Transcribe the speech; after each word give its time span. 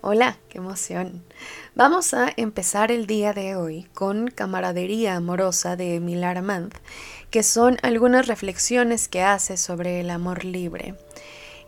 Hola, 0.00 0.38
qué 0.48 0.58
emoción. 0.58 1.24
Vamos 1.74 2.14
a 2.14 2.32
empezar 2.36 2.92
el 2.92 3.08
día 3.08 3.32
de 3.32 3.56
hoy 3.56 3.88
con 3.94 4.28
Camaradería 4.28 5.16
Amorosa 5.16 5.74
de 5.74 5.96
Emil 5.96 6.22
Armand, 6.22 6.72
que 7.30 7.42
son 7.42 7.78
algunas 7.82 8.28
reflexiones 8.28 9.08
que 9.08 9.22
hace 9.22 9.56
sobre 9.56 9.98
el 9.98 10.10
amor 10.10 10.44
libre. 10.44 10.94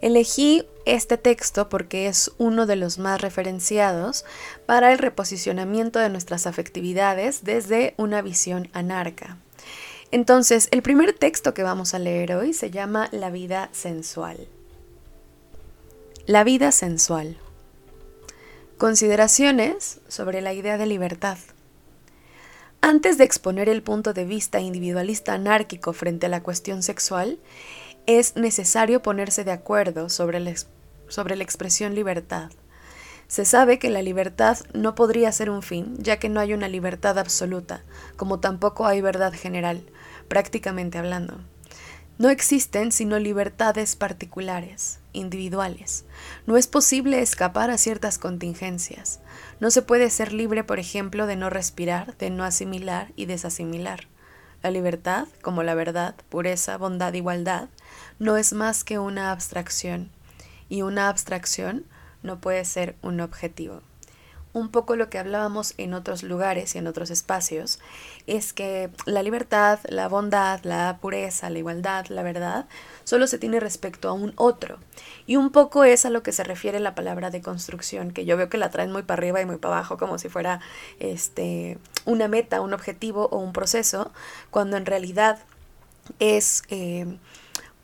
Elegí 0.00 0.64
este 0.86 1.18
texto 1.18 1.68
porque 1.68 2.06
es 2.06 2.30
uno 2.38 2.66
de 2.66 2.76
los 2.76 2.98
más 2.98 3.20
referenciados 3.20 4.24
para 4.64 4.92
el 4.92 4.98
reposicionamiento 4.98 5.98
de 5.98 6.08
nuestras 6.08 6.46
afectividades 6.46 7.42
desde 7.42 7.94
una 7.96 8.22
visión 8.22 8.68
anarca. 8.72 9.38
Entonces, 10.12 10.68
el 10.70 10.82
primer 10.82 11.14
texto 11.14 11.52
que 11.52 11.64
vamos 11.64 11.94
a 11.94 11.98
leer 11.98 12.36
hoy 12.36 12.52
se 12.52 12.70
llama 12.70 13.08
La 13.10 13.30
vida 13.30 13.70
sensual. 13.72 14.46
La 16.26 16.44
vida 16.44 16.70
sensual. 16.70 17.36
Consideraciones 18.80 20.00
sobre 20.08 20.40
la 20.40 20.54
idea 20.54 20.78
de 20.78 20.86
libertad. 20.86 21.36
Antes 22.80 23.18
de 23.18 23.24
exponer 23.24 23.68
el 23.68 23.82
punto 23.82 24.14
de 24.14 24.24
vista 24.24 24.58
individualista 24.58 25.34
anárquico 25.34 25.92
frente 25.92 26.24
a 26.24 26.28
la 26.30 26.42
cuestión 26.42 26.82
sexual, 26.82 27.38
es 28.06 28.36
necesario 28.36 29.02
ponerse 29.02 29.44
de 29.44 29.52
acuerdo 29.52 30.08
sobre 30.08 30.40
la, 30.40 30.54
sobre 31.08 31.36
la 31.36 31.44
expresión 31.44 31.94
libertad. 31.94 32.52
Se 33.28 33.44
sabe 33.44 33.78
que 33.78 33.90
la 33.90 34.00
libertad 34.00 34.56
no 34.72 34.94
podría 34.94 35.30
ser 35.30 35.50
un 35.50 35.60
fin, 35.60 35.94
ya 35.98 36.18
que 36.18 36.30
no 36.30 36.40
hay 36.40 36.54
una 36.54 36.68
libertad 36.68 37.18
absoluta, 37.18 37.82
como 38.16 38.40
tampoco 38.40 38.86
hay 38.86 39.02
verdad 39.02 39.34
general, 39.34 39.82
prácticamente 40.26 40.96
hablando. 40.96 41.38
No 42.16 42.30
existen 42.30 42.92
sino 42.92 43.18
libertades 43.18 43.94
particulares, 43.94 44.99
individuales. 45.12 46.04
No 46.46 46.56
es 46.56 46.66
posible 46.66 47.20
escapar 47.20 47.70
a 47.70 47.78
ciertas 47.78 48.18
contingencias. 48.18 49.20
No 49.60 49.70
se 49.70 49.82
puede 49.82 50.10
ser 50.10 50.32
libre, 50.32 50.64
por 50.64 50.78
ejemplo, 50.78 51.26
de 51.26 51.36
no 51.36 51.50
respirar, 51.50 52.16
de 52.18 52.30
no 52.30 52.44
asimilar 52.44 53.12
y 53.16 53.26
desasimilar. 53.26 54.06
La 54.62 54.70
libertad, 54.70 55.26
como 55.42 55.62
la 55.62 55.74
verdad, 55.74 56.14
pureza, 56.28 56.76
bondad, 56.76 57.14
igualdad, 57.14 57.68
no 58.18 58.36
es 58.36 58.52
más 58.52 58.84
que 58.84 58.98
una 58.98 59.32
abstracción, 59.32 60.10
y 60.68 60.82
una 60.82 61.08
abstracción 61.08 61.84
no 62.22 62.40
puede 62.40 62.64
ser 62.64 62.96
un 63.02 63.20
objetivo 63.20 63.82
un 64.52 64.70
poco 64.70 64.96
lo 64.96 65.08
que 65.10 65.18
hablábamos 65.18 65.74
en 65.78 65.94
otros 65.94 66.22
lugares 66.22 66.74
y 66.74 66.78
en 66.78 66.86
otros 66.86 67.10
espacios, 67.10 67.78
es 68.26 68.52
que 68.52 68.90
la 69.06 69.22
libertad, 69.22 69.78
la 69.88 70.08
bondad, 70.08 70.60
la 70.64 70.98
pureza, 71.00 71.50
la 71.50 71.58
igualdad, 71.58 72.06
la 72.06 72.22
verdad, 72.22 72.66
solo 73.04 73.26
se 73.26 73.38
tiene 73.38 73.60
respecto 73.60 74.08
a 74.08 74.12
un 74.12 74.32
otro. 74.36 74.78
Y 75.26 75.36
un 75.36 75.50
poco 75.50 75.84
es 75.84 76.04
a 76.04 76.10
lo 76.10 76.22
que 76.22 76.32
se 76.32 76.42
refiere 76.42 76.80
la 76.80 76.94
palabra 76.94 77.30
de 77.30 77.42
construcción, 77.42 78.10
que 78.10 78.24
yo 78.24 78.36
veo 78.36 78.48
que 78.48 78.58
la 78.58 78.70
traen 78.70 78.90
muy 78.90 79.02
para 79.02 79.20
arriba 79.20 79.40
y 79.40 79.46
muy 79.46 79.56
para 79.56 79.76
abajo, 79.76 79.98
como 79.98 80.18
si 80.18 80.28
fuera 80.28 80.60
este, 80.98 81.78
una 82.04 82.26
meta, 82.26 82.60
un 82.60 82.74
objetivo 82.74 83.28
o 83.30 83.38
un 83.38 83.52
proceso, 83.52 84.12
cuando 84.50 84.76
en 84.76 84.86
realidad 84.86 85.38
es 86.18 86.64
eh, 86.70 87.06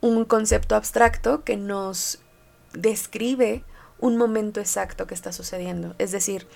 un 0.01 0.25
concepto 0.25 0.75
abstracto 0.75 1.43
que 1.45 1.55
nos 1.55 2.19
describe 2.73 3.63
un 3.99 4.17
momento 4.17 4.59
exacto 4.59 5.07
que 5.07 5.13
está 5.13 5.31
sucediendo. 5.31 5.95
Es 5.97 6.11
decir, 6.11 6.47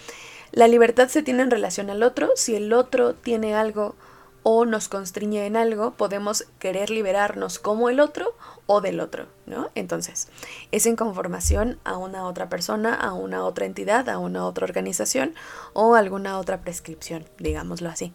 la 0.51 0.67
libertad 0.67 1.07
se 1.07 1.23
tiene 1.23 1.43
en 1.43 1.51
relación 1.51 1.89
al 1.89 2.03
otro. 2.03 2.29
Si 2.35 2.55
el 2.55 2.73
otro 2.73 3.13
tiene 3.13 3.55
algo 3.55 3.95
o 4.43 4.65
nos 4.65 4.89
constriñe 4.89 5.45
en 5.45 5.55
algo, 5.55 5.91
podemos 5.91 6.45
querer 6.59 6.89
liberarnos 6.89 7.59
como 7.59 7.89
el 7.89 7.99
otro 7.99 8.35
o 8.65 8.81
del 8.81 8.99
otro, 8.99 9.27
¿no? 9.45 9.69
Entonces, 9.75 10.29
es 10.71 10.85
en 10.87 10.95
conformación 10.95 11.79
a 11.83 11.97
una 11.97 12.25
otra 12.25 12.49
persona, 12.49 12.95
a 12.95 13.13
una 13.13 13.45
otra 13.45 13.65
entidad, 13.65 14.09
a 14.09 14.17
una 14.17 14.45
otra 14.45 14.65
organización 14.65 15.35
o 15.73 15.95
alguna 15.95 16.39
otra 16.39 16.61
prescripción, 16.61 17.25
digámoslo 17.37 17.89
así. 17.89 18.13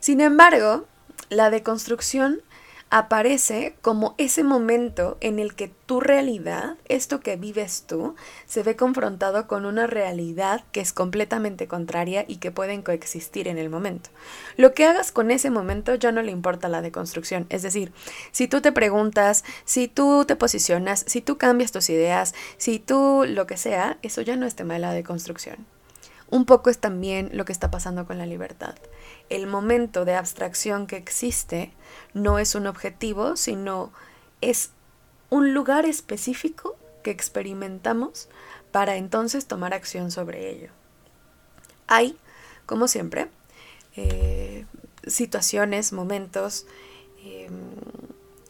Sin 0.00 0.20
embargo, 0.20 0.86
la 1.28 1.50
deconstrucción 1.50 2.42
aparece 2.90 3.76
como 3.82 4.16
ese 4.18 4.42
momento 4.42 5.16
en 5.20 5.38
el 5.38 5.54
que 5.54 5.68
tu 5.86 6.00
realidad, 6.00 6.74
esto 6.88 7.20
que 7.20 7.36
vives 7.36 7.84
tú, 7.86 8.16
se 8.46 8.64
ve 8.64 8.74
confrontado 8.74 9.46
con 9.46 9.64
una 9.64 9.86
realidad 9.86 10.64
que 10.72 10.80
es 10.80 10.92
completamente 10.92 11.68
contraria 11.68 12.24
y 12.26 12.36
que 12.36 12.50
pueden 12.50 12.82
coexistir 12.82 13.46
en 13.46 13.58
el 13.58 13.70
momento. 13.70 14.10
Lo 14.56 14.74
que 14.74 14.86
hagas 14.86 15.12
con 15.12 15.30
ese 15.30 15.50
momento 15.50 15.94
ya 15.94 16.10
no 16.10 16.20
le 16.20 16.32
importa 16.32 16.68
la 16.68 16.82
deconstrucción. 16.82 17.46
Es 17.48 17.62
decir, 17.62 17.92
si 18.32 18.48
tú 18.48 18.60
te 18.60 18.72
preguntas, 18.72 19.44
si 19.64 19.86
tú 19.86 20.24
te 20.26 20.34
posicionas, 20.34 21.04
si 21.06 21.20
tú 21.20 21.38
cambias 21.38 21.70
tus 21.70 21.90
ideas, 21.90 22.34
si 22.56 22.80
tú 22.80 23.24
lo 23.26 23.46
que 23.46 23.56
sea, 23.56 23.98
eso 24.02 24.20
ya 24.20 24.34
no 24.34 24.46
es 24.46 24.56
tema 24.56 24.74
de 24.74 24.80
la 24.80 24.92
deconstrucción. 24.92 25.64
Un 26.28 26.44
poco 26.44 26.70
es 26.70 26.78
también 26.78 27.30
lo 27.32 27.44
que 27.44 27.52
está 27.52 27.70
pasando 27.70 28.06
con 28.06 28.18
la 28.18 28.26
libertad. 28.26 28.74
El 29.30 29.46
momento 29.46 30.04
de 30.04 30.14
abstracción 30.14 30.86
que 30.86 30.96
existe 30.96 31.72
no 32.12 32.38
es 32.38 32.54
un 32.54 32.66
objetivo, 32.66 33.36
sino 33.36 33.92
es 34.40 34.70
un 35.30 35.54
lugar 35.54 35.86
específico 35.86 36.76
que 37.02 37.10
experimentamos 37.10 38.28
para 38.72 38.96
entonces 38.96 39.46
tomar 39.46 39.72
acción 39.72 40.10
sobre 40.10 40.50
ello. 40.50 40.70
Hay, 41.86 42.18
como 42.66 42.88
siempre, 42.88 43.28
eh, 43.96 44.66
situaciones, 45.06 45.92
momentos, 45.92 46.66
em, 47.24 47.50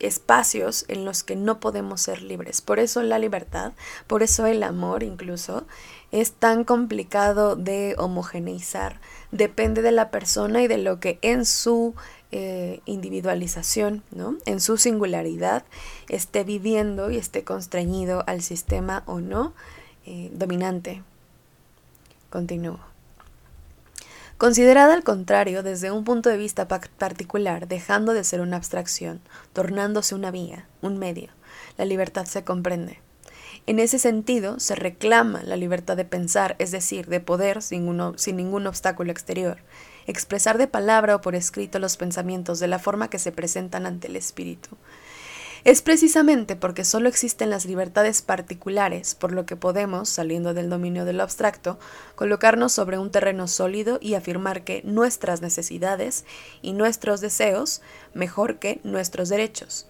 espacios 0.01 0.85
en 0.89 1.05
los 1.05 1.23
que 1.23 1.37
no 1.37 1.61
podemos 1.61 2.01
ser 2.01 2.23
libres. 2.23 2.61
Por 2.61 2.79
eso 2.79 3.03
la 3.03 3.19
libertad, 3.19 3.73
por 4.07 4.23
eso 4.23 4.47
el 4.47 4.63
amor 4.63 5.03
incluso, 5.03 5.65
es 6.11 6.33
tan 6.33 6.65
complicado 6.65 7.55
de 7.57 7.95
homogeneizar. 7.99 9.01
Depende 9.31 9.83
de 9.83 9.93
la 9.93 10.11
persona 10.11 10.63
y 10.63 10.69
de 10.69 10.79
lo 10.79 10.99
que 10.99 11.19
en 11.23 11.47
su 11.47 11.95
eh, 12.33 12.81
individualización, 12.85 14.03
¿no? 14.11 14.37
en 14.47 14.61
su 14.61 14.77
singularidad, 14.77 15.65
esté 16.09 16.45
viviendo 16.45 17.11
y 17.11 17.17
esté 17.17 17.45
constreñido 17.45 18.25
al 18.27 18.43
sistema 18.43 19.03
o 19.07 19.21
no 19.21 19.53
eh, 20.07 20.31
dominante. 20.33 21.03
Continúo. 22.31 22.90
Considerada 24.41 24.95
al 24.95 25.05
contrario 25.05 25.63
desde 25.63 25.91
un 25.91 26.03
punto 26.03 26.31
de 26.31 26.39
vista 26.39 26.67
particular, 26.67 27.69
dejando 27.69 28.15
de 28.15 28.25
ser 28.25 28.41
una 28.41 28.57
abstracción, 28.57 29.21
tornándose 29.53 30.15
una 30.15 30.31
vía, 30.31 30.67
un 30.81 30.97
medio, 30.97 31.29
la 31.77 31.85
libertad 31.85 32.25
se 32.25 32.43
comprende. 32.43 33.01
En 33.67 33.79
ese 33.79 33.99
sentido, 33.99 34.59
se 34.59 34.75
reclama 34.75 35.43
la 35.43 35.57
libertad 35.57 35.95
de 35.95 36.07
pensar, 36.07 36.57
es 36.59 36.71
decir, 36.71 37.09
de 37.09 37.21
poder 37.21 37.61
sin, 37.61 37.85
ningún 37.85 38.67
obstáculo 38.67 39.13
exterior, 39.13 39.59
expresar 40.07 40.57
de 40.57 40.67
palabra 40.67 41.17
o 41.17 41.21
por 41.21 41.35
escrito 41.35 41.79
los 41.79 41.99
pensamientos 41.99 42.61
de 42.61 42.69
la 42.69 42.79
forma 42.79 43.11
que 43.11 43.19
se 43.19 43.33
presentan 43.33 43.85
ante 43.85 44.09
el 44.09 44.17
espíritu, 44.17 44.79
es 45.65 45.83
precisamente 45.83 46.57
porque 46.57 46.85
solo 46.85 47.09
existen 47.09 47.51
las 47.51 47.67
libertades 47.67 48.23
particulares 48.23 49.15
por 49.15 49.33
lo 49.33 49.45
que 49.45 49.57
podemos, 49.57 50.09
saliendo 50.09 50.55
del 50.55 50.71
dominio 50.71 51.05
de 51.05 51.13
lo 51.13 51.23
abstracto, 51.23 51.79
colocarnos 52.15 52.73
sobre 52.73 52.99
un 52.99 53.11
terreno 53.11 53.47
sólido 53.47 53.99
y 54.01 54.15
afirmar 54.15 54.65
que 54.65 54.83
nuestras 54.85 55.43
necesidades 55.43 56.25
y 56.63 56.73
nuestros 56.73 57.21
deseos, 57.21 57.83
mejor 58.15 58.59
que 58.59 58.81
nuestros 58.85 59.29
derechos, 59.29 59.87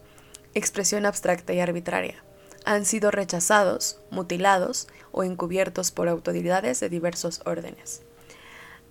expresión 0.54 1.06
abstracta 1.06 1.52
y 1.52 1.60
arbitraria, 1.60 2.24
han 2.64 2.84
sido 2.84 3.10
rechazados, 3.10 4.00
mutilados 4.10 4.88
o 5.12 5.24
encubiertos 5.24 5.92
por 5.92 6.08
autoridades 6.08 6.80
de 6.80 6.88
diversos 6.88 7.42
órdenes. 7.44 8.02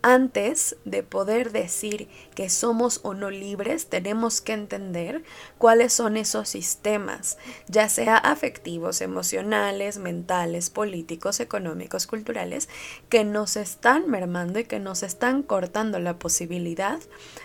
Antes 0.02 0.78
de 0.86 1.04
poder 1.04 1.52
decir 1.52 2.08
que 2.34 2.50
somos 2.50 3.02
o 3.04 3.14
no 3.14 3.30
libres, 3.30 3.88
tenemos 3.88 4.40
que 4.40 4.54
entender 4.54 5.24
cuáles 5.58 5.92
son 5.92 6.16
esos 6.16 6.48
sistemas, 6.48 7.38
ya 7.68 7.90
sea 7.90 8.16
afectivos, 8.16 9.02
emocionales, 9.02 9.98
mentales, 9.98 10.70
políticos, 10.70 11.42
económicos, 11.42 12.08
culturales, 12.08 12.70
que 13.10 13.26
nos 13.26 13.58
están 13.58 14.10
mermando 14.10 14.60
y 14.60 14.64
que 14.64 14.80
nos 14.80 15.04
están 15.04 15.44
cortando 15.44 16.00
la 16.00 16.18
posibilidad 16.18 17.00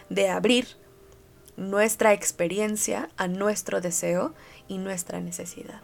de 0.08 0.28
abrir 0.28 0.69
nuestra 1.56 2.12
experiencia 2.12 3.11
a 3.17 3.26
nuestro 3.26 3.81
deseo 3.81 4.32
y 4.69 4.78
nuestra 4.78 5.20
necesidad. 5.20 5.82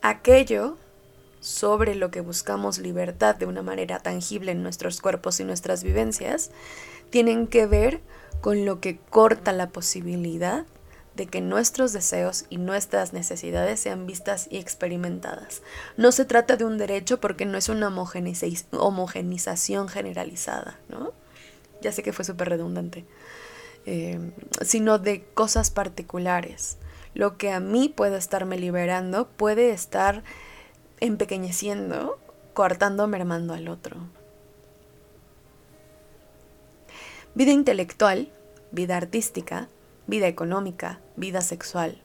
Aquello 0.00 0.78
sobre 1.40 1.94
lo 1.94 2.10
que 2.10 2.20
buscamos 2.20 2.78
libertad 2.78 3.36
de 3.36 3.46
una 3.46 3.62
manera 3.62 4.00
tangible 4.00 4.52
en 4.52 4.62
nuestros 4.62 5.00
cuerpos 5.00 5.40
y 5.40 5.44
nuestras 5.44 5.82
vivencias, 5.82 6.50
tienen 7.10 7.46
que 7.46 7.66
ver 7.66 8.00
con 8.40 8.64
lo 8.64 8.80
que 8.80 8.98
corta 8.98 9.52
la 9.52 9.70
posibilidad 9.70 10.66
de 11.14 11.26
que 11.26 11.40
nuestros 11.40 11.92
deseos 11.92 12.44
y 12.48 12.58
nuestras 12.58 13.12
necesidades 13.12 13.80
sean 13.80 14.06
vistas 14.06 14.46
y 14.50 14.58
experimentadas. 14.58 15.62
No 15.96 16.12
se 16.12 16.24
trata 16.24 16.56
de 16.56 16.64
un 16.64 16.78
derecho 16.78 17.20
porque 17.20 17.44
no 17.44 17.58
es 17.58 17.68
una 17.68 17.88
homogenización 17.88 19.88
generalizada, 19.88 20.78
¿no? 20.88 21.12
Ya 21.82 21.90
sé 21.92 22.04
que 22.04 22.12
fue 22.12 22.24
súper 22.24 22.48
redundante. 22.48 23.04
Eh, 23.86 24.32
sino 24.62 24.98
de 24.98 25.24
cosas 25.34 25.70
particulares. 25.70 26.76
Lo 27.14 27.36
que 27.36 27.50
a 27.50 27.58
mí 27.58 27.88
puede 27.88 28.18
estarme 28.18 28.58
liberando 28.58 29.28
puede 29.28 29.70
estar 29.70 30.22
empequeñeciendo 31.00 32.18
coartando 32.54 33.06
mermando 33.06 33.54
al 33.54 33.68
otro. 33.68 33.96
Vida 37.34 37.52
intelectual, 37.52 38.32
vida 38.72 38.96
artística, 38.96 39.68
vida 40.06 40.26
económica, 40.26 41.00
vida 41.16 41.40
sexual, 41.40 42.02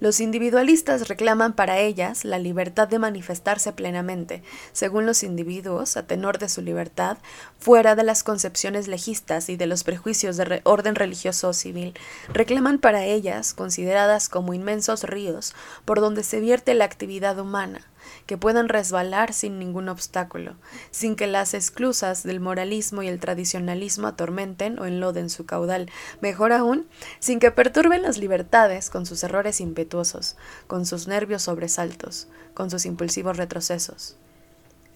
los 0.00 0.20
individualistas 0.20 1.08
reclaman 1.08 1.52
para 1.52 1.78
ellas 1.78 2.24
la 2.24 2.38
libertad 2.38 2.88
de 2.88 2.98
manifestarse 2.98 3.74
plenamente, 3.74 4.42
según 4.72 5.04
los 5.04 5.22
individuos, 5.22 5.98
a 5.98 6.06
tenor 6.06 6.38
de 6.38 6.48
su 6.48 6.62
libertad, 6.62 7.18
fuera 7.58 7.94
de 7.94 8.02
las 8.02 8.22
concepciones 8.22 8.88
legistas 8.88 9.50
y 9.50 9.56
de 9.56 9.66
los 9.66 9.84
prejuicios 9.84 10.38
de 10.38 10.62
orden 10.64 10.94
religioso 10.94 11.50
o 11.50 11.52
civil. 11.52 11.92
Reclaman 12.32 12.78
para 12.78 13.04
ellas, 13.04 13.52
consideradas 13.52 14.30
como 14.30 14.54
inmensos 14.54 15.04
ríos, 15.04 15.54
por 15.84 16.00
donde 16.00 16.24
se 16.24 16.40
vierte 16.40 16.72
la 16.72 16.86
actividad 16.86 17.38
humana, 17.38 17.86
que 18.26 18.38
puedan 18.38 18.68
resbalar 18.68 19.32
sin 19.32 19.58
ningún 19.58 19.88
obstáculo, 19.88 20.56
sin 20.90 21.16
que 21.16 21.26
las 21.26 21.54
esclusas 21.54 22.22
del 22.22 22.40
moralismo 22.40 23.02
y 23.02 23.08
el 23.08 23.20
tradicionalismo 23.20 24.06
atormenten 24.06 24.78
o 24.78 24.86
enloden 24.86 25.30
su 25.30 25.46
caudal, 25.46 25.90
mejor 26.20 26.52
aún, 26.52 26.86
sin 27.18 27.40
que 27.40 27.50
perturben 27.50 28.02
las 28.02 28.18
libertades 28.18 28.90
con 28.90 29.06
sus 29.06 29.22
errores 29.24 29.60
impetuosos, 29.60 30.36
con 30.66 30.86
sus 30.86 31.08
nervios 31.08 31.42
sobresaltos, 31.42 32.28
con 32.54 32.70
sus 32.70 32.86
impulsivos 32.86 33.36
retrocesos. 33.36 34.16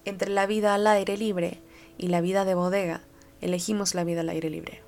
Entre 0.05 0.29
la 0.29 0.45
vida 0.45 0.73
al 0.75 0.85
aire 0.87 1.17
libre 1.17 1.61
y 1.97 2.07
la 2.07 2.21
vida 2.21 2.45
de 2.45 2.53
bodega, 2.53 3.01
elegimos 3.41 3.95
la 3.95 4.03
vida 4.03 4.21
al 4.21 4.29
aire 4.29 4.49
libre. 4.49 4.81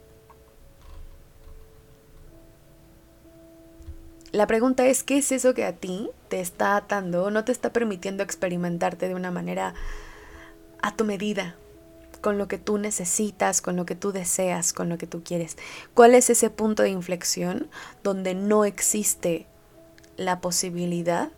La 4.32 4.46
pregunta 4.46 4.86
es, 4.86 5.04
¿qué 5.04 5.18
es 5.18 5.32
eso 5.32 5.54
que 5.54 5.66
a 5.66 5.74
ti 5.74 6.10
te 6.30 6.40
está 6.40 6.76
atando 6.76 7.32
no 7.32 7.44
te 7.44 7.52
está 7.52 7.72
permitiendo 7.72 8.24
experimentarte 8.24 9.08
de 9.08 9.16
una 9.16 9.32
manera 9.32 9.74
a 10.82 10.96
tu 10.96 11.06
medida, 11.06 11.56
con 12.22 12.38
lo 12.38 12.48
que 12.48 12.58
tú 12.58 12.78
necesitas, 12.78 13.62
con 13.62 13.76
lo 13.76 13.86
que 13.86 13.96
tú 13.96 14.12
deseas, 14.12 14.74
con 14.74 14.90
lo 14.90 14.98
que 14.98 15.08
tú 15.08 15.24
quieres? 15.24 15.58
¿Cuál 15.94 16.16
es 16.16 16.30
ese 16.30 16.50
punto 16.50 16.84
de 16.84 16.90
inflexión 16.90 17.70
donde 18.04 18.36
no 18.36 18.66
existe 18.66 19.46
la 20.18 20.42
posibilidad 20.42 21.30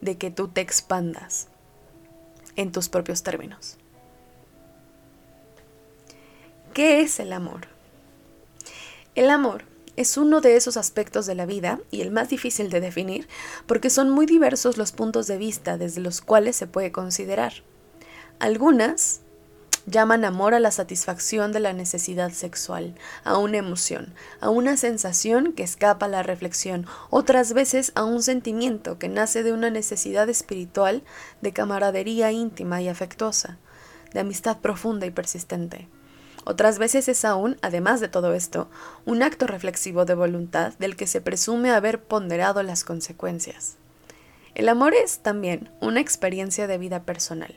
de 0.00 0.18
que 0.18 0.30
tú 0.30 0.48
te 0.48 0.60
expandas 0.60 1.48
en 2.56 2.72
tus 2.72 2.88
propios 2.88 3.22
términos? 3.22 3.76
¿Qué 6.74 7.00
es 7.00 7.18
el 7.20 7.32
amor? 7.32 7.68
El 9.14 9.30
amor 9.30 9.64
es 9.96 10.16
uno 10.16 10.40
de 10.40 10.56
esos 10.56 10.76
aspectos 10.76 11.26
de 11.26 11.34
la 11.34 11.46
vida 11.46 11.80
y 11.90 12.02
el 12.02 12.10
más 12.10 12.28
difícil 12.28 12.70
de 12.70 12.80
definir 12.80 13.28
porque 13.66 13.90
son 13.90 14.10
muy 14.10 14.26
diversos 14.26 14.76
los 14.76 14.92
puntos 14.92 15.26
de 15.26 15.38
vista 15.38 15.78
desde 15.78 16.00
los 16.00 16.20
cuales 16.20 16.56
se 16.56 16.66
puede 16.66 16.92
considerar. 16.92 17.52
Algunas 18.38 19.20
llaman 19.86 20.24
amor 20.24 20.52
a 20.52 20.60
la 20.60 20.72
satisfacción 20.72 21.52
de 21.52 21.60
la 21.60 21.72
necesidad 21.72 22.32
sexual, 22.32 22.94
a 23.24 23.38
una 23.38 23.58
emoción, 23.58 24.14
a 24.40 24.50
una 24.50 24.76
sensación 24.76 25.52
que 25.52 25.62
escapa 25.62 26.06
a 26.06 26.08
la 26.08 26.22
reflexión, 26.22 26.86
otras 27.08 27.52
veces 27.52 27.92
a 27.94 28.04
un 28.04 28.22
sentimiento 28.22 28.98
que 28.98 29.08
nace 29.08 29.42
de 29.42 29.52
una 29.52 29.70
necesidad 29.70 30.28
espiritual 30.28 31.04
de 31.40 31.52
camaradería 31.52 32.32
íntima 32.32 32.82
y 32.82 32.88
afectuosa, 32.88 33.58
de 34.12 34.20
amistad 34.20 34.58
profunda 34.58 35.06
y 35.06 35.10
persistente. 35.10 35.88
Otras 36.48 36.78
veces 36.78 37.08
es 37.08 37.24
aún, 37.24 37.58
además 37.60 37.98
de 37.98 38.06
todo 38.06 38.32
esto, 38.32 38.68
un 39.04 39.24
acto 39.24 39.48
reflexivo 39.48 40.04
de 40.04 40.14
voluntad 40.14 40.74
del 40.78 40.94
que 40.94 41.08
se 41.08 41.20
presume 41.20 41.72
haber 41.72 42.00
ponderado 42.00 42.62
las 42.62 42.84
consecuencias. 42.84 43.74
El 44.54 44.68
amor 44.68 44.94
es 44.94 45.18
también 45.18 45.68
una 45.80 46.00
experiencia 46.00 46.68
de 46.68 46.78
vida 46.78 47.02
personal. 47.02 47.52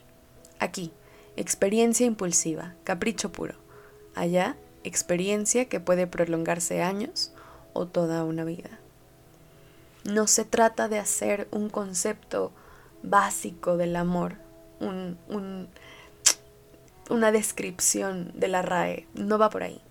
Aquí, 0.57 0.91
experiencia 1.37 2.07
impulsiva, 2.07 2.73
capricho 2.83 3.31
puro. 3.31 3.53
Allá, 4.15 4.57
experiencia 4.83 5.65
que 5.65 5.79
puede 5.79 6.07
prolongarse 6.07 6.81
años 6.81 7.31
o 7.73 7.85
toda 7.85 8.23
una 8.23 8.43
vida. 8.43 8.79
No 10.03 10.25
se 10.25 10.45
trata 10.45 10.87
de 10.87 10.97
hacer 10.97 11.47
un 11.51 11.69
concepto 11.69 12.51
básico 13.03 13.77
del 13.77 13.95
amor, 13.95 14.37
un, 14.79 15.19
un 15.27 15.69
una 17.09 17.31
descripción 17.31 18.31
de 18.35 18.47
la 18.47 18.61
RAE, 18.61 19.07
no 19.13 19.37
va 19.37 19.49
por 19.49 19.63
ahí. 19.63 19.81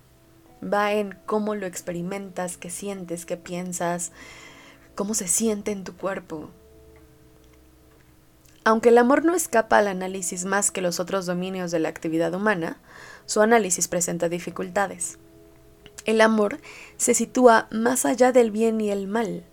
Va 0.61 0.93
en 0.93 1.17
cómo 1.25 1.55
lo 1.55 1.65
experimentas, 1.65 2.57
qué 2.57 2.69
sientes, 2.69 3.25
qué 3.25 3.37
piensas, 3.37 4.11
cómo 4.95 5.13
se 5.13 5.27
siente 5.27 5.71
en 5.71 5.83
tu 5.83 5.95
cuerpo. 5.95 6.49
Aunque 8.65 8.89
el 8.89 8.97
amor 8.97 9.23
no 9.23 9.35
escapa 9.35 9.77
al 9.77 9.87
análisis 9.87 10.45
más 10.45 10.71
que 10.71 10.81
los 10.81 10.99
otros 10.99 11.25
dominios 11.25 11.71
de 11.71 11.79
la 11.79 11.89
actividad 11.89 12.33
humana, 12.33 12.77
su 13.25 13.41
análisis 13.41 13.87
presenta 13.87 14.29
dificultades. 14.29 15.17
El 16.05 16.21
amor 16.21 16.59
se 16.97 17.13
sitúa 17.13 17.67
más 17.71 18.05
allá 18.05 18.31
del 18.31 18.51
bien 18.51 18.81
y 18.81 18.91
el 18.91 19.07
mal. 19.07 19.43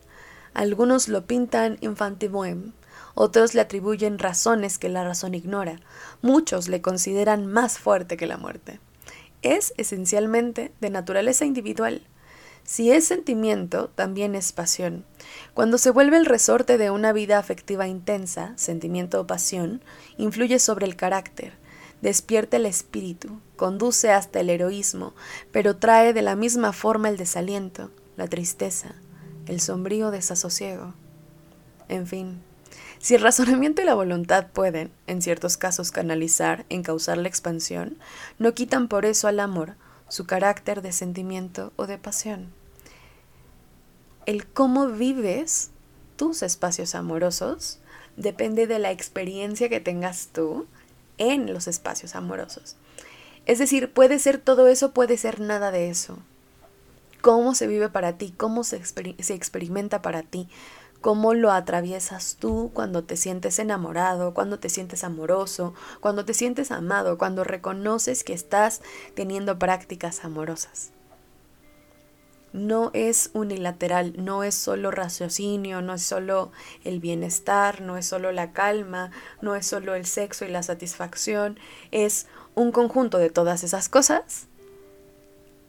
Algunos 0.55 1.09
lo 1.09 1.27
pintan 1.27 1.77
infantiboem, 1.81 2.73
otros 3.17 3.55
le 3.55 3.63
atribuyen 3.63 4.19
razones 4.19 4.77
que 4.79 4.91
la 4.91 5.03
razón 5.03 5.35
ignora, 5.35 5.81
muchos 6.21 6.69
le 6.69 6.83
consideran 6.83 7.47
más 7.47 7.79
fuerte 7.79 8.19
que 8.19 8.27
la 8.27 8.37
muerte. 8.37 8.79
Es 9.41 9.73
esencialmente 9.79 10.71
de 10.83 10.91
naturaleza 10.91 11.47
individual. 11.47 12.03
Si 12.63 12.93
es 12.93 13.07
sentimiento, 13.07 13.89
también 13.95 14.35
es 14.35 14.53
pasión. 14.53 15.07
Cuando 15.55 15.79
se 15.79 15.91
vuelve 15.91 16.19
el 16.19 16.27
resorte 16.27 16.77
de 16.77 16.91
una 16.91 17.15
vida 17.15 17.39
afectiva 17.39 17.89
intensa, 17.89 18.53
sentimiento 18.57 19.19
o 19.19 19.27
pasión, 19.27 19.83
influye 20.19 20.59
sobre 20.59 20.85
el 20.85 20.95
carácter, 20.95 21.55
despierta 22.03 22.59
el 22.59 22.67
espíritu, 22.67 23.41
conduce 23.57 24.11
hasta 24.11 24.41
el 24.41 24.51
heroísmo, 24.51 25.15
pero 25.53 25.77
trae 25.77 26.13
de 26.13 26.21
la 26.21 26.37
misma 26.37 26.75
forma 26.75 27.09
el 27.09 27.17
desaliento, 27.17 27.91
la 28.19 28.29
tristeza, 28.29 28.95
el 29.47 29.61
sombrío 29.61 30.11
desasosiego. 30.11 30.93
En 31.89 32.07
fin, 32.07 32.43
si 33.07 33.15
el 33.15 33.21
razonamiento 33.21 33.83
y 33.83 33.85
la 33.85 33.95
voluntad 33.95 34.49
pueden, 34.49 34.91
en 35.07 35.23
ciertos 35.23 35.57
casos, 35.57 35.93
canalizar, 35.93 36.67
encauzar 36.71 37.19
la 37.19 37.29
expansión, 37.29 37.99
no 38.41 38.53
quitan 38.53 38.89
por 38.89 39.07
eso 39.07 39.29
al 39.29 39.39
amor 39.39 39.77
su 40.09 40.27
carácter 40.27 40.83
de 40.83 40.91
sentimiento 40.91 41.73
o 41.77 41.87
de 41.87 41.99
pasión. 41.99 42.53
El 44.27 44.45
cómo 44.45 44.89
vives 44.89 45.71
tus 46.17 46.43
espacios 46.43 46.97
amorosos 46.97 47.79
depende 48.17 48.67
de 48.67 48.81
la 48.81 48.91
experiencia 48.91 49.69
que 49.69 49.79
tengas 49.79 50.31
tú 50.33 50.67
en 51.17 51.53
los 51.55 51.69
espacios 51.69 52.17
amorosos. 52.17 52.75
Es 53.45 53.61
decir, 53.61 53.93
puede 53.93 54.19
ser 54.19 54.39
todo 54.39 54.67
eso, 54.67 54.91
puede 54.91 55.17
ser 55.17 55.39
nada 55.39 55.71
de 55.71 55.91
eso. 55.91 56.19
¿Cómo 57.21 57.55
se 57.55 57.69
vive 57.69 57.89
para 57.89 58.19
ti? 58.19 58.35
¿Cómo 58.37 58.65
se, 58.65 58.85
se 58.85 59.35
experimenta 59.35 60.03
para 60.03 60.25
ti? 60.25 60.49
Cómo 61.07 61.35
lo 61.35 61.53
atraviesas 61.53 62.37
tú 62.37 62.73
cuando 62.75 63.05
te 63.05 63.17
sientes 63.17 63.61
enamorado, 63.61 64.35
cuando 64.35 64.59
te 64.59 64.69
sientes 64.69 65.05
amoroso, 65.05 65.73
cuando 66.01 66.25
te 66.25 66.35
sientes 66.35 66.73
amado, 66.73 67.17
cuando 67.17 67.45
reconoces 67.45 68.25
que 68.25 68.33
estás 68.33 68.83
teniendo 69.15 69.57
prácticas 69.57 70.25
amorosas. 70.25 70.91
No 72.53 72.91
es 72.93 73.31
unilateral, 73.35 74.15
no 74.17 74.43
es 74.43 74.57
solo 74.57 74.91
raciocinio, 74.91 75.81
no 75.81 75.95
es 75.95 76.03
solo 76.03 76.51
el 76.83 76.99
bienestar, 76.99 77.83
no 77.83 77.97
es 77.97 78.07
solo 78.07 78.33
la 78.33 78.51
calma, 78.51 79.13
no 79.41 79.55
es 79.55 79.65
solo 79.65 79.95
el 79.95 80.07
sexo 80.07 80.45
y 80.45 80.49
la 80.49 80.65
satisfacción, 80.65 81.57
es 81.93 82.27
un 82.57 82.73
conjunto 82.73 83.19
de 83.19 83.31
todas 83.31 83.63
esas 83.63 83.89
cosas 83.89 84.49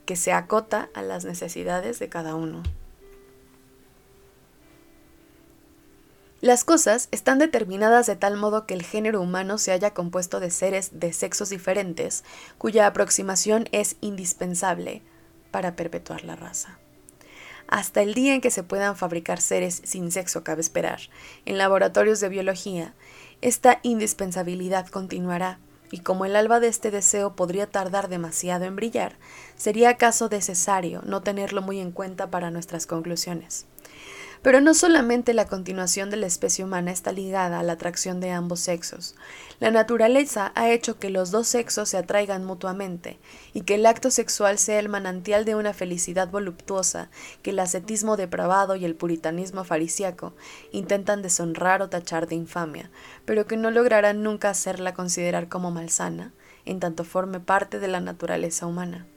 que 0.08 0.15
se 0.15 0.34
acota 0.34 0.89
a 0.96 1.03
las 1.03 1.25
necesidades 1.25 2.00
de 2.00 2.10
cada 2.10 2.34
uno. 2.34 2.63
Las 6.39 6.63
cosas 6.63 7.08
están 7.12 7.39
determinadas 7.39 8.06
de 8.06 8.15
tal 8.15 8.38
modo 8.38 8.67
que 8.67 8.75
el 8.75 8.84
género 8.84 9.22
humano 9.22 9.58
se 9.58 9.72
haya 9.72 9.96
compuesto 9.96 10.39
de 10.39 10.51
seres 10.51 10.91
de 11.00 11.12
sexos 11.12 11.50
diferentes, 11.50 12.24
cuya 12.60 12.86
aproximación 12.86 13.67
es 13.72 13.96
indispensable 14.01 15.01
para 15.50 15.75
perpetuar 15.75 16.24
la 16.24 16.36
raza. 16.36 16.77
Hasta 17.67 18.03
el 18.03 18.13
día 18.13 18.36
en 18.36 18.41
que 18.41 18.51
se 18.51 18.62
puedan 18.62 18.96
fabricar 18.96 19.41
seres 19.41 19.82
sin 19.84 20.12
sexo, 20.12 20.44
cabe 20.44 20.62
esperar, 20.62 21.00
en 21.46 21.58
laboratorios 21.58 22.20
de 22.20 22.29
biología, 22.29 22.94
esta 23.41 23.79
indispensabilidad 23.82 24.88
continuará, 24.88 25.60
y 25.89 26.00
como 26.00 26.25
el 26.25 26.36
alba 26.36 26.60
de 26.60 26.67
este 26.67 26.91
deseo 26.91 27.36
podría 27.36 27.65
tardar 27.65 28.10
demasiado 28.10 28.65
en 28.65 28.75
brillar, 28.75 29.17
sería 29.56 29.89
acaso 29.89 30.29
necesario 30.29 31.01
no 31.03 31.24
tenerlo 31.24 31.63
muy 31.63 31.79
en 31.79 31.91
cuenta 31.91 32.29
para 32.29 32.51
nuestras 32.51 32.86
conclusiones. 32.86 33.65
Pero 34.41 34.62
no 34.62 34.74
solamente 34.74 35.34
la 35.34 35.48
continuación 35.48 36.10
de 36.10 36.17
la 36.17 36.27
especie 36.27 36.63
humana 36.63 36.91
está 36.91 37.12
ligada 37.12 37.60
a 37.60 37.63
la 37.63 37.74
atracción 37.74 38.20
de 38.20 38.32
ambos 38.32 38.60
sexos. 38.60 39.15
La 39.60 39.72
naturaleza 39.72 40.51
ha 40.56 40.70
hecho 40.70 41.00
que 41.00 41.10
los 41.10 41.32
dos 41.32 41.48
sexos 41.48 41.89
se 41.89 41.98
atraigan 41.98 42.46
mutuamente 42.46 43.20
y 43.53 43.62
que 43.62 43.75
el 43.75 43.86
acto 43.86 44.12
sexual 44.12 44.58
sea 44.58 44.79
el 44.79 44.89
manantial 44.89 45.46
de 45.46 45.56
una 45.56 45.74
felicidad 45.74 46.29
voluptuosa 46.29 47.10
que 47.41 47.50
el 47.50 47.60
ascetismo 47.60 48.17
depravado 48.17 48.75
y 48.75 48.86
el 48.86 48.96
puritanismo 48.96 49.63
farisíaco 49.63 50.34
intentan 50.72 51.22
deshonrar 51.22 51.82
o 51.82 51.89
tachar 51.89 52.27
de 52.27 52.36
infamia, 52.36 52.91
pero 53.25 53.48
que 53.48 53.58
no 53.58 53.72
lograrán 53.72 54.24
nunca 54.24 54.50
hacerla 54.50 54.94
considerar 54.94 55.50
como 55.50 55.72
malsana, 55.72 56.34
en 56.65 56.79
tanto 56.79 57.03
forme 57.03 57.39
parte 57.39 57.79
de 57.79 57.88
la 57.88 58.01
naturaleza 58.01 58.67
humana. 58.67 59.08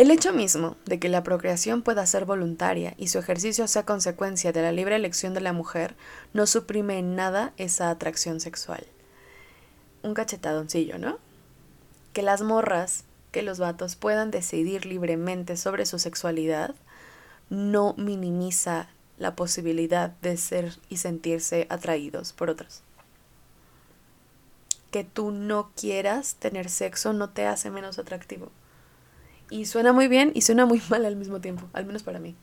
El 0.00 0.10
hecho 0.10 0.32
mismo 0.32 0.78
de 0.86 0.98
que 0.98 1.10
la 1.10 1.22
procreación 1.22 1.82
pueda 1.82 2.06
ser 2.06 2.24
voluntaria 2.24 2.94
y 2.96 3.08
su 3.08 3.18
ejercicio 3.18 3.68
sea 3.68 3.84
consecuencia 3.84 4.50
de 4.50 4.62
la 4.62 4.72
libre 4.72 4.96
elección 4.96 5.34
de 5.34 5.42
la 5.42 5.52
mujer 5.52 5.94
no 6.32 6.46
suprime 6.46 6.98
en 6.98 7.16
nada 7.16 7.52
esa 7.58 7.90
atracción 7.90 8.40
sexual. 8.40 8.86
Un 10.02 10.14
cachetadoncillo, 10.14 10.96
¿no? 10.96 11.18
Que 12.14 12.22
las 12.22 12.40
morras, 12.40 13.04
que 13.30 13.42
los 13.42 13.58
vatos 13.58 13.94
puedan 13.94 14.30
decidir 14.30 14.86
libremente 14.86 15.58
sobre 15.58 15.84
su 15.84 15.98
sexualidad 15.98 16.74
no 17.50 17.92
minimiza 17.98 18.88
la 19.18 19.36
posibilidad 19.36 20.12
de 20.22 20.38
ser 20.38 20.78
y 20.88 20.96
sentirse 20.96 21.66
atraídos 21.68 22.32
por 22.32 22.48
otros. 22.48 22.80
Que 24.92 25.04
tú 25.04 25.30
no 25.30 25.72
quieras 25.76 26.36
tener 26.36 26.70
sexo 26.70 27.12
no 27.12 27.28
te 27.28 27.44
hace 27.44 27.70
menos 27.70 27.98
atractivo. 27.98 28.50
Y 29.50 29.66
suena 29.66 29.92
muy 29.92 30.08
bien 30.08 30.32
y 30.34 30.42
suena 30.42 30.64
muy 30.64 30.80
mal 30.88 31.04
al 31.04 31.16
mismo 31.16 31.40
tiempo, 31.40 31.68
al 31.72 31.84
menos 31.84 32.02
para 32.02 32.18
mí. 32.18 32.36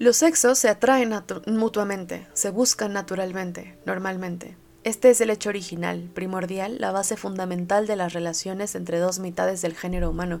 Los 0.00 0.18
sexos 0.18 0.60
se 0.60 0.68
atraen 0.68 1.12
mutuamente, 1.46 2.28
se 2.32 2.50
buscan 2.50 2.92
naturalmente, 2.92 3.76
normalmente. 3.84 4.56
Este 4.84 5.10
es 5.10 5.20
el 5.20 5.28
hecho 5.28 5.48
original, 5.48 6.08
primordial, 6.14 6.76
la 6.78 6.92
base 6.92 7.16
fundamental 7.16 7.88
de 7.88 7.96
las 7.96 8.12
relaciones 8.12 8.76
entre 8.76 9.00
dos 9.00 9.18
mitades 9.18 9.60
del 9.60 9.74
género 9.74 10.08
humano. 10.10 10.40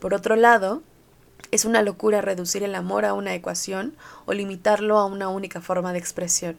Por 0.00 0.14
otro 0.14 0.34
lado, 0.34 0.82
es 1.50 1.66
una 1.66 1.82
locura 1.82 2.22
reducir 2.22 2.62
el 2.62 2.74
amor 2.74 3.04
a 3.04 3.12
una 3.12 3.34
ecuación 3.34 3.94
o 4.24 4.32
limitarlo 4.32 4.98
a 4.98 5.04
una 5.04 5.28
única 5.28 5.60
forma 5.60 5.92
de 5.92 5.98
expresión. 5.98 6.56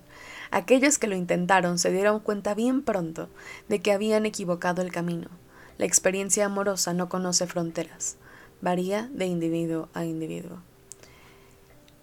Aquellos 0.52 0.98
que 0.98 1.08
lo 1.08 1.16
intentaron 1.16 1.80
se 1.80 1.92
dieron 1.92 2.20
cuenta 2.20 2.54
bien 2.54 2.82
pronto 2.82 3.30
de 3.68 3.82
que 3.82 3.92
habían 3.92 4.26
equivocado 4.26 4.82
el 4.82 4.92
camino. 4.92 5.30
La 5.78 5.86
experiencia 5.86 6.46
amorosa 6.46 6.94
no 6.94 7.10
conoce 7.10 7.46
fronteras, 7.48 8.18
varía 8.62 9.10
de 9.14 9.26
individuo 9.26 9.90
a 9.94 10.06
individuo. 10.06 10.60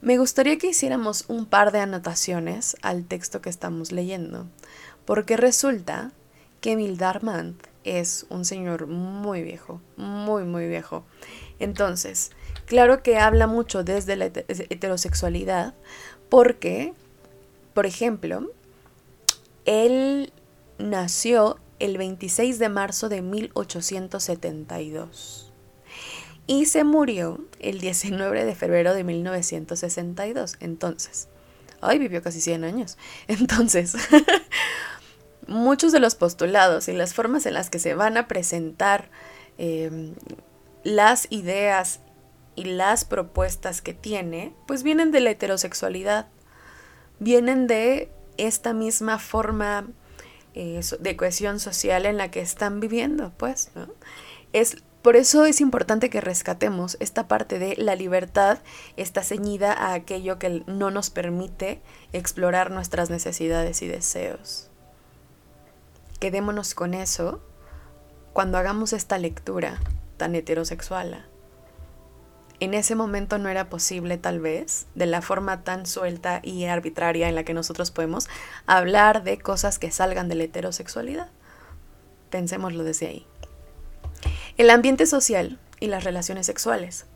Me 0.00 0.18
gustaría 0.18 0.58
que 0.58 0.68
hiciéramos 0.68 1.24
un 1.28 1.46
par 1.46 1.72
de 1.72 1.80
anotaciones 1.80 2.76
al 2.82 3.06
texto 3.06 3.40
que 3.40 3.48
estamos 3.48 3.90
leyendo, 3.90 4.46
porque 5.06 5.36
resulta 5.36 6.12
que 6.60 6.72
Emil 6.72 6.98
Darmant 6.98 7.62
es 7.84 8.26
un 8.28 8.44
señor 8.44 8.86
muy 8.86 9.42
viejo, 9.42 9.80
muy, 9.96 10.44
muy 10.44 10.68
viejo. 10.68 11.04
Entonces, 11.58 12.32
claro 12.66 13.02
que 13.02 13.18
habla 13.18 13.46
mucho 13.46 13.82
desde 13.82 14.16
la 14.16 14.26
heterosexualidad, 14.26 15.74
porque 16.28 16.94
por 17.74 17.86
ejemplo, 17.86 18.50
él 19.66 20.32
nació 20.78 21.58
el 21.78 21.98
26 21.98 22.58
de 22.58 22.68
marzo 22.68 23.08
de 23.08 23.20
1872 23.20 25.52
y 26.46 26.66
se 26.66 26.84
murió 26.84 27.40
el 27.58 27.80
19 27.80 28.44
de 28.44 28.54
febrero 28.54 28.94
de 28.94 29.04
1962. 29.04 30.56
Entonces, 30.60 31.28
ay, 31.80 31.98
vivió 31.98 32.22
casi 32.22 32.40
100 32.40 32.64
años. 32.64 32.98
Entonces, 33.28 33.94
muchos 35.46 35.92
de 35.92 36.00
los 36.00 36.14
postulados 36.14 36.88
y 36.88 36.92
las 36.92 37.14
formas 37.14 37.46
en 37.46 37.54
las 37.54 37.70
que 37.70 37.78
se 37.78 37.94
van 37.94 38.16
a 38.16 38.28
presentar 38.28 39.10
em, 39.58 40.14
las 40.82 41.26
ideas 41.30 42.00
y 42.56 42.64
las 42.64 43.04
propuestas 43.04 43.82
que 43.82 43.94
tiene, 43.94 44.54
pues 44.66 44.82
vienen 44.82 45.10
de 45.10 45.20
la 45.20 45.30
heterosexualidad 45.30 46.28
vienen 47.18 47.66
de 47.66 48.10
esta 48.36 48.72
misma 48.72 49.18
forma 49.18 49.86
eh, 50.54 50.80
de 51.00 51.16
cohesión 51.16 51.60
social 51.60 52.06
en 52.06 52.16
la 52.16 52.30
que 52.30 52.40
están 52.40 52.80
viviendo, 52.80 53.32
pues, 53.36 53.70
¿no? 53.74 53.88
Es, 54.52 54.76
por 55.02 55.16
eso 55.16 55.44
es 55.44 55.60
importante 55.60 56.08
que 56.08 56.20
rescatemos 56.20 56.96
esta 57.00 57.28
parte 57.28 57.58
de 57.58 57.76
la 57.76 57.94
libertad 57.94 58.60
está 58.96 59.22
ceñida 59.22 59.72
a 59.72 59.92
aquello 59.92 60.38
que 60.38 60.62
no 60.66 60.90
nos 60.90 61.10
permite 61.10 61.82
explorar 62.12 62.70
nuestras 62.70 63.10
necesidades 63.10 63.82
y 63.82 63.88
deseos. 63.88 64.70
Quedémonos 66.20 66.74
con 66.74 66.94
eso 66.94 67.42
cuando 68.32 68.56
hagamos 68.56 68.92
esta 68.92 69.18
lectura 69.18 69.80
tan 70.16 70.34
heterosexual 70.34 71.26
en 72.60 72.74
ese 72.74 72.94
momento 72.94 73.38
no 73.38 73.48
era 73.48 73.68
posible 73.68 74.16
tal 74.16 74.40
vez, 74.40 74.86
de 74.94 75.06
la 75.06 75.22
forma 75.22 75.62
tan 75.62 75.86
suelta 75.86 76.40
y 76.42 76.64
arbitraria 76.64 77.28
en 77.28 77.34
la 77.34 77.44
que 77.44 77.54
nosotros 77.54 77.90
podemos 77.90 78.28
hablar 78.66 79.24
de 79.24 79.38
cosas 79.38 79.78
que 79.78 79.90
salgan 79.90 80.28
de 80.28 80.36
la 80.36 80.44
heterosexualidad. 80.44 81.28
Pensémoslo 82.30 82.84
desde 82.84 83.08
ahí. 83.08 83.26
El 84.56 84.70
ambiente 84.70 85.06
social 85.06 85.58
y 85.80 85.88
las 85.88 86.04
relaciones 86.04 86.46
sexuales. 86.46 87.06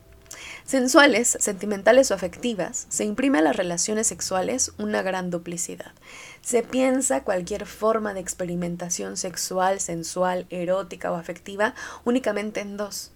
Sensuales, 0.63 1.37
sentimentales 1.39 2.11
o 2.11 2.13
afectivas, 2.13 2.85
se 2.89 3.03
imprime 3.03 3.39
a 3.39 3.41
las 3.41 3.55
relaciones 3.55 4.07
sexuales 4.07 4.73
una 4.77 5.01
gran 5.01 5.31
duplicidad. 5.31 5.93
Se 6.41 6.61
piensa 6.61 7.23
cualquier 7.23 7.65
forma 7.65 8.13
de 8.13 8.19
experimentación 8.19 9.17
sexual, 9.17 9.79
sensual, 9.79 10.45
erótica 10.49 11.11
o 11.11 11.15
afectiva 11.15 11.73
únicamente 12.03 12.59
en 12.59 12.77
dos, 12.77 13.11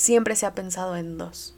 siempre 0.00 0.34
se 0.34 0.46
ha 0.46 0.54
pensado 0.54 0.96
en 0.96 1.18
dos. 1.18 1.54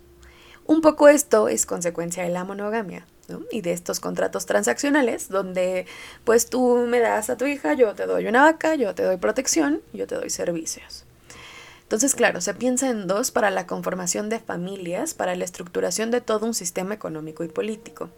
Un 0.66 0.80
poco 0.80 1.08
esto 1.08 1.48
es 1.48 1.64
consecuencia 1.64 2.24
de 2.24 2.30
la 2.30 2.44
monogamia 2.44 3.06
y 3.52 3.60
de 3.60 3.72
estos 3.72 4.00
contratos 4.00 4.46
transaccionales 4.46 5.28
donde 5.28 5.86
pues 6.24 6.50
tú 6.50 6.86
me 6.88 6.98
das 6.98 7.30
a 7.30 7.36
tu 7.36 7.46
hija, 7.46 7.74
yo 7.74 7.94
te 7.94 8.04
doy 8.04 8.26
una 8.26 8.42
vaca, 8.42 8.74
yo 8.74 8.94
te 8.96 9.04
doy 9.04 9.16
protección, 9.16 9.80
yo 9.92 10.08
te 10.08 10.16
doy 10.16 10.28
servicios. 10.28 11.04
Entonces, 11.82 12.14
claro, 12.14 12.40
se 12.40 12.54
piensa 12.54 12.88
en 12.88 13.06
dos 13.06 13.30
para 13.30 13.50
la 13.50 13.66
conformación 13.66 14.28
de 14.28 14.40
familias, 14.40 15.14
para 15.14 15.36
la 15.36 15.44
estructuración 15.44 16.10
de 16.10 16.20
todo 16.20 16.46
un 16.46 16.54
sistema 16.54 16.94
económico 16.94 17.44
y 17.44 17.48
político. 17.48 18.10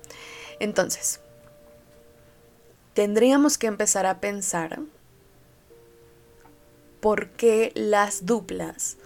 Entonces, 0.59 1.21
tendríamos 2.95 3.59
que 3.59 3.67
empezar 3.67 4.07
a 4.07 4.21
pensar 4.21 4.81
por 7.01 7.31
qué 7.31 7.73
las 7.75 8.25
duplas 8.25 8.97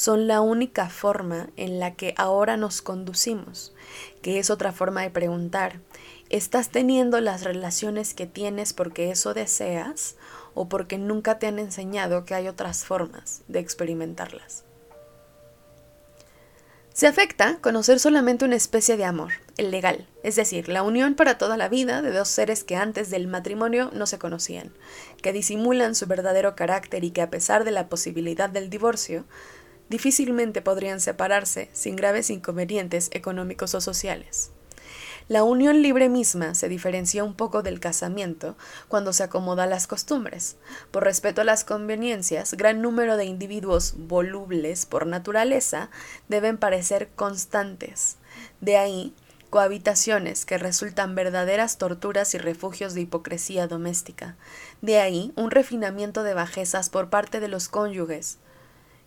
son 0.00 0.26
la 0.26 0.40
única 0.40 0.88
forma 0.88 1.50
en 1.58 1.78
la 1.78 1.94
que 1.94 2.14
ahora 2.16 2.56
nos 2.56 2.80
conducimos, 2.80 3.74
que 4.22 4.38
es 4.38 4.48
otra 4.48 4.72
forma 4.72 5.02
de 5.02 5.10
preguntar, 5.10 5.80
¿estás 6.30 6.70
teniendo 6.70 7.20
las 7.20 7.44
relaciones 7.44 8.14
que 8.14 8.26
tienes 8.26 8.72
porque 8.72 9.10
eso 9.10 9.34
deseas 9.34 10.16
o 10.54 10.70
porque 10.70 10.96
nunca 10.96 11.38
te 11.38 11.48
han 11.48 11.58
enseñado 11.58 12.24
que 12.24 12.34
hay 12.34 12.48
otras 12.48 12.86
formas 12.86 13.42
de 13.46 13.58
experimentarlas? 13.58 14.64
Se 16.94 17.06
afecta 17.06 17.58
conocer 17.60 18.00
solamente 18.00 18.46
una 18.46 18.56
especie 18.56 18.96
de 18.96 19.04
amor, 19.04 19.32
el 19.58 19.70
legal, 19.70 20.08
es 20.22 20.36
decir, 20.36 20.70
la 20.70 20.82
unión 20.82 21.14
para 21.14 21.36
toda 21.36 21.58
la 21.58 21.68
vida 21.68 22.00
de 22.00 22.10
dos 22.10 22.28
seres 22.28 22.64
que 22.64 22.76
antes 22.76 23.10
del 23.10 23.26
matrimonio 23.26 23.90
no 23.92 24.06
se 24.06 24.18
conocían, 24.18 24.72
que 25.20 25.34
disimulan 25.34 25.94
su 25.94 26.06
verdadero 26.06 26.56
carácter 26.56 27.04
y 27.04 27.10
que 27.10 27.20
a 27.20 27.28
pesar 27.28 27.64
de 27.64 27.70
la 27.70 27.88
posibilidad 27.90 28.48
del 28.48 28.70
divorcio, 28.70 29.26
difícilmente 29.90 30.62
podrían 30.62 31.00
separarse 31.00 31.68
sin 31.74 31.96
graves 31.96 32.30
inconvenientes 32.30 33.10
económicos 33.12 33.74
o 33.74 33.82
sociales. 33.82 34.52
La 35.28 35.44
unión 35.44 35.80
libre 35.80 36.08
misma 36.08 36.56
se 36.56 36.68
diferencia 36.68 37.22
un 37.22 37.34
poco 37.34 37.62
del 37.62 37.78
casamiento 37.78 38.56
cuando 38.88 39.12
se 39.12 39.22
acomoda 39.22 39.62
a 39.62 39.66
las 39.68 39.86
costumbres. 39.86 40.56
Por 40.90 41.04
respeto 41.04 41.42
a 41.42 41.44
las 41.44 41.62
conveniencias, 41.62 42.54
gran 42.54 42.82
número 42.82 43.16
de 43.16 43.26
individuos 43.26 43.94
volubles 43.96 44.86
por 44.86 45.06
naturaleza 45.06 45.90
deben 46.28 46.58
parecer 46.58 47.10
constantes. 47.14 48.16
De 48.60 48.76
ahí, 48.76 49.14
cohabitaciones 49.50 50.46
que 50.46 50.58
resultan 50.58 51.14
verdaderas 51.14 51.78
torturas 51.78 52.34
y 52.34 52.38
refugios 52.38 52.94
de 52.94 53.02
hipocresía 53.02 53.68
doméstica. 53.68 54.36
De 54.80 54.98
ahí, 54.98 55.32
un 55.36 55.52
refinamiento 55.52 56.24
de 56.24 56.34
bajezas 56.34 56.90
por 56.90 57.08
parte 57.08 57.38
de 57.38 57.48
los 57.48 57.68
cónyuges, 57.68 58.38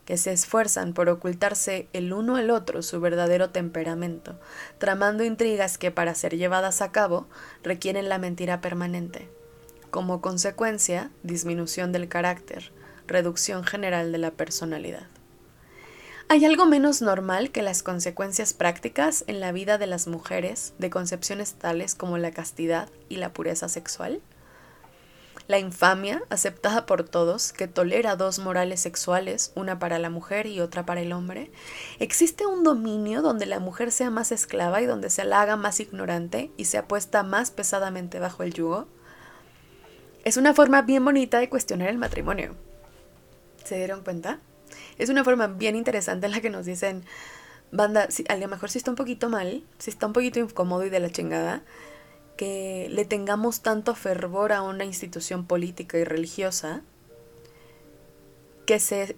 que 0.06 0.18
se 0.18 0.32
esfuerzan 0.32 0.94
por 0.94 1.10
ocultarse 1.10 1.88
el 1.94 2.14
uno 2.14 2.36
al 2.36 2.50
otro 2.50 2.82
su 2.82 3.00
verdadero 3.00 3.50
temperamento, 3.50 4.40
tramando 4.78 5.24
intrigas 5.24 5.78
que 5.78 5.92
para 5.92 6.16
ser 6.16 6.36
llevadas 6.38 6.82
a 6.82 6.92
cabo 6.92 7.28
requieren 7.64 8.10
la 8.10 8.18
mentira 8.18 8.62
permanente. 8.62 9.30
Como 9.92 10.22
consecuencia, 10.22 11.12
disminución 11.24 11.92
del 11.92 12.10
carácter, 12.10 12.72
reducción 13.08 13.64
general 13.64 14.12
de 14.12 14.18
la 14.18 14.32
personalidad. 14.32 15.08
¿Hay 16.30 16.46
algo 16.46 16.66
menos 16.66 17.02
normal 17.02 17.52
que 17.52 17.62
las 17.62 17.84
consecuencias 17.84 18.54
prácticas 18.54 19.24
en 19.28 19.40
la 19.40 19.52
vida 19.52 19.78
de 19.78 19.88
las 19.88 20.08
mujeres 20.08 20.74
de 20.80 20.90
concepciones 20.90 21.54
tales 21.54 21.96
como 21.96 22.18
la 22.18 22.32
castidad 22.32 22.90
y 23.10 23.18
la 23.18 23.34
pureza 23.34 23.70
sexual? 23.70 24.22
La 25.48 25.60
infamia, 25.60 26.24
aceptada 26.30 26.86
por 26.86 27.04
todos, 27.04 27.52
que 27.52 27.68
tolera 27.68 28.16
dos 28.16 28.40
morales 28.40 28.80
sexuales, 28.80 29.52
una 29.56 29.78
para 29.78 30.00
la 30.00 30.10
mujer 30.10 30.48
y 30.48 30.62
otra 30.62 30.86
para 30.86 31.02
el 31.02 31.12
hombre. 31.12 31.52
¿Existe 32.00 32.46
un 32.46 32.64
dominio 32.64 33.22
donde 33.22 33.46
la 33.46 33.60
mujer 33.60 33.92
sea 33.92 34.10
más 34.10 34.32
esclava 34.32 34.82
y 34.82 34.86
donde 34.86 35.10
se 35.10 35.26
la 35.26 35.42
haga 35.42 35.58
más 35.58 35.82
ignorante 35.82 36.52
y 36.56 36.66
se 36.66 36.78
apuesta 36.78 37.24
más 37.24 37.52
pesadamente 37.52 38.20
bajo 38.20 38.44
el 38.44 38.54
yugo? 38.54 38.88
Es 40.24 40.38
una 40.38 40.54
forma 40.54 40.82
bien 40.82 41.04
bonita 41.04 41.40
de 41.40 41.50
cuestionar 41.50 41.90
el 41.90 41.98
matrimonio. 41.98 42.56
¿Se 43.66 43.76
dieron 43.76 44.02
cuenta? 44.02 44.40
Es 44.98 45.10
una 45.10 45.26
forma 45.26 45.48
bien 45.48 45.76
interesante 45.76 46.26
en 46.26 46.32
la 46.32 46.40
que 46.40 46.50
nos 46.50 46.66
dicen, 46.66 47.04
banda, 47.72 48.10
si, 48.10 48.24
a 48.30 48.38
lo 48.38 48.48
mejor 48.48 48.70
si 48.70 48.78
está 48.78 48.92
un 48.92 48.96
poquito 48.96 49.28
mal, 49.28 49.66
si 49.78 49.90
está 49.90 50.08
un 50.08 50.14
poquito 50.14 50.40
incómodo 50.40 50.86
y 50.86 50.90
de 50.90 51.02
la 51.02 51.10
chingada, 51.10 51.64
que 52.38 52.88
le 52.90 53.06
tengamos 53.06 53.62
tanto 53.62 53.96
fervor 53.96 54.52
a 54.52 54.62
una 54.62 54.86
institución 54.86 55.46
política 55.46 55.98
y 55.98 56.04
religiosa 56.04 56.82
que 58.66 58.80
se 58.80 59.16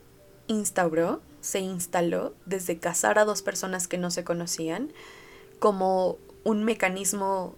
instauró, 0.48 1.22
se 1.42 1.60
instaló 1.60 2.34
desde 2.46 2.80
casar 2.80 3.20
a 3.20 3.26
dos 3.26 3.42
personas 3.42 3.88
que 3.88 3.98
no 3.98 4.12
se 4.12 4.24
conocían 4.24 4.92
como 5.60 6.18
un 6.44 6.64
mecanismo 6.64 7.56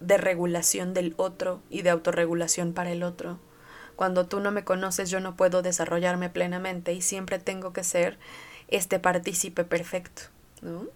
de 0.00 0.18
regulación 0.18 0.94
del 0.94 1.14
otro 1.16 1.60
y 1.70 1.82
de 1.82 1.90
autorregulación 1.90 2.72
para 2.72 2.92
el 2.92 3.02
otro. 3.02 3.38
Cuando 3.96 4.26
tú 4.26 4.40
no 4.40 4.50
me 4.50 4.64
conoces 4.64 5.10
yo 5.10 5.20
no 5.20 5.36
puedo 5.36 5.62
desarrollarme 5.62 6.30
plenamente 6.30 6.92
y 6.92 7.02
siempre 7.02 7.38
tengo 7.38 7.72
que 7.72 7.84
ser 7.84 8.18
este 8.68 8.98
partícipe 8.98 9.64
perfecto. 9.64 10.35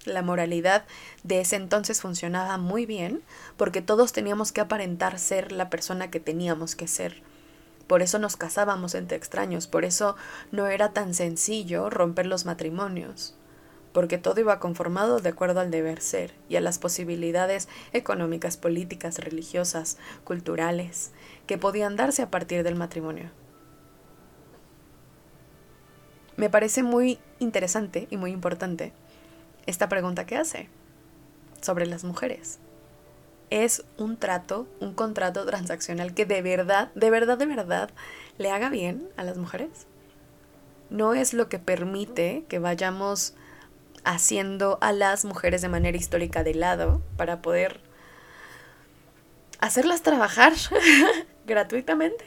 La 0.07 0.23
moralidad 0.23 0.85
de 1.23 1.41
ese 1.41 1.57
entonces 1.57 2.01
funcionaba 2.01 2.57
muy 2.57 2.87
bien 2.87 3.23
porque 3.57 3.83
todos 3.83 4.13
teníamos 4.13 4.53
que 4.53 4.63
aparentar 4.63 5.19
ser 5.19 5.53
la 5.53 5.69
persona 5.69 6.11
que 6.11 6.19
teníamos 6.19 6.75
que 6.75 6.89
ser. 6.89 7.23
Por 7.87 8.03
eso 8.03 8.19
nos 8.19 8.37
casábamos 8.37 8.95
entre 8.95 9.17
extraños, 9.17 9.67
por 9.67 9.85
eso 9.85 10.17
no 10.51 10.67
era 10.67 10.93
tan 10.93 11.13
sencillo 11.13 11.91
romper 11.91 12.25
los 12.27 12.47
matrimonios, 12.47 13.35
porque 13.93 14.17
todo 14.17 14.41
iba 14.41 14.61
conformado 14.61 15.19
de 15.19 15.29
acuerdo 15.29 15.61
al 15.61 15.71
deber 15.71 16.01
ser 16.01 16.33
y 16.49 16.57
a 16.57 16.61
las 16.61 16.79
posibilidades 16.79 17.69
económicas, 17.93 18.57
políticas, 18.57 19.19
religiosas, 19.19 19.99
culturales, 20.25 21.11
que 21.47 21.59
podían 21.59 21.97
darse 21.97 22.23
a 22.23 22.31
partir 22.31 22.63
del 22.63 22.77
matrimonio. 22.77 23.31
Me 26.37 26.49
parece 26.49 26.83
muy 26.83 27.19
interesante 27.41 28.07
y 28.09 28.17
muy 28.17 28.31
importante 28.31 28.95
esta 29.71 29.89
pregunta 29.89 30.27
que 30.27 30.37
hace 30.37 30.69
sobre 31.63 31.87
las 31.87 32.05
mujeres. 32.05 32.59
¿Es 33.51 33.85
un 33.99 34.17
trato, 34.17 34.69
un 34.79 34.95
contrato 34.95 35.45
transaccional 35.45 36.15
que 36.15 36.25
de 36.25 36.43
verdad, 36.43 36.93
de 36.95 37.11
verdad, 37.11 37.39
de 37.39 37.47
verdad 37.47 37.91
le 38.39 38.51
haga 38.51 38.69
bien 38.69 39.09
a 39.17 39.25
las 39.25 39.39
mujeres? 39.39 39.87
¿No 40.89 41.15
es 41.15 41.35
lo 41.35 41.49
que 41.49 41.59
permite 41.59 42.45
que 42.49 42.59
vayamos 42.59 43.35
haciendo 44.05 44.79
a 44.81 44.93
las 44.93 45.25
mujeres 45.25 45.63
de 45.63 45.69
manera 45.69 45.97
histórica 45.97 46.45
de 46.45 46.55
lado 46.55 47.03
para 47.17 47.43
poder 47.43 47.81
hacerlas 49.59 50.03
trabajar 50.03 50.53
gratuitamente, 51.47 52.25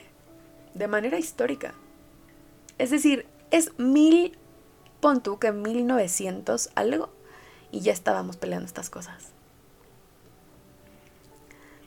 de 0.73 0.87
manera 0.87 1.17
histórica? 1.17 1.73
Es 2.77 2.89
decir, 2.89 3.25
es 3.51 3.77
mil, 3.77 4.37
pon 4.99 5.23
tú 5.23 5.39
que 5.39 5.51
1900 5.51 6.69
algo 6.75 7.12
y 7.73 7.81
ya 7.81 7.91
estábamos 7.91 8.37
peleando 8.37 8.67
estas 8.67 8.91
cosas. 8.91 9.29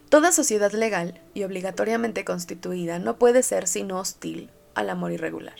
Toda 0.09 0.33
sociedad 0.33 0.73
legal 0.73 1.23
y 1.33 1.45
obligatoriamente 1.45 2.25
constituida 2.25 2.99
no 2.99 3.19
puede 3.19 3.45
ser 3.45 3.69
sino 3.69 4.01
hostil 4.01 4.51
al 4.75 4.91
amor 4.91 5.13
irregular. 5.13 5.55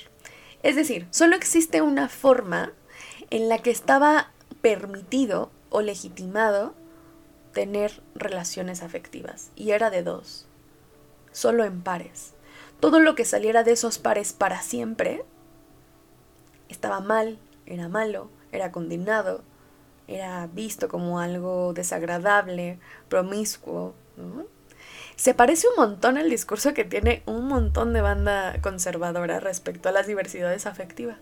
Es 0.65 0.75
decir, 0.75 1.07
solo 1.11 1.37
existe 1.37 1.81
una 1.81 2.09
forma 2.09 2.73
en 3.31 3.49
la 3.49 3.59
que 3.59 3.71
estaba 3.71 4.33
permitido 4.63 5.51
o 5.71 5.81
legitimado 5.81 6.75
tener 7.53 8.03
relaciones 8.17 8.83
afectivas, 8.83 9.51
y 9.55 9.71
era 9.71 9.91
de 9.91 10.03
dos, 10.03 10.47
solo 11.31 11.65
en 11.65 11.83
pares. 11.83 12.35
Todo 12.81 12.99
lo 12.99 13.15
que 13.15 13.25
saliera 13.25 13.63
de 13.63 13.73
esos 13.73 13.99
pares 13.99 14.33
para 14.33 14.61
siempre 14.61 15.25
estaba 16.69 17.01
mal, 17.01 17.39
era 17.65 17.89
malo, 17.89 18.29
era 18.53 18.73
condenado, 18.73 19.45
era 20.09 20.47
visto 20.47 20.89
como 20.89 21.21
algo 21.21 21.73
desagradable, 21.73 22.79
promiscuo. 23.09 23.95
Se 25.17 25.35
parece 25.35 25.67
un 25.69 25.77
montón 25.77 26.19
al 26.19 26.31
discurso 26.31 26.75
que 26.75 26.85
tiene 26.85 27.23
un 27.27 27.49
montón 27.49 27.93
de 27.93 28.03
banda 28.03 28.61
conservadora 28.63 29.41
respecto 29.41 29.89
a 29.89 29.93
las 29.93 30.07
diversidades 30.07 30.67
afectivas. 30.67 31.19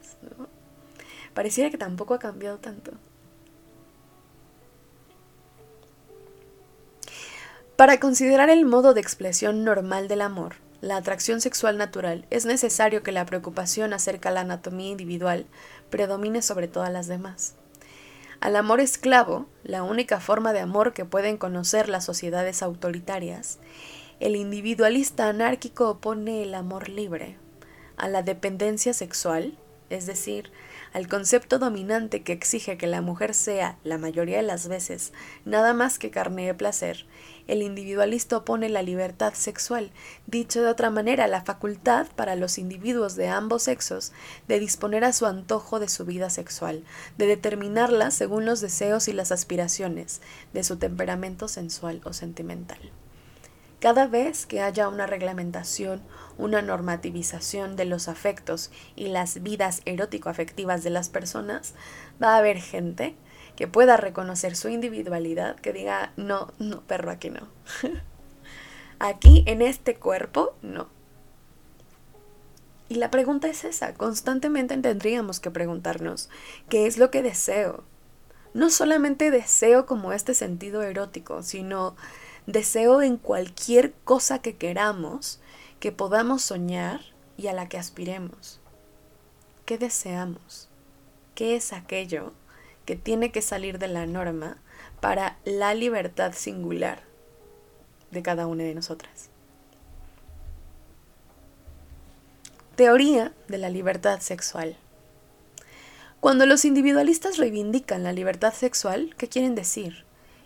Pareciera 1.33 1.71
que 1.71 1.79
tampoco 1.79 2.15
ha 2.15 2.19
cambiado 2.19 2.59
tanto. 2.59 2.93
Para 7.77 7.99
considerar 7.99 8.51
el 8.51 8.67
modo 8.67 8.95
de 8.95 9.01
expresión 9.01 9.65
normal 9.65 10.07
del 10.07 10.21
amor, 10.21 10.57
la 10.81 10.97
atracción 10.97 11.41
sexual 11.41 11.77
natural, 11.77 12.25
es 12.31 12.45
necesario 12.45 13.03
que 13.03 13.11
la 13.11 13.27
preocupación 13.27 13.93
acerca 13.93 14.29
de 14.29 14.37
la 14.37 14.43
anatomía 14.43 14.91
individual 14.91 15.47
predomine 15.91 16.41
sobre 16.43 16.69
todas 16.69 16.93
las 16.93 17.09
demás. 17.09 17.55
Al 18.45 18.57
amor 18.57 18.79
esclavo, 18.81 19.47
la 19.63 19.83
única 19.83 20.21
forma 20.21 20.53
de 20.53 20.61
amor 20.61 20.93
que 20.93 21.07
pueden 21.07 21.39
conocer 21.39 21.89
las 21.89 22.05
sociedades 22.05 22.63
autoritarias, 22.63 23.59
el 24.21 24.37
individualista 24.37 25.31
anárquico 25.31 25.89
opone 25.89 26.43
el 26.43 26.55
amor 26.55 26.91
libre 26.91 27.39
a 27.97 28.07
la 28.07 28.21
dependencia 28.21 28.93
sexual, 28.93 29.57
es 29.89 30.05
decir, 30.05 30.53
al 30.93 31.09
concepto 31.09 31.59
dominante 31.59 32.23
que 32.23 32.35
exige 32.35 32.77
que 32.77 32.87
la 32.87 33.01
mujer 33.01 33.33
sea, 33.33 33.79
la 33.83 33.97
mayoría 33.97 34.37
de 34.37 34.43
las 34.43 34.69
veces, 34.69 35.15
nada 35.47 35.73
más 35.73 35.99
que 35.99 36.11
carne 36.11 36.45
de 36.45 36.53
placer, 36.53 37.07
el 37.47 37.63
individualista 37.63 38.37
opone 38.37 38.69
la 38.69 38.83
libertad 38.83 39.35
sexual, 39.35 39.91
dicho 40.27 40.63
de 40.63 40.69
otra 40.69 40.91
manera, 40.91 41.27
la 41.27 41.43
facultad 41.43 42.07
para 42.17 42.37
los 42.37 42.59
individuos 42.59 43.17
de 43.17 43.29
ambos 43.29 43.65
sexos 43.65 44.13
de 44.49 44.59
disponer 44.59 45.05
a 45.05 45.13
su 45.13 45.27
antojo 45.27 45.81
de 45.81 45.89
su 45.89 46.05
vida 46.05 46.31
sexual, 46.31 46.85
de 47.19 47.27
determinarla 47.27 48.11
según 48.11 48.47
los 48.47 48.61
deseos 48.61 49.09
y 49.09 49.13
las 49.13 49.33
aspiraciones 49.33 50.21
de 50.53 50.65
su 50.65 50.77
temperamento 50.77 51.49
sensual 51.49 52.01
o 52.05 52.13
sentimental. 52.13 52.79
Cada 53.85 54.07
vez 54.07 54.47
que 54.47 54.63
haya 54.63 54.89
una 54.89 55.07
reglamentación, 55.07 56.01
una 56.39 56.63
normativización 56.63 57.77
de 57.77 57.85
los 57.85 58.09
afectos 58.09 58.71
y 58.97 59.09
las 59.09 59.43
vidas 59.43 59.83
erótico-afectivas 59.85 60.83
de 60.83 60.89
las 60.89 61.11
personas, 61.11 61.75
va 62.23 62.35
a 62.35 62.39
haber 62.39 62.63
gente 62.63 63.15
que 63.57 63.69
pueda 63.69 63.97
reconocer 63.97 64.57
su 64.57 64.69
individualidad, 64.69 65.57
que 65.57 65.73
diga, 65.73 66.13
no, 66.17 66.53
no, 66.59 66.83
perro, 66.83 67.11
aquí 67.11 67.31
no. 67.31 67.49
aquí, 68.99 69.45
en 69.47 69.63
este 69.63 69.97
cuerpo, 69.97 70.57
no. 70.63 70.89
Y 72.89 72.97
la 72.97 73.11
pregunta 73.11 73.49
es 73.49 73.65
esa, 73.65 73.95
constantemente 73.95 74.77
tendríamos 74.77 75.41
que 75.41 75.51
preguntarnos, 75.51 76.29
¿qué 76.69 76.87
es 76.87 76.99
lo 76.99 77.11
que 77.11 77.23
deseo? 77.23 77.85
No 78.53 78.71
solamente 78.71 79.31
deseo 79.31 79.87
como 79.87 80.13
este 80.13 80.35
sentido 80.35 80.83
erótico, 80.83 81.43
sino 81.43 81.97
deseo 82.47 83.03
en 83.03 83.17
cualquier 83.17 83.95
cosa 84.05 84.41
que 84.41 84.57
queramos, 84.57 85.41
que 85.81 85.93
podamos 85.93 86.43
soñar 86.43 87.01
y 87.37 87.47
a 87.47 87.53
la 87.53 87.69
que 87.69 87.79
aspiremos. 87.79 88.61
¿Qué 89.65 89.79
deseamos? 89.79 90.69
¿Qué 91.35 91.57
es 91.57 91.73
aquello 91.73 92.33
que 92.85 92.97
tiene 92.97 93.33
que 93.33 93.43
salir 93.43 93.79
de 93.79 93.89
la 93.89 94.07
norma 94.07 94.59
para 95.01 95.39
la 95.45 95.75
libertad 95.75 96.33
singular 96.35 97.03
de 98.11 98.23
cada 98.23 98.47
una 98.47 98.65
de 98.65 98.75
nosotras? 98.75 99.31
Teoría 102.77 103.33
de 103.49 103.59
la 103.59 103.71
libertad 103.71 104.21
sexual. 104.21 104.77
Cuando 106.21 106.47
los 106.47 106.65
individualistas 106.65 107.37
reivindican 107.37 108.03
la 108.03 108.13
libertad 108.13 108.53
sexual, 108.53 109.15
¿qué 109.19 109.29
quieren 109.29 109.55
decir? 109.55 110.05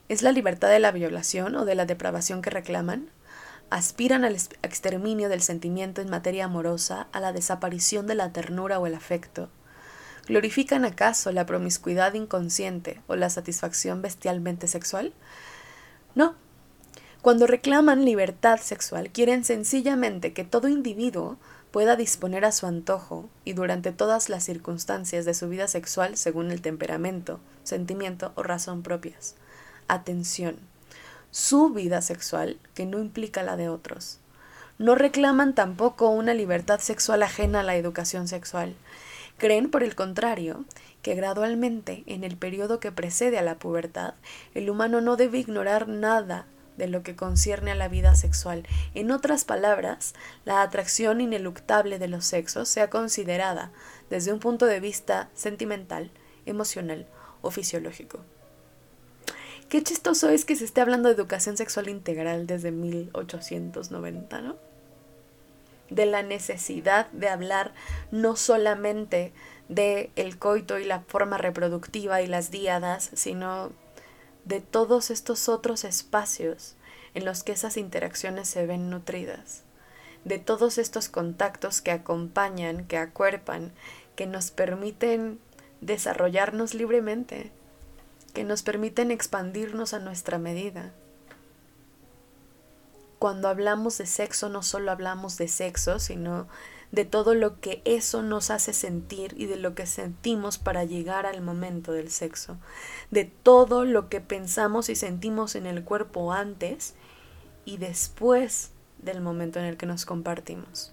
¿Es 0.09 0.22
la 0.22 0.33
libertad 0.33 0.68
de 0.70 0.81
la 0.81 0.90
violación 0.90 1.55
o 1.55 1.64
de 1.64 1.74
la 1.74 1.87
depravación 1.87 2.42
que 2.42 2.51
reclaman? 2.51 3.11
¿Aspiran 3.70 4.24
al 4.24 4.35
exterminio 4.35 5.29
del 5.29 5.40
sentimiento 5.40 6.01
en 6.01 6.11
materia 6.11 6.46
amorosa, 6.46 7.07
a 7.12 7.20
la 7.20 7.33
desaparición 7.33 8.07
de 8.07 8.14
la 8.14 8.33
ternura 8.33 8.79
o 8.79 8.87
el 8.87 8.94
afecto? 8.94 9.51
¿Glorifican 10.29 10.85
acaso 10.85 11.33
la 11.33 11.47
promiscuidad 11.47 12.12
inconsciente 12.12 13.01
o 13.07 13.17
la 13.17 13.31
satisfacción 13.31 14.03
bestialmente 14.03 14.67
sexual? 14.67 15.14
No. 16.14 16.35
Cuando 17.23 17.47
reclaman 17.47 18.05
libertad 18.05 18.59
sexual, 18.61 19.11
quieren 19.11 19.45
sencillamente 19.45 20.35
que 20.35 20.45
todo 20.45 20.69
individuo 20.69 21.38
pueda 21.71 21.97
disponer 21.97 22.45
a 22.45 22.53
su 22.53 22.67
antojo 22.67 23.29
y 23.45 23.55
durante 23.55 23.91
todas 23.91 24.29
las 24.29 24.45
circunstancias 24.45 25.25
de 25.25 25.35
su 25.35 25.49
vida 25.49 25.67
sexual 25.67 26.17
según 26.17 26.51
el 26.51 26.61
temperamento, 26.61 27.41
sentimiento 27.64 28.33
o 28.37 28.43
razón 28.43 28.83
propias. 28.83 29.35
Atención. 29.88 30.57
Su 31.31 31.71
vida 31.71 32.03
sexual 32.03 32.59
que 32.75 32.85
no 32.87 32.99
implica 32.99 33.43
la 33.43 33.57
de 33.57 33.69
otros. 33.69 34.19
No 34.79 34.95
reclaman 34.95 35.55
tampoco 35.55 36.11
una 36.11 36.35
libertad 36.35 36.81
sexual 36.81 37.23
ajena 37.23 37.61
a 37.61 37.64
la 37.64 37.77
educación 37.77 38.29
sexual. 38.29 38.77
Creen, 39.38 39.70
por 39.70 39.85
el 39.85 39.94
contrario, 39.94 40.64
que 41.01 41.14
gradualmente, 41.14 42.03
en 42.07 42.24
el 42.24 42.37
periodo 42.37 42.81
que 42.81 42.90
precede 42.92 43.38
a 43.38 43.42
la 43.42 43.59
pubertad, 43.59 44.14
el 44.55 44.68
humano 44.68 45.01
no 45.01 45.16
debe 45.16 45.38
ignorar 45.38 45.88
nada 45.88 46.46
de 46.77 46.88
lo 46.88 47.03
que 47.03 47.16
concierne 47.16 47.70
a 47.70 47.77
la 47.77 47.88
vida 47.88 48.16
sexual. 48.16 48.66
En 48.94 49.11
otras 49.11 49.44
palabras, 49.44 50.14
la 50.44 50.62
atracción 50.62 51.20
ineluctable 51.20 51.98
de 51.98 52.09
los 52.09 52.24
sexos 52.24 52.68
sea 52.68 52.90
considerada 52.90 53.70
desde 54.11 54.33
un 54.33 54.40
punto 54.40 54.66
de 54.66 54.81
vista 54.81 55.31
sentimental, 55.35 56.11
emocional 56.44 57.07
o 57.40 57.51
fisiológico. 57.53 58.24
Qué 59.68 59.83
chistoso 59.83 60.31
es 60.31 60.44
que 60.44 60.57
se 60.57 60.64
esté 60.64 60.81
hablando 60.81 61.09
de 61.09 61.14
educación 61.14 61.57
sexual 61.57 61.88
integral 61.88 62.46
desde 62.46 62.72
1890, 62.72 64.40
¿no? 64.40 64.68
De 65.90 66.07
la 66.07 66.22
necesidad 66.22 67.11
de 67.12 67.29
hablar 67.29 67.72
no 68.11 68.37
solamente 68.37 69.33
de 69.68 70.11
el 70.16 70.38
coito 70.38 70.79
y 70.79 70.85
la 70.85 71.01
forma 71.01 71.38
reproductiva 71.38 72.22
y 72.22 72.27
las 72.27 72.51
díadas, 72.51 73.11
sino 73.14 73.72
de 74.44 74.61
todos 74.61 75.11
estos 75.11 75.48
otros 75.48 75.85
espacios 75.85 76.74
en 77.14 77.24
los 77.24 77.42
que 77.42 77.53
esas 77.53 77.77
interacciones 77.77 78.48
se 78.48 78.66
ven 78.66 78.90
nutridas, 78.90 79.62
de 80.24 80.38
todos 80.38 80.79
estos 80.79 81.09
contactos 81.09 81.81
que 81.81 81.90
acompañan, 81.90 82.87
que 82.87 82.96
acuerpan, 82.96 83.72
que 84.16 84.27
nos 84.27 84.51
permiten 84.51 85.38
desarrollarnos 85.81 86.74
libremente, 86.74 87.51
que 88.35 88.44
nos 88.44 88.62
permiten 88.62 89.11
expandirnos 89.11 89.94
a 89.94 89.98
nuestra 89.98 90.38
medida. 90.38 90.92
Cuando 93.19 93.49
hablamos 93.49 93.99
de 93.99 94.07
sexo 94.07 94.49
no 94.49 94.63
solo 94.63 94.91
hablamos 94.91 95.37
de 95.37 95.49
sexo, 95.49 95.99
sino 95.99 96.47
de 96.93 97.05
todo 97.05 97.35
lo 97.35 97.61
que 97.61 97.83
eso 97.85 98.23
nos 98.23 98.51
hace 98.51 98.73
sentir 98.73 99.35
y 99.37 99.47
de 99.47 99.57
lo 99.57 99.75
que 99.75 99.87
sentimos 99.87 100.59
para 100.59 100.85
llegar 100.85 101.27
al 101.27 101.43
momento 101.43 101.93
del 101.93 102.11
sexo, 102.11 102.57
de 103.11 103.25
todo 103.25 103.85
lo 103.85 104.09
que 104.09 104.21
pensamos 104.21 104.89
y 104.89 104.95
sentimos 104.95 105.55
en 105.55 105.67
el 105.67 105.85
cuerpo 105.85 106.33
antes 106.33 106.95
y 107.65 107.77
después 107.77 108.71
del 108.99 109.21
momento 109.21 109.59
en 109.59 109.67
el 109.67 109.77
que 109.77 109.87
nos 109.87 110.07
compartimos, 110.07 110.93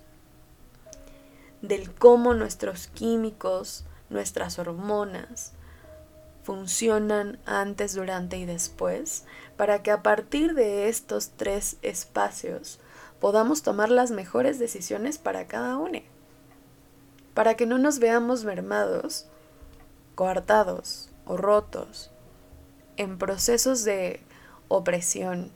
del 1.62 1.94
cómo 1.94 2.34
nuestros 2.34 2.88
químicos, 2.88 3.86
nuestras 4.10 4.60
hormonas, 4.60 5.54
funcionan 6.44 7.40
antes, 7.46 7.96
durante 7.96 8.38
y 8.38 8.46
después, 8.46 9.24
para 9.58 9.84
que 9.84 9.92
a 9.92 10.04
partir 10.04 10.54
de 10.54 10.90
estos 10.90 11.32
tres 11.38 11.78
espacios 11.82 12.80
podamos 13.20 13.64
tomar 13.64 13.90
las 13.90 14.12
mejores 14.12 14.60
decisiones 14.60 15.18
para 15.18 15.48
cada 15.48 15.78
uno, 15.78 16.00
para 17.34 17.56
que 17.56 17.66
no 17.66 17.78
nos 17.78 18.00
veamos 18.00 18.44
mermados, 18.44 19.28
coartados 20.16 21.10
o 21.26 21.38
rotos 21.38 22.12
en 22.98 23.18
procesos 23.18 23.84
de 23.84 24.22
opresión, 24.68 25.52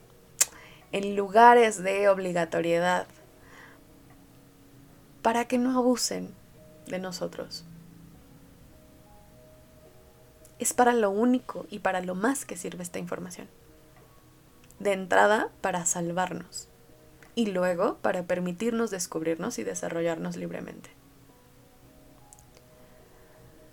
en 0.91 1.15
lugares 1.15 1.81
de 1.83 2.09
obligatoriedad, 2.09 3.07
para 5.21 5.45
que 5.45 5.57
no 5.57 5.77
abusen 5.77 6.33
de 6.87 6.99
nosotros. 6.99 7.65
Es 10.57 10.73
para 10.73 10.93
lo 10.93 11.09
único 11.09 11.65
y 11.69 11.79
para 11.79 12.01
lo 12.01 12.15
más 12.15 12.45
que 12.45 12.57
sirve 12.57 12.83
esta 12.83 12.99
información. 12.99 13.47
De 14.79 14.93
entrada, 14.93 15.49
para 15.61 15.85
salvarnos 15.85 16.69
y 17.35 17.45
luego 17.45 17.97
para 18.01 18.23
permitirnos 18.23 18.91
descubrirnos 18.91 19.59
y 19.59 19.63
desarrollarnos 19.63 20.35
libremente. 20.35 20.89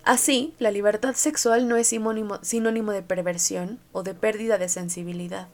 Así, 0.05 0.55
la 0.61 0.71
libertad 0.71 1.15
sexual 1.15 1.67
no 1.67 1.75
es 1.75 1.89
sinónimo, 1.89 2.93
de 2.93 3.03
perversión 3.03 3.81
o 3.91 4.05
de 4.05 4.15
pérdida 4.15 4.57
de 4.57 4.69
sensibilidad. 4.69 5.49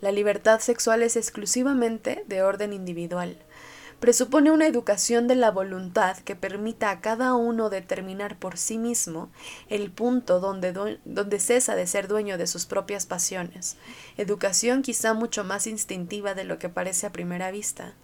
La 0.00 0.12
libertad 0.12 0.60
sexual 0.60 1.02
es 1.02 1.16
exclusivamente 1.16 2.22
de 2.28 2.44
orden 2.44 2.72
individual, 2.72 3.36
presupone 4.00 4.52
una 4.52 4.66
educación 4.66 5.26
de 5.26 5.34
la 5.34 5.50
voluntad 5.50 6.18
que 6.18 6.36
permita 6.36 6.90
a 6.90 7.00
cada 7.00 7.34
uno 7.34 7.68
determinar 7.68 8.38
por 8.38 8.56
sí 8.56 8.78
mismo 8.78 9.30
el 9.68 9.90
punto 9.90 10.38
donde, 10.38 10.72
donde 11.04 11.40
cesa 11.40 11.74
de 11.74 11.86
ser 11.86 12.06
dueño 12.06 12.38
de 12.38 12.46
sus 12.46 12.66
propias 12.66 13.06
pasiones, 13.06 13.76
educación 14.16 14.82
quizá 14.82 15.14
mucho 15.14 15.42
más 15.42 15.66
instintiva 15.66 16.34
de 16.34 16.44
lo 16.44 16.58
que 16.58 16.68
parece 16.68 17.06
a 17.06 17.12
primera 17.12 17.50
vista. 17.50 17.94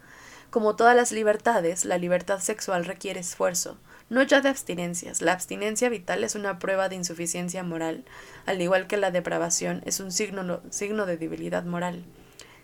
Como 0.49 0.75
todas 0.75 0.95
las 0.95 1.11
libertades, 1.11 1.85
la 1.85 1.97
libertad 1.97 2.39
sexual 2.39 2.85
requiere 2.85 3.19
esfuerzo, 3.19 3.77
no 4.09 4.21
ya 4.23 4.41
de 4.41 4.49
abstinencias. 4.49 5.21
La 5.21 5.33
abstinencia 5.33 5.89
vital 5.89 6.23
es 6.23 6.35
una 6.35 6.59
prueba 6.59 6.87
de 6.87 6.95
insuficiencia 6.95 7.63
moral, 7.63 8.05
al 8.45 8.61
igual 8.61 8.87
que 8.87 8.97
la 8.97 9.11
depravación 9.11 9.81
es 9.85 9.99
un 9.99 10.11
signo, 10.11 10.61
signo 10.69 11.05
de 11.05 11.17
debilidad 11.17 11.63
moral, 11.63 12.05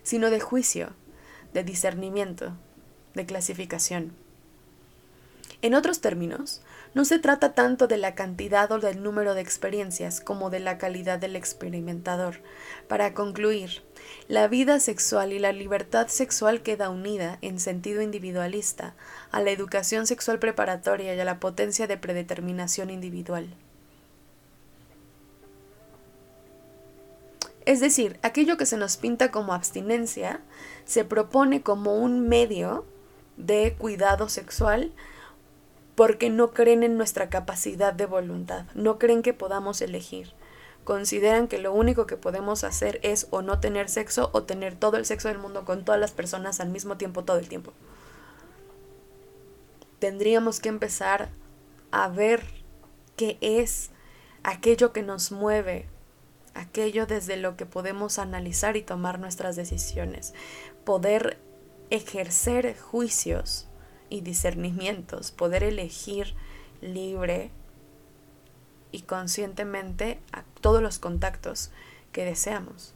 sino 0.03 0.29
de 0.29 0.39
juicio, 0.39 0.93
de 1.53 1.63
discernimiento, 1.63 2.55
de 3.13 3.25
clasificación. 3.25 4.13
En 5.61 5.75
otros 5.75 6.01
términos, 6.01 6.61
no 6.95 7.05
se 7.05 7.19
trata 7.19 7.53
tanto 7.53 7.87
de 7.87 7.97
la 7.97 8.15
cantidad 8.15 8.71
o 8.71 8.79
del 8.79 9.03
número 9.03 9.35
de 9.35 9.41
experiencias 9.41 10.19
como 10.19 10.49
de 10.49 10.59
la 10.59 10.77
calidad 10.79 11.19
del 11.19 11.35
experimentador. 11.35 12.41
Para 12.87 13.13
concluir, 13.13 13.83
la 14.27 14.47
vida 14.47 14.79
sexual 14.79 15.33
y 15.33 15.39
la 15.39 15.51
libertad 15.51 16.07
sexual 16.07 16.61
queda 16.63 16.89
unida, 16.89 17.37
en 17.41 17.59
sentido 17.59 18.01
individualista, 18.01 18.95
a 19.31 19.39
la 19.41 19.51
educación 19.51 20.07
sexual 20.07 20.39
preparatoria 20.39 21.13
y 21.13 21.19
a 21.19 21.25
la 21.25 21.39
potencia 21.39 21.85
de 21.85 21.97
predeterminación 21.97 22.89
individual. 22.89 23.53
Es 27.65 27.79
decir, 27.79 28.19
aquello 28.23 28.57
que 28.57 28.65
se 28.65 28.77
nos 28.77 28.97
pinta 28.97 29.29
como 29.29 29.53
abstinencia 29.53 30.41
se 30.85 31.05
propone 31.05 31.61
como 31.61 31.95
un 31.95 32.27
medio 32.27 32.85
de 33.37 33.75
cuidado 33.77 34.29
sexual 34.29 34.91
porque 35.95 36.29
no 36.29 36.51
creen 36.51 36.83
en 36.83 36.97
nuestra 36.97 37.29
capacidad 37.29 37.93
de 37.93 38.05
voluntad, 38.05 38.65
no 38.73 38.97
creen 38.97 39.21
que 39.21 39.33
podamos 39.33 39.81
elegir. 39.81 40.33
Consideran 40.83 41.47
que 41.47 41.59
lo 41.59 41.73
único 41.73 42.07
que 42.07 42.17
podemos 42.17 42.63
hacer 42.63 42.99
es 43.03 43.27
o 43.29 43.43
no 43.43 43.59
tener 43.59 43.87
sexo 43.87 44.31
o 44.33 44.43
tener 44.43 44.75
todo 44.75 44.97
el 44.97 45.05
sexo 45.05 45.27
del 45.27 45.37
mundo 45.37 45.63
con 45.63 45.85
todas 45.85 46.01
las 46.01 46.11
personas 46.11 46.59
al 46.59 46.69
mismo 46.69 46.97
tiempo 46.97 47.23
todo 47.23 47.37
el 47.37 47.47
tiempo. 47.47 47.71
Tendríamos 49.99 50.59
que 50.59 50.69
empezar 50.69 51.29
a 51.91 52.07
ver 52.07 52.41
qué 53.15 53.37
es 53.41 53.91
aquello 54.41 54.91
que 54.91 55.03
nos 55.03 55.31
mueve, 55.31 55.87
aquello 56.55 57.05
desde 57.05 57.37
lo 57.37 57.55
que 57.57 57.67
podemos 57.67 58.17
analizar 58.17 58.75
y 58.75 58.81
tomar 58.81 59.19
nuestras 59.19 59.55
decisiones, 59.55 60.33
poder 60.83 61.37
ejercer 61.91 62.75
juicios 62.79 63.67
y 64.09 64.21
discernimientos, 64.21 65.31
poder 65.31 65.63
elegir 65.63 66.33
libre 66.81 67.51
y 68.91 69.01
conscientemente 69.01 70.19
a 70.31 70.43
todos 70.61 70.81
los 70.81 70.97
contactos 70.99 71.71
que 72.11 72.25
deseamos. 72.25 72.93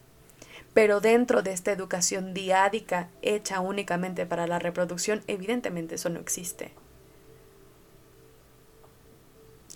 Pero 0.73 0.99
dentro 0.99 1.41
de 1.41 1.53
esta 1.53 1.71
educación 1.71 2.33
diádica 2.33 3.09
hecha 3.21 3.59
únicamente 3.59 4.25
para 4.25 4.47
la 4.47 4.59
reproducción, 4.59 5.23
evidentemente 5.27 5.95
eso 5.95 6.09
no 6.09 6.19
existe. 6.19 6.73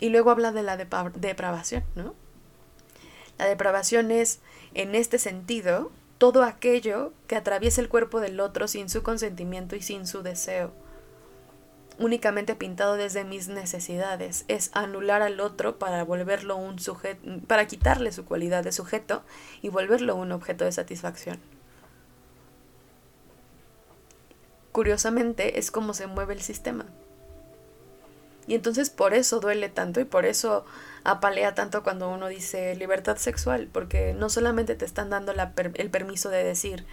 Y 0.01 0.10
luego 0.10 0.32
habla 0.32 0.51
de 0.51 0.63
la 0.63 0.77
depravación, 0.77 1.84
¿no? 1.95 2.15
La 3.38 3.45
depravación 3.45 4.12
es, 4.12 4.39
en 4.73 4.95
este 4.95 5.19
sentido, 5.19 5.91
todo 6.19 6.43
aquello 6.43 7.13
que 7.27 7.38
atraviesa 7.38 7.82
el 7.82 7.89
cuerpo 7.89 8.19
del 8.19 8.39
otro 8.41 8.67
sin 8.67 8.89
su 8.89 9.01
consentimiento 9.01 9.75
y 9.75 9.82
sin 9.82 10.05
su 10.05 10.21
deseo. 10.21 10.71
Únicamente 11.97 12.55
pintado 12.55 12.95
desde 12.95 13.23
mis 13.23 13.47
necesidades 13.47 14.45
es 14.47 14.69
anular 14.73 15.21
al 15.21 15.39
otro 15.39 15.79
para 15.79 16.03
volverlo 16.03 16.55
un 16.58 16.77
sujeto, 16.79 17.21
para 17.47 17.67
quitarle 17.67 18.12
su 18.12 18.25
cualidad 18.25 18.63
de 18.63 18.71
sujeto 18.71 19.23
y 19.62 19.69
volverlo 19.69 20.15
un 20.15 20.32
objeto 20.32 20.65
de 20.65 20.71
satisfacción. 20.73 21.39
Curiosamente 24.73 25.58
es 25.58 25.71
como 25.71 25.93
se 25.93 26.08
mueve 26.08 26.34
el 26.34 26.41
sistema. 26.41 26.86
Y 28.45 28.55
entonces 28.55 28.89
por 28.89 29.13
eso 29.13 29.39
duele 29.39 29.69
tanto 29.69 29.99
y 29.99 30.05
por 30.05 30.25
eso 30.25 30.65
apalea 31.04 31.56
tanto 31.56 31.84
cuando 31.84 32.10
uno 32.10 32.28
dice 32.28 32.76
libertad 32.76 33.18
sexual, 33.18 33.68
porque 33.72 34.14
no 34.14 34.30
solamente 34.30 34.76
te 34.76 34.86
están 34.86 35.10
dando 35.10 35.34
el 35.34 35.90
permiso 35.90 36.30
de 36.30 36.44
decir, 36.44 36.86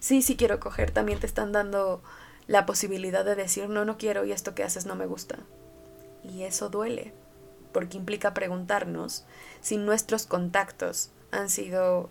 sí, 0.00 0.22
sí 0.22 0.36
quiero 0.36 0.60
coger, 0.60 0.90
también 0.90 1.20
te 1.20 1.26
están 1.26 1.52
dando 1.52 2.02
la 2.46 2.66
posibilidad 2.66 3.24
de 3.24 3.34
decir 3.34 3.68
no, 3.68 3.84
no 3.84 3.98
quiero 3.98 4.24
y 4.24 4.32
esto 4.32 4.54
que 4.54 4.62
haces 4.62 4.86
no 4.86 4.94
me 4.94 5.06
gusta. 5.06 5.38
Y 6.22 6.42
eso 6.42 6.68
duele, 6.68 7.12
porque 7.72 7.96
implica 7.96 8.34
preguntarnos 8.34 9.24
si 9.60 9.76
nuestros 9.76 10.26
contactos 10.26 11.10
han 11.30 11.50
sido 11.50 12.10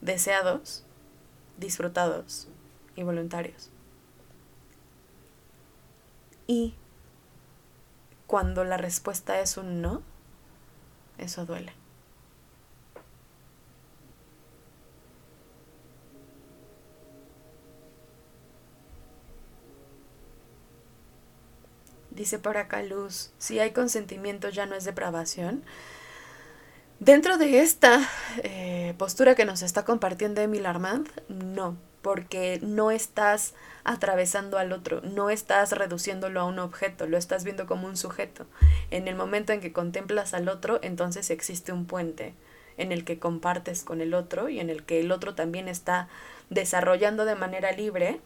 deseados, 0.00 0.84
disfrutados 1.58 2.48
y 2.96 3.02
voluntarios. 3.02 3.70
Y 6.46 6.74
cuando 8.26 8.64
la 8.64 8.76
respuesta 8.76 9.40
es 9.40 9.56
un 9.56 9.82
no, 9.82 10.02
eso 11.18 11.44
duele. 11.46 11.72
Dice 22.10 22.40
por 22.40 22.56
acá 22.56 22.82
Luz, 22.82 23.30
si 23.38 23.60
hay 23.60 23.70
consentimiento 23.70 24.48
ya 24.48 24.66
no 24.66 24.74
es 24.74 24.82
depravación. 24.84 25.62
Dentro 26.98 27.38
de 27.38 27.60
esta 27.60 28.00
eh, 28.42 28.94
postura 28.98 29.36
que 29.36 29.44
nos 29.44 29.62
está 29.62 29.84
compartiendo 29.84 30.40
Emil 30.40 30.66
Armand, 30.66 31.08
no, 31.28 31.76
porque 32.02 32.58
no 32.62 32.90
estás 32.90 33.54
atravesando 33.84 34.58
al 34.58 34.72
otro, 34.72 35.00
no 35.02 35.30
estás 35.30 35.72
reduciéndolo 35.72 36.40
a 36.40 36.44
un 36.44 36.58
objeto, 36.58 37.06
lo 37.06 37.16
estás 37.16 37.44
viendo 37.44 37.66
como 37.66 37.86
un 37.86 37.96
sujeto. 37.96 38.46
En 38.90 39.08
el 39.08 39.16
momento 39.16 39.52
en 39.52 39.60
que 39.60 39.72
contemplas 39.72 40.34
al 40.34 40.48
otro, 40.48 40.78
entonces 40.82 41.30
existe 41.30 41.72
un 41.72 41.86
puente 41.86 42.34
en 42.76 42.92
el 42.92 43.04
que 43.04 43.18
compartes 43.18 43.82
con 43.82 44.00
el 44.00 44.14
otro 44.14 44.48
y 44.48 44.60
en 44.60 44.70
el 44.70 44.84
que 44.84 45.00
el 45.00 45.10
otro 45.10 45.34
también 45.34 45.68
está 45.68 46.08
desarrollando 46.48 47.24
de 47.24 47.34
manera 47.34 47.72
libre 47.72 48.20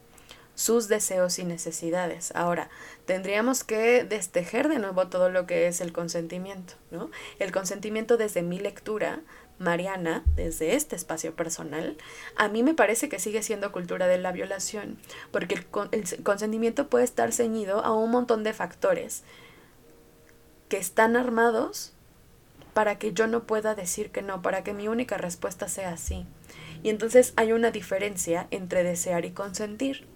sus 0.54 0.88
deseos 0.88 1.38
y 1.38 1.44
necesidades. 1.44 2.32
Ahora, 2.34 2.68
tendríamos 3.06 3.64
que 3.64 4.04
destejer 4.04 4.68
de 4.68 4.78
nuevo 4.78 5.08
todo 5.08 5.30
lo 5.30 5.46
que 5.46 5.66
es 5.66 5.80
el 5.80 5.92
consentimiento, 5.92 6.74
¿no? 6.90 7.10
El 7.38 7.52
consentimiento 7.52 8.16
desde 8.16 8.42
mi 8.42 8.58
lectura, 8.58 9.20
Mariana, 9.62 10.24
desde 10.34 10.74
este 10.74 10.96
espacio 10.96 11.34
personal, 11.34 11.96
a 12.36 12.48
mí 12.48 12.62
me 12.62 12.74
parece 12.74 13.08
que 13.08 13.18
sigue 13.18 13.42
siendo 13.42 13.72
cultura 13.72 14.08
de 14.08 14.18
la 14.18 14.32
violación, 14.32 14.98
porque 15.30 15.54
el, 15.54 16.22
consentimiento 16.22 16.88
puede 16.88 17.04
estar 17.04 17.32
ceñido 17.32 17.84
a 17.84 17.94
un 17.94 18.10
montón 18.10 18.42
de 18.42 18.52
factores 18.52 19.22
que 20.68 20.78
están 20.78 21.16
armados 21.16 21.92
para 22.74 22.98
que 22.98 23.12
yo 23.12 23.26
no 23.26 23.44
pueda 23.44 23.74
decir 23.74 24.10
que 24.10 24.22
no, 24.22 24.42
para 24.42 24.64
que 24.64 24.72
mi 24.72 24.88
única 24.88 25.16
respuesta 25.16 25.68
sea 25.68 25.90
así. 25.90 26.26
Y 26.82 26.88
entonces 26.88 27.32
hay 27.36 27.52
una 27.52 27.70
diferencia 27.70 28.48
entre 28.50 28.82
desear 28.82 29.24
y 29.24 29.30
consentir. 29.30 30.06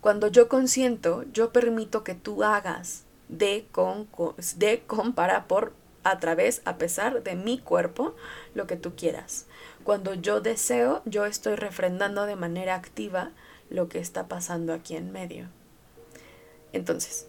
Cuando 0.00 0.28
yo 0.28 0.48
consiento, 0.48 1.24
yo 1.32 1.52
permito 1.52 2.04
que 2.04 2.14
tú 2.14 2.42
hagas 2.42 3.04
de 3.28 3.66
con, 3.72 4.08
de 4.56 4.82
con 4.86 5.14
para 5.14 5.46
por 5.46 5.72
a 6.04 6.18
través, 6.18 6.62
a 6.64 6.78
pesar 6.78 7.22
de 7.22 7.36
mi 7.36 7.58
cuerpo, 7.58 8.14
lo 8.54 8.66
que 8.66 8.76
tú 8.76 8.94
quieras. 8.96 9.46
Cuando 9.84 10.14
yo 10.14 10.40
deseo, 10.40 11.02
yo 11.04 11.26
estoy 11.26 11.56
refrendando 11.56 12.26
de 12.26 12.36
manera 12.36 12.74
activa 12.74 13.30
lo 13.70 13.88
que 13.88 13.98
está 13.98 14.28
pasando 14.28 14.72
aquí 14.72 14.96
en 14.96 15.12
medio. 15.12 15.48
Entonces, 16.72 17.26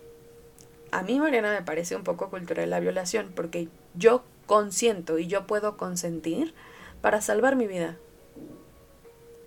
a 0.92 1.02
mí 1.02 1.20
Mariana 1.20 1.52
me 1.52 1.64
parece 1.64 1.96
un 1.96 2.04
poco 2.04 2.30
cultura 2.30 2.62
de 2.62 2.68
la 2.68 2.80
violación, 2.80 3.32
porque 3.36 3.70
yo 3.96 4.24
consiento 4.46 5.18
y 5.18 5.28
yo 5.28 5.48
puedo 5.48 5.78
consentir 5.78 6.54
para 7.02 7.22
salvar 7.22 7.56
mi 7.56 7.68
vida. 7.68 7.98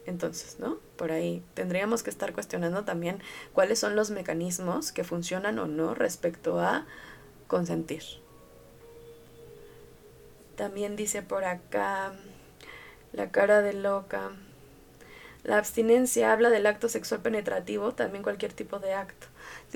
Entonces, 0.06 0.58
¿no? 0.60 0.78
Por 0.96 1.12
ahí 1.12 1.42
tendríamos 1.54 2.02
que 2.02 2.10
estar 2.10 2.32
cuestionando 2.32 2.84
también 2.84 3.20
cuáles 3.52 3.78
son 3.78 3.96
los 3.96 4.10
mecanismos 4.10 4.92
que 4.92 5.04
funcionan 5.04 5.58
o 5.58 5.66
no 5.66 5.94
respecto 5.94 6.60
a 6.60 6.86
consentir. 7.48 8.02
También 10.56 10.96
dice 10.96 11.22
por 11.22 11.44
acá 11.44 12.12
la 13.12 13.30
cara 13.30 13.62
de 13.62 13.74
loca. 13.74 14.32
La 15.44 15.58
abstinencia 15.58 16.32
habla 16.32 16.50
del 16.50 16.66
acto 16.66 16.88
sexual 16.88 17.20
penetrativo, 17.20 17.92
también 17.92 18.22
cualquier 18.22 18.52
tipo 18.52 18.80
de 18.80 18.94
acto. 18.94 19.28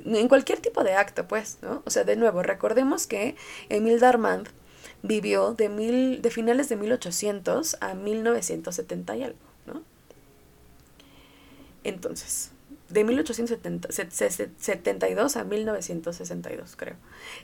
En 0.05 0.29
cualquier 0.29 0.61
tipo 0.61 0.83
de 0.83 0.95
acto, 0.95 1.29
pues, 1.29 1.59
¿no? 1.62 1.83
O 1.87 1.90
sea, 1.90 2.05
de 2.05 2.16
nuevo, 2.16 2.43
recordemos 2.43 3.07
que 3.07 3.37
Emil 3.69 4.01
Darmand 4.01 4.49
vivió 5.03 5.55
de, 5.55 5.69
mil, 5.69 6.23
de 6.23 6.31
finales 6.31 6.69
de 6.69 6.77
1800 6.77 7.77
a 7.81 7.95
1970 7.95 9.16
y 9.16 9.23
algo, 9.23 9.38
¿no? 9.66 9.83
Entonces, 11.85 12.51
de 12.88 13.05
1872 13.05 15.37
a 15.37 15.45
1962, 15.45 16.75
creo. 16.77 16.97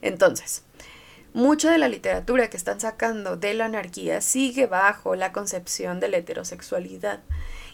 Entonces, 0.02 0.64
mucha 1.36 1.70
de 1.70 1.76
la 1.76 1.88
literatura 1.88 2.48
que 2.48 2.56
están 2.56 2.80
sacando 2.80 3.36
de 3.36 3.52
la 3.52 3.66
anarquía 3.66 4.22
sigue 4.22 4.66
bajo 4.66 5.16
la 5.16 5.32
concepción 5.32 6.00
de 6.00 6.08
la 6.08 6.16
heterosexualidad. 6.16 7.20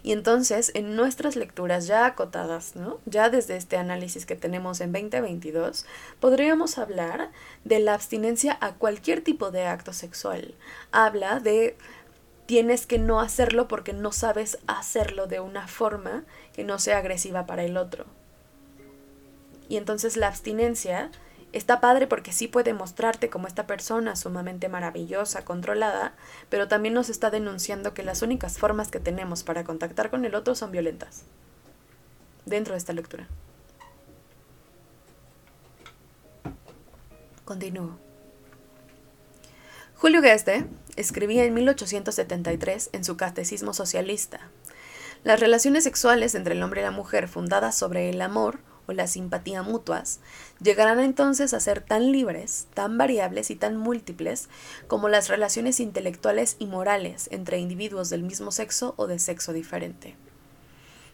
Y 0.02 0.10
entonces, 0.10 0.72
en 0.74 0.96
nuestras 0.96 1.36
lecturas 1.36 1.86
ya 1.86 2.04
acotadas, 2.04 2.74
¿no? 2.74 2.98
Ya 3.06 3.30
desde 3.30 3.56
este 3.56 3.76
análisis 3.76 4.26
que 4.26 4.34
tenemos 4.34 4.80
en 4.80 4.90
2022, 4.90 5.86
podríamos 6.18 6.76
hablar 6.76 7.30
de 7.62 7.78
la 7.78 7.94
abstinencia 7.94 8.58
a 8.60 8.74
cualquier 8.74 9.22
tipo 9.22 9.52
de 9.52 9.64
acto 9.64 9.92
sexual. 9.92 10.56
Habla 10.90 11.38
de 11.38 11.76
tienes 12.46 12.84
que 12.86 12.98
no 12.98 13.20
hacerlo 13.20 13.68
porque 13.68 13.92
no 13.92 14.10
sabes 14.10 14.58
hacerlo 14.66 15.28
de 15.28 15.38
una 15.38 15.68
forma 15.68 16.24
que 16.52 16.64
no 16.64 16.80
sea 16.80 16.98
agresiva 16.98 17.46
para 17.46 17.62
el 17.62 17.76
otro. 17.76 18.06
Y 19.68 19.76
entonces 19.76 20.16
la 20.16 20.26
abstinencia 20.26 21.12
está 21.52 21.80
padre 21.80 22.06
porque 22.06 22.32
sí 22.32 22.48
puede 22.48 22.74
mostrarte 22.74 23.30
como 23.30 23.46
esta 23.46 23.66
persona 23.66 24.16
sumamente 24.16 24.68
maravillosa, 24.68 25.44
controlada, 25.44 26.14
pero 26.48 26.68
también 26.68 26.94
nos 26.94 27.08
está 27.08 27.30
denunciando 27.30 27.94
que 27.94 28.02
las 28.02 28.22
únicas 28.22 28.58
formas 28.58 28.90
que 28.90 29.00
tenemos 29.00 29.42
para 29.42 29.64
contactar 29.64 30.10
con 30.10 30.24
el 30.24 30.34
otro 30.34 30.54
son 30.54 30.72
violentas. 30.72 31.24
Dentro 32.46 32.74
de 32.74 32.78
esta 32.78 32.92
lectura. 32.92 33.28
Continúo. 37.44 37.98
Julio 39.94 40.22
Geste 40.22 40.66
escribía 40.96 41.44
en 41.44 41.54
1873 41.54 42.90
en 42.92 43.04
su 43.04 43.16
Catecismo 43.16 43.72
Socialista. 43.72 44.40
Las 45.22 45.38
relaciones 45.38 45.84
sexuales 45.84 46.34
entre 46.34 46.54
el 46.54 46.62
hombre 46.62 46.80
y 46.80 46.84
la 46.84 46.90
mujer 46.90 47.28
fundadas 47.28 47.76
sobre 47.76 48.10
el 48.10 48.20
amor 48.20 48.58
o 48.86 48.92
la 48.92 49.06
simpatía 49.06 49.62
mutuas 49.62 50.20
llegarán 50.60 51.00
entonces 51.00 51.54
a 51.54 51.60
ser 51.60 51.80
tan 51.80 52.12
libres, 52.12 52.66
tan 52.74 52.98
variables 52.98 53.50
y 53.50 53.56
tan 53.56 53.76
múltiples 53.76 54.48
como 54.88 55.08
las 55.08 55.28
relaciones 55.28 55.80
intelectuales 55.80 56.56
y 56.58 56.66
morales 56.66 57.28
entre 57.32 57.58
individuos 57.58 58.10
del 58.10 58.22
mismo 58.22 58.50
sexo 58.50 58.94
o 58.96 59.06
de 59.06 59.18
sexo 59.18 59.52
diferente. 59.52 60.16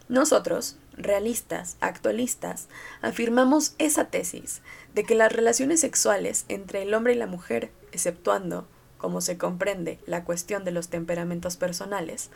Nosotros, 0.07 0.77
realistas, 0.93 1.77
actualistas, 1.81 2.67
afirmamos 3.01 3.75
esa 3.77 4.05
tesis 4.05 4.61
de 4.95 5.03
que 5.03 5.13
las 5.15 5.31
relaciones 5.31 5.81
sexuales 5.81 6.45
entre 6.47 6.81
el 6.81 6.93
hombre 6.93 7.13
y 7.13 7.17
la 7.17 7.27
mujer, 7.27 7.71
exceptuando 7.91 8.67
como 8.99 9.21
se 9.21 9.37
comprende, 9.37 9.97
la 10.05 10.25
cuestión 10.25 10.63
de 10.65 10.71
los 10.71 10.89
temperamentos 10.89 11.57
personales, 11.57 12.29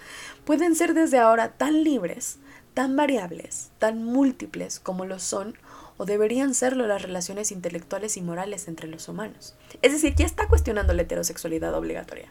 pueden 0.46 0.76
ser 0.76 0.96
desde 0.96 1.20
ahora 1.20 1.52
tan 1.52 1.84
libres, 1.84 2.40
tan 2.74 2.96
variables, 2.96 3.72
tan 3.80 4.04
múltiples 4.04 4.80
como 4.80 5.06
lo 5.06 5.20
son 5.20 5.58
o 5.98 6.06
deberían 6.06 6.54
serlo 6.54 6.88
las 6.88 7.02
relaciones 7.02 7.52
intelectuales 7.52 8.18
y 8.18 8.22
morales 8.22 8.68
entre 8.68 8.88
los 8.88 9.08
humanos. 9.08 9.56
Es 9.82 9.92
decir, 9.92 10.16
ya 10.16 10.26
está 10.26 10.48
cuestionando 10.48 10.94
la 10.94 11.04
heterosexualidad 11.04 11.74
obligatoria. 11.76 12.30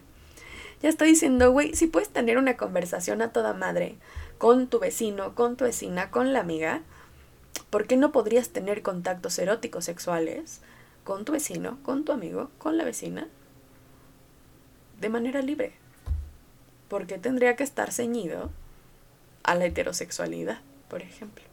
Ya 0.82 0.88
está 0.88 1.04
diciendo, 1.04 1.52
güey, 1.52 1.74
si 1.74 1.86
puedes 1.86 2.08
tener 2.08 2.38
una 2.38 2.56
conversación 2.56 3.22
a 3.22 3.32
toda 3.32 3.54
madre 3.54 3.96
con 4.38 4.66
tu 4.66 4.80
vecino, 4.80 5.34
con 5.36 5.56
tu 5.56 5.64
vecina, 5.64 6.10
con 6.10 6.32
la 6.32 6.40
amiga, 6.40 6.82
¿por 7.70 7.86
qué 7.86 7.96
no 7.96 8.10
podrías 8.10 8.48
tener 8.48 8.82
contactos 8.82 9.38
eróticos 9.38 9.84
sexuales 9.84 10.60
con 11.04 11.24
tu 11.24 11.32
vecino, 11.32 11.78
con 11.82 12.04
tu 12.04 12.12
amigo, 12.12 12.50
con 12.58 12.76
la 12.76 12.84
vecina, 12.84 13.28
de 15.00 15.08
manera 15.08 15.42
libre. 15.42 15.74
porque 16.88 17.16
tendría 17.16 17.56
que 17.56 17.64
estar 17.64 17.90
ceñido 17.90 18.50
a 19.42 19.54
la 19.54 19.66
heterosexualidad, 19.66 20.60
por 20.88 21.02
ejemplo? 21.02 21.44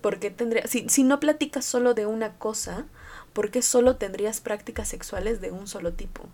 porque 0.00 0.30
tendría, 0.30 0.66
si, 0.66 0.88
si 0.88 1.02
no 1.02 1.20
platicas 1.20 1.64
solo 1.64 1.94
de 1.94 2.06
una 2.06 2.34
cosa, 2.34 2.86
¿por 3.32 3.50
qué 3.50 3.62
solo 3.62 3.96
tendrías 3.96 4.40
prácticas 4.40 4.88
sexuales 4.88 5.40
de 5.40 5.50
un 5.50 5.66
solo 5.66 5.92
tipo? 5.92 6.24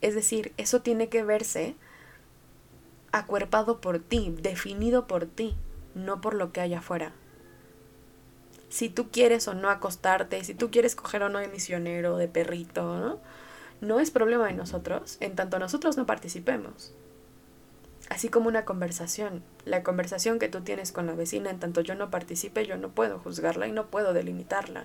Es 0.00 0.14
decir, 0.14 0.52
eso 0.56 0.80
tiene 0.80 1.08
que 1.08 1.22
verse 1.22 1.74
acuerpado 3.12 3.80
por 3.80 3.98
ti, 3.98 4.34
definido 4.40 5.06
por 5.06 5.26
ti, 5.26 5.54
no 5.94 6.20
por 6.20 6.34
lo 6.34 6.52
que 6.52 6.60
hay 6.60 6.74
afuera. 6.74 7.12
Si 8.68 8.88
tú 8.88 9.10
quieres 9.10 9.46
o 9.48 9.54
no 9.54 9.68
acostarte, 9.68 10.42
si 10.44 10.54
tú 10.54 10.70
quieres 10.70 10.96
coger 10.96 11.22
o 11.22 11.28
no 11.28 11.38
de 11.38 11.48
misionero, 11.48 12.16
de 12.16 12.28
perrito, 12.28 13.20
no 13.82 14.00
es 14.00 14.10
problema 14.10 14.46
de 14.46 14.54
nosotros 14.54 15.18
en 15.20 15.36
tanto 15.36 15.58
nosotros 15.58 15.98
no 15.98 16.06
participemos. 16.06 16.94
Así 18.12 18.28
como 18.28 18.48
una 18.48 18.66
conversación. 18.66 19.42
La 19.64 19.82
conversación 19.82 20.38
que 20.38 20.50
tú 20.50 20.60
tienes 20.60 20.92
con 20.92 21.06
la 21.06 21.14
vecina, 21.14 21.48
en 21.48 21.58
tanto 21.58 21.80
yo 21.80 21.94
no 21.94 22.10
participe, 22.10 22.66
yo 22.66 22.76
no 22.76 22.90
puedo 22.90 23.18
juzgarla 23.18 23.66
y 23.68 23.72
no 23.72 23.86
puedo 23.86 24.12
delimitarla. 24.12 24.84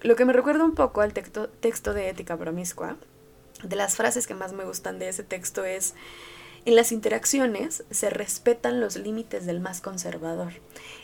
Lo 0.00 0.16
que 0.16 0.24
me 0.24 0.32
recuerda 0.32 0.64
un 0.64 0.74
poco 0.74 1.02
al 1.02 1.12
texto, 1.12 1.50
texto 1.50 1.92
de 1.92 2.08
Ética 2.08 2.38
Promiscua, 2.38 2.96
de 3.62 3.76
las 3.76 3.96
frases 3.96 4.26
que 4.26 4.32
más 4.32 4.54
me 4.54 4.64
gustan 4.64 4.98
de 4.98 5.10
ese 5.10 5.22
texto 5.22 5.66
es, 5.66 5.92
en 6.64 6.76
las 6.76 6.92
interacciones 6.92 7.84
se 7.90 8.08
respetan 8.08 8.80
los 8.80 8.96
límites 8.96 9.44
del 9.44 9.60
más 9.60 9.82
conservador. 9.82 10.54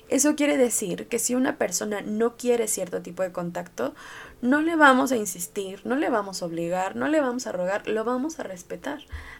Eso 0.08 0.36
quiere 0.36 0.56
decir 0.56 1.06
que 1.08 1.18
si 1.18 1.34
una 1.34 1.58
persona 1.58 2.00
no 2.00 2.38
quiere 2.38 2.66
cierto 2.66 3.02
tipo 3.02 3.22
de 3.22 3.32
contacto, 3.32 3.94
no 4.42 4.60
le 4.60 4.74
vamos 4.74 5.12
a 5.12 5.16
insistir, 5.16 5.80
no 5.86 5.94
le 5.94 6.10
vamos 6.10 6.42
a 6.42 6.46
obligar, 6.46 6.96
no 6.96 7.06
le 7.06 7.20
vamos 7.20 7.46
a 7.46 7.52
rogar, 7.52 7.86
lo 7.86 8.04
vamos 8.04 8.40
a 8.40 8.42
respetar. 8.42 8.98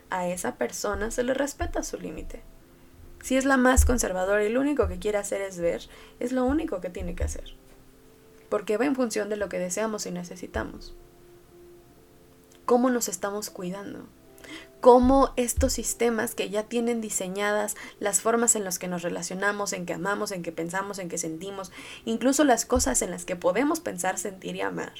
A 0.09 0.29
esa 0.29 0.55
persona 0.55 1.11
se 1.11 1.23
le 1.23 1.33
respeta 1.33 1.83
su 1.83 1.99
límite. 1.99 2.41
Si 3.21 3.35
es 3.35 3.43
la 3.43 3.57
más 3.57 3.83
conservadora 3.83 4.45
y 4.45 4.49
lo 4.49 4.61
único 4.61 4.87
que 4.87 4.99
quiere 4.99 5.17
hacer 5.17 5.41
es 5.41 5.59
ver, 5.59 5.81
es 6.21 6.31
lo 6.31 6.45
único 6.45 6.79
que 6.79 6.89
tiene 6.89 7.15
que 7.15 7.25
hacer. 7.25 7.55
Porque 8.47 8.77
va 8.77 8.85
en 8.85 8.95
función 8.95 9.27
de 9.27 9.35
lo 9.35 9.49
que 9.49 9.59
deseamos 9.59 10.05
y 10.05 10.11
necesitamos. 10.11 10.95
¿Cómo 12.65 12.89
nos 12.89 13.09
estamos 13.09 13.49
cuidando? 13.49 14.07
Cómo 14.83 15.31
estos 15.37 15.71
sistemas 15.71 16.35
que 16.35 16.49
ya 16.49 16.63
tienen 16.63 16.99
diseñadas 16.99 17.77
las 18.01 18.19
formas 18.19 18.57
en 18.57 18.65
las 18.65 18.79
que 18.79 18.89
nos 18.89 19.01
relacionamos, 19.01 19.71
en 19.71 19.85
que 19.85 19.93
amamos, 19.93 20.33
en 20.33 20.43
que 20.43 20.51
pensamos, 20.51 20.99
en 20.99 21.07
que 21.07 21.17
sentimos, 21.17 21.71
incluso 22.03 22.43
las 22.43 22.65
cosas 22.65 23.01
en 23.01 23.09
las 23.09 23.23
que 23.23 23.37
podemos 23.37 23.79
pensar, 23.79 24.17
sentir 24.17 24.57
y 24.57 24.61
amar, 24.61 24.91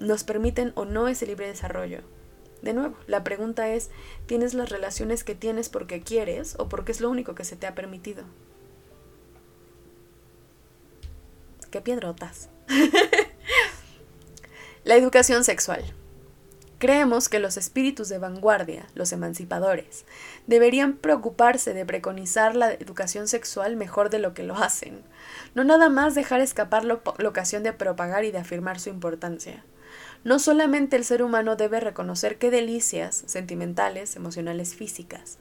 nos 0.00 0.22
permiten 0.22 0.72
o 0.74 0.84
no 0.84 1.08
ese 1.08 1.26
libre 1.26 1.46
desarrollo. 1.46 2.02
De 2.60 2.74
nuevo, 2.74 2.94
la 3.06 3.24
pregunta 3.24 3.70
es, 3.70 3.88
¿tienes 4.26 4.52
las 4.52 4.68
relaciones 4.68 5.24
que 5.24 5.34
tienes 5.34 5.70
porque 5.70 6.02
quieres 6.02 6.54
o 6.58 6.68
porque 6.68 6.92
es 6.92 7.00
lo 7.00 7.08
único 7.08 7.34
que 7.34 7.46
se 7.46 7.56
te 7.56 7.66
ha 7.66 7.74
permitido? 7.74 8.24
¿Qué 11.70 11.80
piedrotas? 11.80 12.50
la 14.84 14.96
educación 14.96 15.42
sexual. 15.42 15.94
Creemos 16.84 17.30
que 17.30 17.38
los 17.38 17.56
espíritus 17.56 18.10
de 18.10 18.18
vanguardia, 18.18 18.86
los 18.94 19.12
emancipadores, 19.12 20.04
deberían 20.46 20.98
preocuparse 20.98 21.72
de 21.72 21.86
preconizar 21.86 22.56
la 22.56 22.74
educación 22.74 23.26
sexual 23.26 23.74
mejor 23.74 24.10
de 24.10 24.18
lo 24.18 24.34
que 24.34 24.42
lo 24.42 24.54
hacen, 24.54 25.00
no 25.54 25.64
nada 25.64 25.88
más 25.88 26.14
dejar 26.14 26.42
escapar 26.42 26.84
la 26.84 27.00
ocasión 27.26 27.62
de 27.62 27.72
propagar 27.72 28.26
y 28.26 28.32
de 28.32 28.38
afirmar 28.38 28.78
su 28.80 28.90
importancia. 28.90 29.64
No 30.24 30.38
solamente 30.38 30.96
el 30.96 31.06
ser 31.06 31.22
humano 31.22 31.56
debe 31.56 31.80
reconocer 31.80 32.36
qué 32.36 32.50
delicias 32.50 33.22
sentimentales, 33.24 34.14
emocionales, 34.14 34.74
físicas 34.74 35.38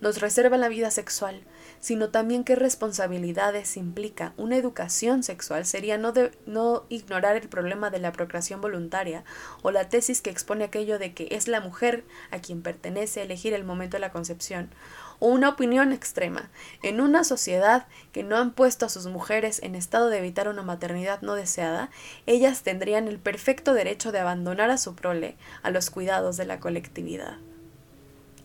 nos 0.00 0.20
reserva 0.20 0.56
la 0.56 0.68
vida 0.68 0.90
sexual, 0.90 1.40
sino 1.80 2.10
también 2.10 2.44
qué 2.44 2.56
responsabilidades 2.56 3.76
implica 3.76 4.32
una 4.36 4.56
educación 4.56 5.22
sexual 5.22 5.66
sería 5.66 5.98
no, 5.98 6.12
no 6.46 6.84
ignorar 6.88 7.36
el 7.36 7.48
problema 7.48 7.90
de 7.90 7.98
la 7.98 8.12
procreación 8.12 8.60
voluntaria 8.60 9.24
o 9.62 9.70
la 9.70 9.88
tesis 9.88 10.22
que 10.22 10.30
expone 10.30 10.64
aquello 10.64 10.98
de 10.98 11.14
que 11.14 11.28
es 11.30 11.48
la 11.48 11.60
mujer 11.60 12.04
a 12.30 12.38
quien 12.38 12.62
pertenece 12.62 13.22
elegir 13.22 13.52
el 13.54 13.64
momento 13.64 13.96
de 13.96 14.00
la 14.00 14.12
concepción, 14.12 14.70
o 15.18 15.28
una 15.28 15.48
opinión 15.48 15.92
extrema. 15.92 16.50
En 16.82 17.00
una 17.00 17.24
sociedad 17.24 17.86
que 18.12 18.22
no 18.22 18.36
han 18.36 18.52
puesto 18.52 18.86
a 18.86 18.88
sus 18.88 19.06
mujeres 19.06 19.62
en 19.62 19.74
estado 19.74 20.08
de 20.08 20.18
evitar 20.18 20.48
una 20.48 20.62
maternidad 20.62 21.22
no 21.22 21.34
deseada, 21.34 21.90
ellas 22.26 22.62
tendrían 22.62 23.08
el 23.08 23.18
perfecto 23.18 23.74
derecho 23.74 24.12
de 24.12 24.18
abandonar 24.18 24.70
a 24.70 24.78
su 24.78 24.94
prole 24.94 25.36
a 25.62 25.70
los 25.70 25.90
cuidados 25.90 26.36
de 26.36 26.46
la 26.46 26.60
colectividad. 26.60 27.38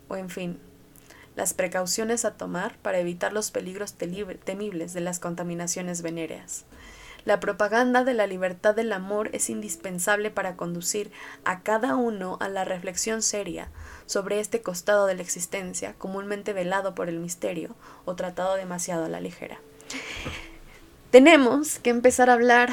O 0.08 0.16
en 0.16 0.30
fin, 0.30 0.60
las 1.36 1.54
precauciones 1.54 2.26
a 2.26 2.36
tomar 2.36 2.78
para 2.78 3.00
evitar 3.00 3.34
los 3.34 3.52
peligros 3.52 3.94
temibles 3.94 4.94
de 4.94 5.02
las 5.02 5.20
contaminaciones 5.20 6.02
venéreas. 6.02 6.66
La 7.26 7.40
propaganda 7.40 8.04
de 8.04 8.14
la 8.14 8.28
libertad 8.28 8.76
del 8.76 8.94
amor 8.94 9.30
es 9.34 9.50
indispensable 9.50 10.32
para 10.32 10.56
conducir 10.56 11.12
a 11.44 11.62
cada 11.62 11.96
uno 11.96 12.38
a 12.40 12.48
la 12.48 12.64
reflexión 12.64 13.22
seria 13.22 13.70
sobre 14.06 14.40
este 14.40 14.62
costado 14.62 15.06
de 15.06 15.16
la 15.16 15.22
existencia, 15.22 15.94
comúnmente 15.98 16.54
velado 16.54 16.96
por 16.96 17.10
el 17.10 17.20
misterio 17.20 17.76
o 18.06 18.16
tratado 18.16 18.56
demasiado 18.56 19.06
a 19.06 19.10
la 19.10 19.20
ligera. 19.20 19.60
Tenemos 21.12 21.80
que 21.80 21.90
empezar 21.90 22.30
a 22.30 22.34
hablar 22.34 22.70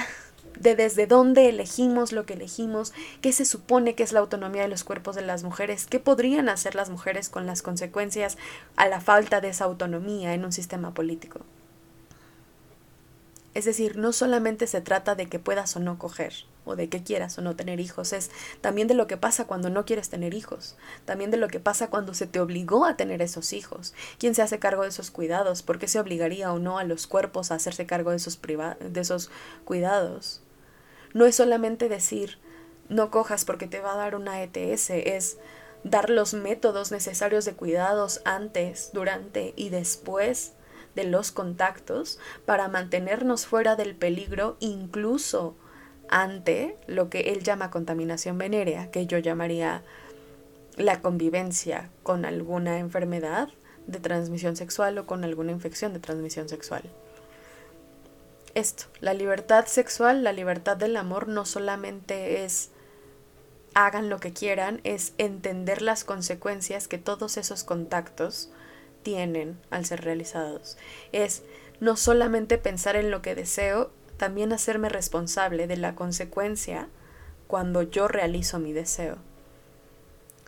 de 0.58 0.74
desde 0.74 1.06
dónde 1.06 1.48
elegimos 1.48 2.12
lo 2.12 2.26
que 2.26 2.34
elegimos, 2.34 2.92
qué 3.20 3.32
se 3.32 3.44
supone 3.44 3.94
que 3.94 4.02
es 4.02 4.12
la 4.12 4.20
autonomía 4.20 4.62
de 4.62 4.68
los 4.68 4.84
cuerpos 4.84 5.16
de 5.16 5.22
las 5.22 5.42
mujeres, 5.42 5.86
qué 5.86 6.00
podrían 6.00 6.48
hacer 6.48 6.74
las 6.74 6.90
mujeres 6.90 7.28
con 7.28 7.46
las 7.46 7.62
consecuencias 7.62 8.38
a 8.76 8.88
la 8.88 9.00
falta 9.00 9.40
de 9.40 9.48
esa 9.48 9.64
autonomía 9.64 10.34
en 10.34 10.44
un 10.44 10.52
sistema 10.52 10.94
político. 10.94 11.40
Es 13.56 13.64
decir, 13.64 13.96
no 13.96 14.12
solamente 14.12 14.66
se 14.66 14.82
trata 14.82 15.14
de 15.14 15.30
que 15.30 15.38
puedas 15.38 15.74
o 15.76 15.80
no 15.80 15.98
coger, 15.98 16.34
o 16.66 16.76
de 16.76 16.90
que 16.90 17.02
quieras 17.02 17.38
o 17.38 17.40
no 17.40 17.56
tener 17.56 17.80
hijos, 17.80 18.12
es 18.12 18.30
también 18.60 18.86
de 18.86 18.92
lo 18.92 19.06
que 19.06 19.16
pasa 19.16 19.46
cuando 19.46 19.70
no 19.70 19.86
quieres 19.86 20.10
tener 20.10 20.34
hijos, 20.34 20.76
también 21.06 21.30
de 21.30 21.38
lo 21.38 21.48
que 21.48 21.58
pasa 21.58 21.88
cuando 21.88 22.12
se 22.12 22.26
te 22.26 22.38
obligó 22.38 22.84
a 22.84 22.98
tener 22.98 23.22
esos 23.22 23.54
hijos, 23.54 23.94
quién 24.18 24.34
se 24.34 24.42
hace 24.42 24.58
cargo 24.58 24.82
de 24.82 24.90
esos 24.90 25.10
cuidados, 25.10 25.62
por 25.62 25.78
qué 25.78 25.88
se 25.88 25.98
obligaría 25.98 26.52
o 26.52 26.58
no 26.58 26.76
a 26.76 26.84
los 26.84 27.06
cuerpos 27.06 27.50
a 27.50 27.54
hacerse 27.54 27.86
cargo 27.86 28.10
de 28.10 28.16
esos, 28.16 28.38
de 28.38 29.00
esos 29.00 29.30
cuidados. 29.64 30.42
No 31.16 31.24
es 31.24 31.36
solamente 31.36 31.88
decir 31.88 32.36
no 32.90 33.10
cojas 33.10 33.46
porque 33.46 33.66
te 33.66 33.80
va 33.80 33.94
a 33.94 33.96
dar 33.96 34.16
una 34.16 34.42
ETS, 34.42 34.90
es 34.90 35.38
dar 35.82 36.10
los 36.10 36.34
métodos 36.34 36.92
necesarios 36.92 37.46
de 37.46 37.54
cuidados 37.54 38.20
antes, 38.26 38.90
durante 38.92 39.54
y 39.56 39.70
después 39.70 40.52
de 40.94 41.04
los 41.04 41.32
contactos 41.32 42.18
para 42.44 42.68
mantenernos 42.68 43.46
fuera 43.46 43.76
del 43.76 43.96
peligro 43.96 44.58
incluso 44.60 45.56
ante 46.10 46.76
lo 46.86 47.08
que 47.08 47.32
él 47.32 47.42
llama 47.42 47.70
contaminación 47.70 48.36
venérea, 48.36 48.90
que 48.90 49.06
yo 49.06 49.16
llamaría 49.16 49.82
la 50.76 51.00
convivencia 51.00 51.88
con 52.02 52.26
alguna 52.26 52.78
enfermedad 52.78 53.48
de 53.86 54.00
transmisión 54.00 54.54
sexual 54.54 54.98
o 54.98 55.06
con 55.06 55.24
alguna 55.24 55.52
infección 55.52 55.94
de 55.94 55.98
transmisión 55.98 56.50
sexual 56.50 56.82
esto, 58.56 58.84
la 59.00 59.12
libertad 59.12 59.66
sexual, 59.66 60.24
la 60.24 60.32
libertad 60.32 60.78
del 60.78 60.96
amor 60.96 61.28
no 61.28 61.44
solamente 61.44 62.44
es 62.44 62.70
hagan 63.74 64.08
lo 64.08 64.18
que 64.18 64.32
quieran, 64.32 64.80
es 64.82 65.12
entender 65.18 65.82
las 65.82 66.04
consecuencias 66.04 66.88
que 66.88 66.96
todos 66.96 67.36
esos 67.36 67.64
contactos 67.64 68.48
tienen 69.02 69.60
al 69.68 69.84
ser 69.84 70.02
realizados. 70.02 70.78
Es 71.12 71.42
no 71.80 71.96
solamente 71.96 72.56
pensar 72.56 72.96
en 72.96 73.10
lo 73.10 73.20
que 73.20 73.34
deseo, 73.34 73.90
también 74.16 74.54
hacerme 74.54 74.88
responsable 74.88 75.66
de 75.66 75.76
la 75.76 75.94
consecuencia 75.94 76.88
cuando 77.48 77.82
yo 77.82 78.08
realizo 78.08 78.58
mi 78.58 78.72
deseo. 78.72 79.18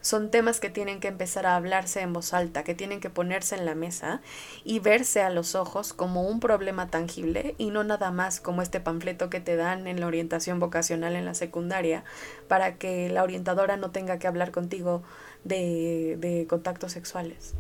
Son 0.01 0.31
temas 0.31 0.61
que 0.61 0.71
tienen 0.71 1.01
que 1.01 1.09
empezar 1.09 1.45
a 1.45 1.57
hablarse 1.57 2.01
en 2.01 2.13
voz 2.13 2.33
alta, 2.33 2.63
que 2.63 2.75
tienen 2.75 3.01
que 3.01 3.11
ponerse 3.11 3.57
en 3.57 3.67
la 3.67 3.75
mesa 3.75 4.21
y 4.63 4.79
verse 4.79 5.23
a 5.23 5.31
los 5.31 5.57
ojos 5.57 5.93
como 5.93 6.23
un 6.23 6.39
problema 6.39 6.89
tangible 6.89 7.57
y 7.59 7.71
no 7.71 7.83
nada 7.83 8.13
más 8.13 8.41
como 8.41 8.63
este 8.63 8.79
panfleto 8.79 9.29
que 9.29 9.41
te 9.41 9.57
dan 9.57 9.89
en 9.89 9.99
la 10.01 10.07
orientación 10.07 10.61
vocacional 10.61 11.17
en 11.17 11.25
la 11.25 11.35
secundaria 11.35 12.05
para 12.47 12.77
que 12.77 13.09
la 13.09 13.25
orientadora 13.25 13.77
no 13.77 13.91
tenga 13.91 14.19
que 14.21 14.29
hablar 14.29 14.53
contigo 14.53 15.03
de, 15.43 16.17
de 16.21 16.47
contactos 16.49 16.93
sexuales. 16.93 17.55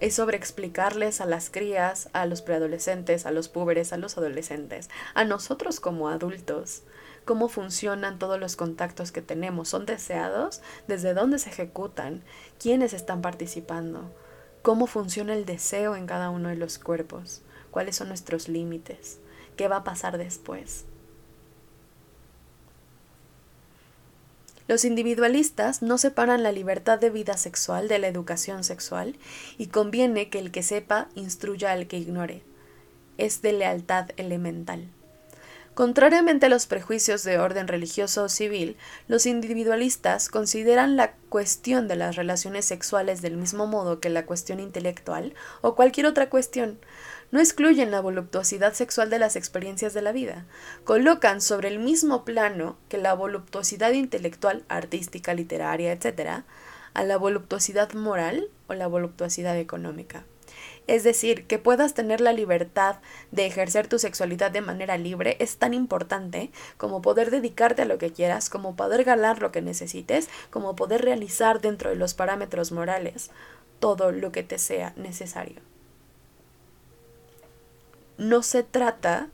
Es 0.00 0.16
sobre 0.16 0.36
explicarles 0.36 1.20
a 1.20 1.24
las 1.24 1.50
crías, 1.50 2.10
a 2.12 2.26
los 2.26 2.42
preadolescentes, 2.42 3.26
a 3.26 3.30
los 3.30 3.48
púberes, 3.48 3.92
a 3.92 3.96
los 3.96 4.18
adolescentes, 4.18 4.90
a 5.14 5.24
nosotros 5.24 5.78
como 5.78 6.08
adultos, 6.08 6.82
cómo 7.24 7.48
funcionan 7.48 8.18
todos 8.18 8.38
los 8.38 8.56
contactos 8.56 9.12
que 9.12 9.22
tenemos, 9.22 9.68
son 9.68 9.86
deseados, 9.86 10.60
desde 10.86 11.14
dónde 11.14 11.38
se 11.38 11.50
ejecutan, 11.50 12.22
quiénes 12.58 12.92
están 12.92 13.22
participando, 13.22 14.10
cómo 14.62 14.86
funciona 14.86 15.34
el 15.34 15.44
deseo 15.46 15.96
en 15.96 16.06
cada 16.06 16.30
uno 16.30 16.48
de 16.48 16.56
los 16.56 16.78
cuerpos, 16.78 17.42
cuáles 17.70 17.96
son 17.96 18.08
nuestros 18.08 18.48
límites, 18.48 19.18
qué 19.56 19.68
va 19.68 19.76
a 19.76 19.84
pasar 19.84 20.18
después. 20.18 20.84
Los 24.66 24.86
individualistas 24.86 25.82
no 25.82 25.98
separan 25.98 26.42
la 26.42 26.50
libertad 26.50 26.98
de 26.98 27.10
vida 27.10 27.36
sexual 27.36 27.86
de 27.86 27.98
la 27.98 28.08
educación 28.08 28.64
sexual 28.64 29.16
y 29.58 29.66
conviene 29.66 30.30
que 30.30 30.38
el 30.38 30.50
que 30.50 30.62
sepa 30.62 31.08
instruya 31.14 31.72
al 31.72 31.86
que 31.86 31.98
ignore. 31.98 32.42
Es 33.18 33.42
de 33.42 33.52
lealtad 33.52 34.10
elemental. 34.16 34.88
Contrariamente 35.74 36.46
a 36.46 36.48
los 36.48 36.68
prejuicios 36.68 37.24
de 37.24 37.40
orden 37.40 37.66
religioso 37.66 38.22
o 38.22 38.28
civil, 38.28 38.76
los 39.08 39.26
individualistas 39.26 40.28
consideran 40.28 40.94
la 40.94 41.14
cuestión 41.28 41.88
de 41.88 41.96
las 41.96 42.14
relaciones 42.14 42.64
sexuales 42.64 43.22
del 43.22 43.36
mismo 43.36 43.66
modo 43.66 43.98
que 43.98 44.08
la 44.08 44.24
cuestión 44.24 44.60
intelectual 44.60 45.34
o 45.62 45.74
cualquier 45.74 46.06
otra 46.06 46.30
cuestión. 46.30 46.78
No 47.32 47.40
excluyen 47.40 47.90
la 47.90 48.00
voluptuosidad 48.00 48.72
sexual 48.72 49.10
de 49.10 49.18
las 49.18 49.34
experiencias 49.34 49.94
de 49.94 50.02
la 50.02 50.12
vida. 50.12 50.46
Colocan 50.84 51.40
sobre 51.40 51.66
el 51.66 51.80
mismo 51.80 52.24
plano 52.24 52.76
que 52.88 52.98
la 52.98 53.12
voluptuosidad 53.14 53.90
intelectual, 53.90 54.62
artística, 54.68 55.34
literaria, 55.34 55.90
etc., 55.90 56.44
a 56.94 57.02
la 57.02 57.16
voluptuosidad 57.16 57.92
moral 57.94 58.48
o 58.68 58.74
la 58.74 58.86
voluptuosidad 58.86 59.58
económica. 59.58 60.24
Es 60.86 61.02
decir, 61.02 61.46
que 61.46 61.58
puedas 61.58 61.94
tener 61.94 62.20
la 62.20 62.32
libertad 62.32 62.96
de 63.30 63.46
ejercer 63.46 63.88
tu 63.88 63.98
sexualidad 63.98 64.50
de 64.50 64.60
manera 64.60 64.98
libre 64.98 65.36
es 65.40 65.56
tan 65.56 65.72
importante 65.72 66.50
como 66.76 67.00
poder 67.00 67.30
dedicarte 67.30 67.82
a 67.82 67.86
lo 67.86 67.96
que 67.96 68.12
quieras, 68.12 68.50
como 68.50 68.76
poder 68.76 69.04
ganar 69.04 69.40
lo 69.40 69.50
que 69.50 69.62
necesites, 69.62 70.28
como 70.50 70.76
poder 70.76 71.02
realizar 71.02 71.62
dentro 71.62 71.88
de 71.88 71.96
los 71.96 72.12
parámetros 72.12 72.70
morales 72.70 73.30
todo 73.80 74.12
lo 74.12 74.30
que 74.30 74.42
te 74.42 74.58
sea 74.58 74.92
necesario. 74.96 75.60
No 78.18 78.42
se 78.42 78.62
trata 78.62 79.28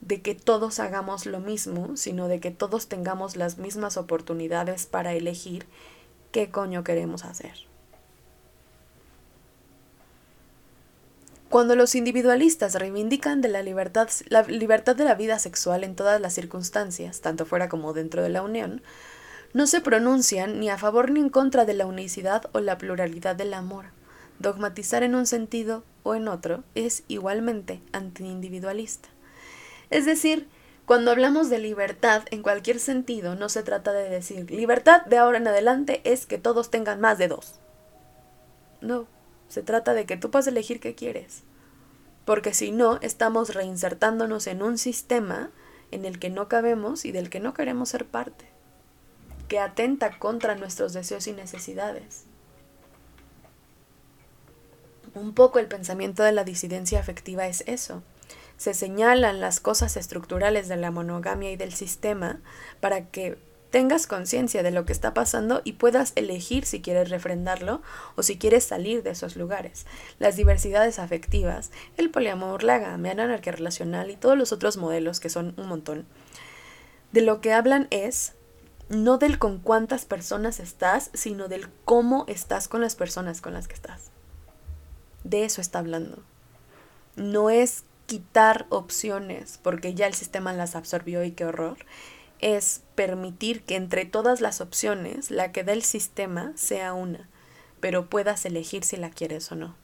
de 0.00 0.20
que 0.22 0.34
todos 0.34 0.80
hagamos 0.80 1.26
lo 1.26 1.40
mismo, 1.40 1.96
sino 1.96 2.28
de 2.28 2.40
que 2.40 2.50
todos 2.50 2.88
tengamos 2.88 3.36
las 3.36 3.58
mismas 3.58 3.96
oportunidades 3.96 4.86
para 4.86 5.14
elegir 5.14 5.66
qué 6.30 6.50
coño 6.50 6.84
queremos 6.84 7.24
hacer. 7.24 7.69
Cuando 11.50 11.74
los 11.74 11.96
individualistas 11.96 12.76
reivindican 12.76 13.40
de 13.40 13.48
la 13.48 13.64
libertad, 13.64 14.08
la 14.28 14.42
libertad 14.42 14.94
de 14.94 15.02
la 15.02 15.16
vida 15.16 15.40
sexual 15.40 15.82
en 15.82 15.96
todas 15.96 16.20
las 16.20 16.32
circunstancias, 16.32 17.22
tanto 17.22 17.44
fuera 17.44 17.68
como 17.68 17.92
dentro 17.92 18.22
de 18.22 18.28
la 18.28 18.42
unión, 18.42 18.82
no 19.52 19.66
se 19.66 19.80
pronuncian 19.80 20.60
ni 20.60 20.70
a 20.70 20.78
favor 20.78 21.10
ni 21.10 21.18
en 21.18 21.28
contra 21.28 21.64
de 21.64 21.74
la 21.74 21.86
unicidad 21.86 22.48
o 22.52 22.60
la 22.60 22.78
pluralidad 22.78 23.34
del 23.34 23.52
amor. 23.52 23.86
Dogmatizar 24.38 25.02
en 25.02 25.16
un 25.16 25.26
sentido 25.26 25.82
o 26.04 26.14
en 26.14 26.28
otro 26.28 26.62
es 26.76 27.02
igualmente 27.08 27.82
antiindividualista. 27.90 29.08
Es 29.90 30.06
decir, 30.06 30.46
cuando 30.86 31.10
hablamos 31.10 31.50
de 31.50 31.58
libertad 31.58 32.22
en 32.30 32.44
cualquier 32.44 32.78
sentido, 32.78 33.34
no 33.34 33.48
se 33.48 33.64
trata 33.64 33.92
de 33.92 34.08
decir 34.08 34.52
libertad 34.52 35.04
de 35.06 35.18
ahora 35.18 35.38
en 35.38 35.48
adelante 35.48 36.00
es 36.04 36.26
que 36.26 36.38
todos 36.38 36.70
tengan 36.70 37.00
más 37.00 37.18
de 37.18 37.26
dos. 37.26 37.58
No, 38.80 39.08
se 39.50 39.62
trata 39.62 39.92
de 39.94 40.06
que 40.06 40.16
tú 40.16 40.30
puedas 40.30 40.46
elegir 40.46 40.80
qué 40.80 40.94
quieres. 40.94 41.42
Porque 42.24 42.54
si 42.54 42.70
no, 42.70 43.00
estamos 43.02 43.52
reinsertándonos 43.52 44.46
en 44.46 44.62
un 44.62 44.78
sistema 44.78 45.50
en 45.90 46.04
el 46.04 46.20
que 46.20 46.30
no 46.30 46.48
cabemos 46.48 47.04
y 47.04 47.10
del 47.10 47.28
que 47.30 47.40
no 47.40 47.52
queremos 47.52 47.88
ser 47.88 48.06
parte, 48.06 48.46
que 49.48 49.58
atenta 49.58 50.18
contra 50.18 50.54
nuestros 50.54 50.92
deseos 50.92 51.26
y 51.26 51.32
necesidades. 51.32 52.24
Un 55.14 55.34
poco 55.34 55.58
el 55.58 55.66
pensamiento 55.66 56.22
de 56.22 56.30
la 56.30 56.44
disidencia 56.44 57.00
afectiva 57.00 57.48
es 57.48 57.64
eso. 57.66 58.04
Se 58.56 58.72
señalan 58.72 59.40
las 59.40 59.58
cosas 59.58 59.96
estructurales 59.96 60.68
de 60.68 60.76
la 60.76 60.92
monogamia 60.92 61.50
y 61.50 61.56
del 61.56 61.74
sistema 61.74 62.40
para 62.78 63.08
que 63.08 63.36
tengas 63.70 64.06
conciencia 64.06 64.62
de 64.62 64.70
lo 64.70 64.84
que 64.84 64.92
está 64.92 65.14
pasando 65.14 65.62
y 65.64 65.74
puedas 65.74 66.12
elegir 66.16 66.66
si 66.66 66.82
quieres 66.82 67.08
refrendarlo 67.08 67.82
o 68.16 68.22
si 68.22 68.36
quieres 68.36 68.64
salir 68.64 69.02
de 69.02 69.10
esos 69.10 69.36
lugares. 69.36 69.86
Las 70.18 70.36
diversidades 70.36 70.98
afectivas, 70.98 71.70
el 71.96 72.10
poliamor, 72.10 72.64
la 72.64 72.78
gamia, 72.78 73.14
la 73.14 73.24
anarquía 73.24 73.52
relacional 73.52 74.10
y 74.10 74.16
todos 74.16 74.36
los 74.36 74.52
otros 74.52 74.76
modelos 74.76 75.20
que 75.20 75.30
son 75.30 75.54
un 75.56 75.68
montón. 75.68 76.06
De 77.12 77.22
lo 77.22 77.40
que 77.40 77.52
hablan 77.52 77.86
es 77.90 78.34
no 78.88 79.18
del 79.18 79.38
con 79.38 79.58
cuántas 79.58 80.04
personas 80.04 80.58
estás, 80.58 81.10
sino 81.14 81.46
del 81.46 81.68
cómo 81.84 82.24
estás 82.26 82.66
con 82.66 82.80
las 82.80 82.96
personas 82.96 83.40
con 83.40 83.54
las 83.54 83.68
que 83.68 83.74
estás. 83.74 84.10
De 85.22 85.44
eso 85.44 85.60
está 85.60 85.78
hablando. 85.78 86.22
No 87.14 87.50
es 87.50 87.84
quitar 88.06 88.66
opciones 88.70 89.60
porque 89.62 89.94
ya 89.94 90.08
el 90.08 90.14
sistema 90.14 90.52
las 90.52 90.74
absorbió 90.74 91.22
y 91.22 91.30
qué 91.30 91.44
horror 91.44 91.78
es 92.40 92.82
permitir 92.94 93.62
que 93.62 93.76
entre 93.76 94.04
todas 94.04 94.40
las 94.40 94.60
opciones 94.60 95.30
la 95.30 95.52
que 95.52 95.64
da 95.64 95.72
el 95.72 95.82
sistema 95.82 96.52
sea 96.56 96.92
una, 96.92 97.28
pero 97.80 98.08
puedas 98.08 98.44
elegir 98.44 98.84
si 98.84 98.96
la 98.96 99.10
quieres 99.10 99.50
o 99.52 99.56
no. 99.56 99.74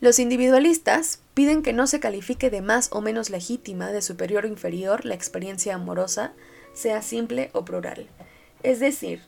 Los 0.00 0.18
individualistas 0.18 1.20
piden 1.34 1.62
que 1.62 1.72
no 1.72 1.86
se 1.86 2.00
califique 2.00 2.50
de 2.50 2.60
más 2.60 2.88
o 2.92 3.00
menos 3.00 3.30
legítima, 3.30 3.92
de 3.92 4.02
superior 4.02 4.44
o 4.44 4.48
inferior 4.48 5.04
la 5.04 5.14
experiencia 5.14 5.76
amorosa, 5.76 6.32
sea 6.74 7.02
simple 7.02 7.50
o 7.52 7.64
plural. 7.64 8.08
Es 8.64 8.80
decir, 8.80 9.22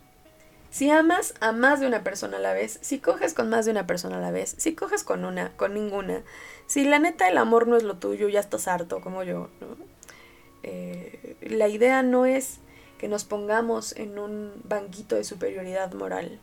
si 0.71 0.91
amas 0.91 1.35
a 1.39 1.53
más 1.53 1.79
de 1.79 1.87
una 1.87 2.03
persona 2.03 2.39
a 2.39 2.41
la 2.41 2.53
vez, 2.53 2.81
si 2.83 2.99
coges 2.99 3.35
con 3.35 3.49
más 3.49 3.67
de 3.67 3.71
una 3.71 3.87
persona 3.87 4.19
a 4.19 4.21
la 4.21 4.33
vez, 4.33 4.57
si 4.59 4.75
coges 4.75 5.05
con 5.05 5.25
una, 5.25 5.57
con 5.57 5.75
ninguna, 5.75 6.23
si 6.67 6.85
la 6.85 6.99
neta 6.99 7.29
el 7.29 7.39
amor 7.39 7.69
no 7.69 7.77
es 7.77 7.85
lo 7.85 7.99
tuyo, 7.99 8.29
ya 8.29 8.41
estás 8.41 8.67
harto 8.67 9.01
como 9.01 9.23
yo, 9.23 9.51
¿no? 9.61 9.77
Eh, 10.65 11.37
la 11.43 11.69
idea 11.69 12.03
no 12.03 12.25
es 12.25 12.59
que 12.99 13.07
nos 13.07 13.25
pongamos 13.25 13.93
en 13.93 14.19
un 14.19 14.53
banquito 14.65 15.15
de 15.15 15.25
superioridad 15.25 15.93
moral 15.93 16.41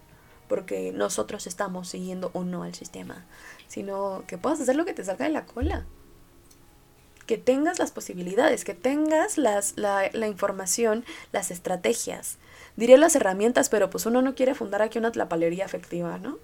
porque 0.47 0.91
nosotros 0.91 1.47
estamos 1.47 1.87
siguiendo 1.87 2.29
o 2.33 2.43
no 2.43 2.63
al 2.63 2.75
sistema, 2.75 3.25
sino 3.67 4.25
que 4.27 4.37
puedas 4.37 4.59
hacer 4.59 4.75
lo 4.75 4.85
que 4.85 4.93
te 4.93 5.03
salga 5.03 5.25
de 5.25 5.31
la 5.31 5.45
cola. 5.45 5.85
Que 7.25 7.37
tengas 7.37 7.79
las 7.79 7.91
posibilidades, 7.91 8.65
que 8.65 8.73
tengas 8.73 9.37
las, 9.37 9.77
la, 9.77 10.09
información, 10.27 11.05
las 11.31 11.51
estrategias. 11.51 12.37
Diré 12.75 12.97
las 12.97 13.15
herramientas, 13.15 13.69
pero 13.69 13.89
pues 13.89 14.05
uno 14.05 14.21
no 14.21 14.35
quiere 14.35 14.53
fundar 14.53 14.81
aquí 14.81 14.99
una 14.99 15.13
tlapalería 15.13 15.63
afectiva, 15.63 16.17
¿no? 16.17 16.37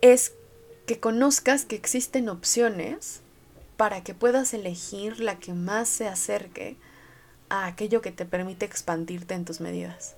Es 0.00 0.34
que 0.86 1.00
conozcas 1.00 1.64
que 1.64 1.74
existen 1.74 2.28
opciones 2.28 3.20
para 3.78 4.02
que 4.02 4.12
puedas 4.12 4.52
elegir 4.54 5.20
la 5.20 5.38
que 5.38 5.54
más 5.54 5.88
se 5.88 6.08
acerque 6.08 6.76
a 7.48 7.66
aquello 7.66 8.02
que 8.02 8.10
te 8.10 8.26
permite 8.26 8.66
expandirte 8.66 9.34
en 9.34 9.44
tus 9.44 9.60
medidas. 9.60 10.16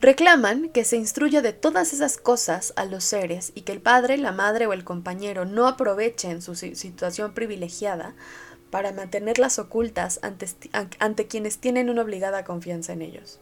Reclaman 0.00 0.70
que 0.70 0.84
se 0.84 0.96
instruya 0.96 1.40
de 1.40 1.52
todas 1.52 1.92
esas 1.92 2.18
cosas 2.18 2.72
a 2.74 2.84
los 2.84 3.04
seres 3.04 3.52
y 3.54 3.60
que 3.60 3.70
el 3.70 3.80
padre, 3.80 4.18
la 4.18 4.32
madre 4.32 4.66
o 4.66 4.72
el 4.72 4.82
compañero 4.82 5.44
no 5.44 5.68
aprovechen 5.68 6.42
su 6.42 6.56
situación 6.56 7.32
privilegiada 7.32 8.16
para 8.72 8.90
mantenerlas 8.90 9.60
ocultas 9.60 10.18
ante, 10.22 10.48
ante 10.98 11.28
quienes 11.28 11.58
tienen 11.58 11.90
una 11.90 12.02
obligada 12.02 12.44
confianza 12.44 12.92
en 12.92 13.02
ellos 13.02 13.38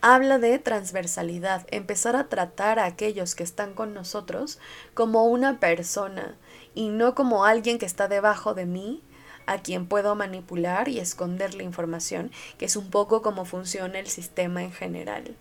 habla 0.00 0.38
de 0.38 0.58
transversalidad, 0.58 1.66
empezar 1.70 2.16
a 2.16 2.28
tratar 2.28 2.78
a 2.78 2.86
aquellos 2.86 3.34
que 3.34 3.42
están 3.42 3.74
con 3.74 3.94
nosotros 3.94 4.58
como 4.94 5.26
una 5.26 5.60
persona 5.60 6.36
y 6.74 6.88
no 6.88 7.14
como 7.14 7.44
alguien 7.44 7.78
que 7.78 7.86
está 7.86 8.08
debajo 8.08 8.54
de 8.54 8.66
mí, 8.66 9.02
a 9.46 9.58
quien 9.58 9.86
puedo 9.86 10.14
manipular 10.14 10.88
y 10.88 11.00
esconder 11.00 11.54
la 11.54 11.64
información, 11.64 12.30
que 12.56 12.66
es 12.66 12.76
un 12.76 12.90
poco 12.90 13.20
como 13.20 13.44
funciona 13.44 13.98
el 13.98 14.06
sistema 14.06 14.62
en 14.62 14.72
general. 14.72 15.36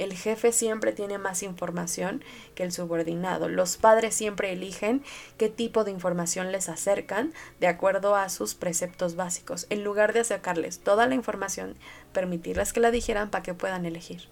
El 0.00 0.14
jefe 0.14 0.50
siempre 0.50 0.92
tiene 0.92 1.18
más 1.18 1.42
información 1.42 2.24
que 2.54 2.62
el 2.62 2.72
subordinado. 2.72 3.50
Los 3.50 3.76
padres 3.76 4.14
siempre 4.14 4.50
eligen 4.50 5.04
qué 5.36 5.50
tipo 5.50 5.84
de 5.84 5.90
información 5.90 6.52
les 6.52 6.70
acercan 6.70 7.34
de 7.60 7.66
acuerdo 7.66 8.16
a 8.16 8.30
sus 8.30 8.54
preceptos 8.54 9.14
básicos, 9.14 9.66
en 9.68 9.84
lugar 9.84 10.14
de 10.14 10.20
acercarles 10.20 10.78
toda 10.78 11.06
la 11.06 11.14
información, 11.14 11.76
permitirles 12.14 12.72
que 12.72 12.80
la 12.80 12.90
dijeran 12.90 13.28
para 13.28 13.42
que 13.42 13.52
puedan 13.52 13.84
elegir. 13.84 14.22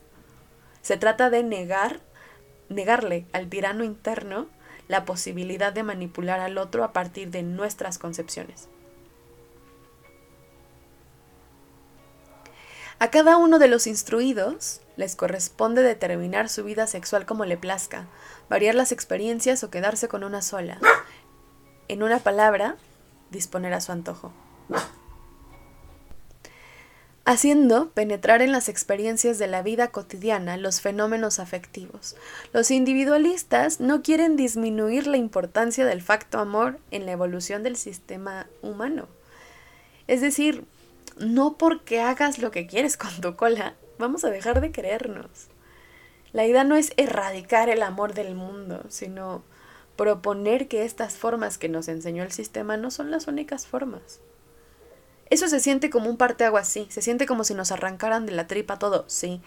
Se 0.81 0.97
trata 0.97 1.29
de 1.29 1.43
negar, 1.43 2.01
negarle 2.71 3.27
al 3.35 3.51
tirano 3.51 3.85
interno 3.85 4.49
la 4.89 5.05
posibilidad 5.05 5.71
de 5.71 5.83
manipular 5.83 6.41
al 6.41 6.57
otro 6.57 6.83
a 6.83 6.95
partir 6.95 7.31
de 7.31 7.43
nuestras 7.43 7.99
concepciones. 7.99 8.71
A 12.99 13.11
cada 13.11 13.37
uno 13.37 13.59
de 13.59 13.69
los 13.69 13.87
instruidos 13.87 14.81
les 14.99 15.15
corresponde 15.15 15.83
determinar 15.83 16.49
su 16.49 16.65
vida 16.65 16.89
sexual 16.89 17.25
como 17.25 17.45
le 17.45 17.57
plazca, 17.57 18.09
variar 18.51 18.75
las 18.75 18.91
experiencias 18.91 19.63
o 19.63 19.71
quedarse 19.71 20.09
con 20.09 20.25
una 20.25 20.43
sola. 20.43 20.81
En 21.87 22.03
una 22.03 22.19
palabra, 22.19 22.77
disponer 23.31 23.73
a 23.75 23.81
su 23.81 23.93
antojo. 23.93 24.33
Haciendo 27.25 27.91
penetrar 27.91 28.43
en 28.43 28.51
las 28.51 28.69
experiencias 28.69 29.39
de 29.39 29.47
la 29.47 29.63
vida 29.63 29.89
cotidiana 29.89 30.57
los 30.57 30.81
fenómenos 30.81 31.39
afectivos. 31.39 32.17
Los 32.53 32.73
individualistas 32.73 33.79
no 33.79 34.03
quieren 34.03 34.35
disminuir 34.35 35.07
la 35.07 35.17
importancia 35.17 35.87
del 35.87 36.03
facto 36.03 36.41
amor 36.41 36.81
en 36.91 37.07
la 37.07 37.13
evolución 37.13 37.63
del 37.63 37.77
sistema 37.77 38.49
humano. 38.63 39.07
Es 40.09 40.23
decir, 40.23 40.65
no 41.19 41.57
porque 41.57 42.01
hagas 42.01 42.39
lo 42.39 42.51
que 42.51 42.67
quieres 42.67 42.97
con 42.97 43.21
tu 43.21 43.37
cola, 43.37 43.75
vamos 43.99 44.25
a 44.25 44.31
dejar 44.31 44.61
de 44.61 44.73
creernos. 44.73 45.49
La 46.33 46.47
idea 46.47 46.65
no 46.65 46.77
es 46.77 46.93
erradicar 46.97 47.69
el 47.69 47.83
amor 47.83 48.15
del 48.15 48.35
mundo, 48.35 48.85
sino 48.89 49.43
proponer 49.97 50.69
que 50.69 50.85
estas 50.85 51.17
formas 51.17 51.59
que 51.59 51.69
nos 51.69 51.89
enseñó 51.89 52.23
el 52.23 52.33
sistema 52.33 52.77
no 52.77 52.91
son 52.91 53.11
las 53.11 53.27
únicas 53.27 53.67
formas. 53.67 54.21
Eso 55.31 55.49
se 55.49 55.61
siente 55.61 55.91
como 55.91 56.09
un 56.09 56.17
parteaguas, 56.17 56.69
sí, 56.69 56.87
se 56.91 57.03
siente 57.03 57.27
como 57.27 57.45
si 57.45 57.55
nos 57.55 57.73
arrancaran 57.73 58.25
de 58.25 58.33
la 58.33 58.47
tripa 58.47 58.79
todo, 58.79 59.05
sí, 59.09 59.43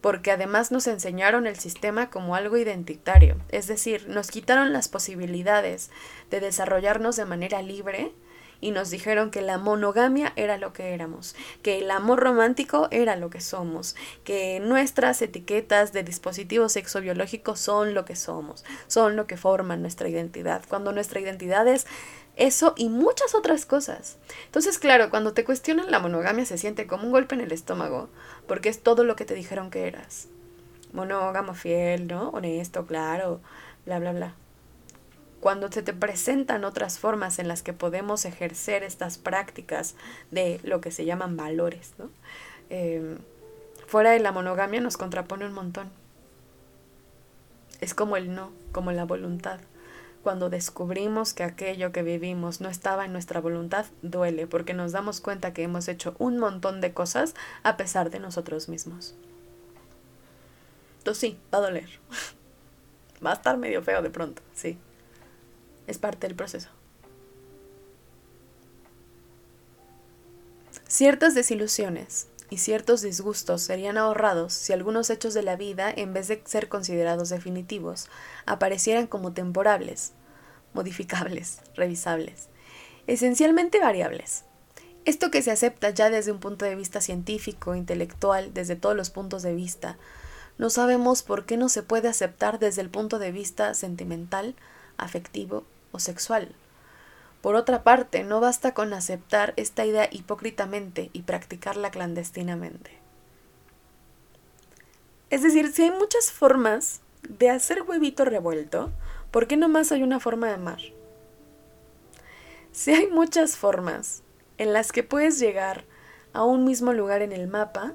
porque 0.00 0.30
además 0.30 0.70
nos 0.70 0.86
enseñaron 0.86 1.46
el 1.46 1.58
sistema 1.58 2.08
como 2.08 2.34
algo 2.34 2.56
identitario, 2.56 3.36
es 3.50 3.66
decir, 3.66 4.08
nos 4.08 4.30
quitaron 4.30 4.72
las 4.72 4.88
posibilidades 4.88 5.90
de 6.30 6.40
desarrollarnos 6.40 7.16
de 7.16 7.26
manera 7.26 7.60
libre 7.60 8.12
y 8.60 8.70
nos 8.70 8.90
dijeron 8.90 9.30
que 9.30 9.42
la 9.42 9.58
monogamia 9.58 10.32
era 10.36 10.58
lo 10.58 10.72
que 10.72 10.94
éramos, 10.94 11.34
que 11.62 11.78
el 11.78 11.90
amor 11.90 12.20
romántico 12.20 12.88
era 12.90 13.16
lo 13.16 13.30
que 13.30 13.40
somos, 13.40 13.96
que 14.24 14.60
nuestras 14.60 15.20
etiquetas 15.22 15.92
de 15.92 16.02
dispositivos 16.02 16.72
sexobiológicos 16.72 17.60
son 17.60 17.94
lo 17.94 18.04
que 18.04 18.16
somos, 18.16 18.64
son 18.86 19.16
lo 19.16 19.26
que 19.26 19.36
forman 19.36 19.82
nuestra 19.82 20.08
identidad, 20.08 20.62
cuando 20.68 20.92
nuestra 20.92 21.20
identidad 21.20 21.66
es 21.68 21.86
eso 22.36 22.74
y 22.76 22.88
muchas 22.88 23.34
otras 23.34 23.66
cosas. 23.66 24.18
Entonces, 24.46 24.78
claro, 24.78 25.10
cuando 25.10 25.32
te 25.32 25.44
cuestionan 25.44 25.90
la 25.90 25.98
monogamia 25.98 26.46
se 26.46 26.58
siente 26.58 26.86
como 26.86 27.04
un 27.04 27.12
golpe 27.12 27.34
en 27.34 27.40
el 27.40 27.52
estómago, 27.52 28.08
porque 28.46 28.68
es 28.68 28.82
todo 28.82 29.04
lo 29.04 29.16
que 29.16 29.24
te 29.24 29.34
dijeron 29.34 29.70
que 29.70 29.86
eras. 29.86 30.28
Monógamo, 30.92 31.54
fiel, 31.54 32.08
¿no? 32.08 32.30
Honesto, 32.30 32.86
claro, 32.86 33.40
bla, 33.84 33.98
bla, 33.98 34.12
bla 34.12 34.34
cuando 35.40 35.72
se 35.72 35.82
te 35.82 35.92
presentan 35.92 36.64
otras 36.64 36.98
formas 36.98 37.38
en 37.38 37.48
las 37.48 37.62
que 37.62 37.72
podemos 37.72 38.24
ejercer 38.24 38.82
estas 38.82 39.18
prácticas 39.18 39.94
de 40.30 40.60
lo 40.62 40.80
que 40.80 40.90
se 40.90 41.06
llaman 41.06 41.36
valores, 41.36 41.94
¿no? 41.98 42.10
Em, 42.68 43.18
fuera 43.86 44.10
de 44.10 44.20
la 44.20 44.32
monogamia 44.32 44.80
nos 44.80 44.98
contrapone 44.98 45.46
un 45.46 45.54
montón. 45.54 45.90
Es 47.80 47.94
como 47.94 48.16
el 48.18 48.34
no, 48.34 48.52
como 48.72 48.92
la 48.92 49.04
voluntad. 49.04 49.60
Cuando 50.22 50.50
descubrimos 50.50 51.32
que 51.32 51.44
aquello 51.44 51.92
que 51.92 52.02
vivimos 52.02 52.60
no 52.60 52.68
estaba 52.68 53.06
en 53.06 53.12
nuestra 53.12 53.40
voluntad, 53.40 53.86
duele 54.02 54.46
porque 54.46 54.74
nos 54.74 54.92
damos 54.92 55.22
cuenta 55.22 55.54
que 55.54 55.62
hemos 55.62 55.88
hecho 55.88 56.14
un 56.18 56.36
montón 56.36 56.82
de 56.82 56.92
cosas 56.92 57.34
a 57.62 57.78
pesar 57.78 58.10
de 58.10 58.20
nosotros 58.20 58.68
mismos. 58.68 59.14
Entonces 60.98 61.20
sí, 61.20 61.38
va 61.52 61.58
a 61.58 61.62
doler. 61.62 61.88
Va 63.24 63.32
a 63.32 63.34
estar 63.34 63.58
medio 63.58 63.82
feo 63.82 64.00
de 64.00 64.08
pronto, 64.08 64.40
sí 64.54 64.78
es 65.90 65.98
parte 65.98 66.26
del 66.26 66.36
proceso. 66.36 66.68
Ciertas 70.86 71.34
desilusiones 71.34 72.28
y 72.48 72.58
ciertos 72.58 73.02
disgustos 73.02 73.62
serían 73.62 73.96
ahorrados 73.96 74.52
si 74.52 74.72
algunos 74.72 75.08
hechos 75.10 75.34
de 75.34 75.42
la 75.42 75.56
vida, 75.56 75.92
en 75.94 76.12
vez 76.12 76.28
de 76.28 76.42
ser 76.44 76.68
considerados 76.68 77.28
definitivos, 77.28 78.08
aparecieran 78.46 79.06
como 79.06 79.32
temporables, 79.32 80.12
modificables, 80.74 81.60
revisables, 81.74 82.48
esencialmente 83.06 83.78
variables. 83.78 84.44
Esto 85.04 85.30
que 85.30 85.42
se 85.42 85.50
acepta 85.50 85.90
ya 85.90 86.10
desde 86.10 86.32
un 86.32 86.40
punto 86.40 86.64
de 86.64 86.74
vista 86.74 87.00
científico, 87.00 87.74
intelectual, 87.74 88.52
desde 88.52 88.76
todos 88.76 88.96
los 88.96 89.10
puntos 89.10 89.42
de 89.42 89.54
vista, 89.54 89.96
no 90.58 90.70
sabemos 90.70 91.22
por 91.22 91.46
qué 91.46 91.56
no 91.56 91.68
se 91.68 91.82
puede 91.82 92.08
aceptar 92.08 92.58
desde 92.58 92.82
el 92.82 92.90
punto 92.90 93.18
de 93.18 93.32
vista 93.32 93.74
sentimental, 93.74 94.56
afectivo 94.98 95.64
o 95.92 95.98
sexual. 95.98 96.54
Por 97.40 97.54
otra 97.54 97.82
parte, 97.82 98.22
no 98.22 98.40
basta 98.40 98.74
con 98.74 98.92
aceptar 98.92 99.54
esta 99.56 99.86
idea 99.86 100.08
hipócritamente 100.10 101.10
y 101.12 101.22
practicarla 101.22 101.90
clandestinamente. 101.90 102.90
Es 105.30 105.42
decir, 105.42 105.72
si 105.72 105.84
hay 105.84 105.90
muchas 105.90 106.32
formas 106.32 107.00
de 107.28 107.50
hacer 107.50 107.82
huevito 107.82 108.24
revuelto, 108.24 108.90
¿por 109.30 109.46
qué 109.46 109.56
no 109.56 109.68
más 109.68 109.92
hay 109.92 110.02
una 110.02 110.20
forma 110.20 110.48
de 110.48 110.54
amar? 110.54 110.80
Si 112.72 112.92
hay 112.92 113.06
muchas 113.06 113.56
formas 113.56 114.22
en 114.58 114.72
las 114.72 114.92
que 114.92 115.02
puedes 115.02 115.38
llegar 115.38 115.84
a 116.32 116.44
un 116.44 116.64
mismo 116.64 116.92
lugar 116.92 117.22
en 117.22 117.32
el 117.32 117.48
mapa, 117.48 117.94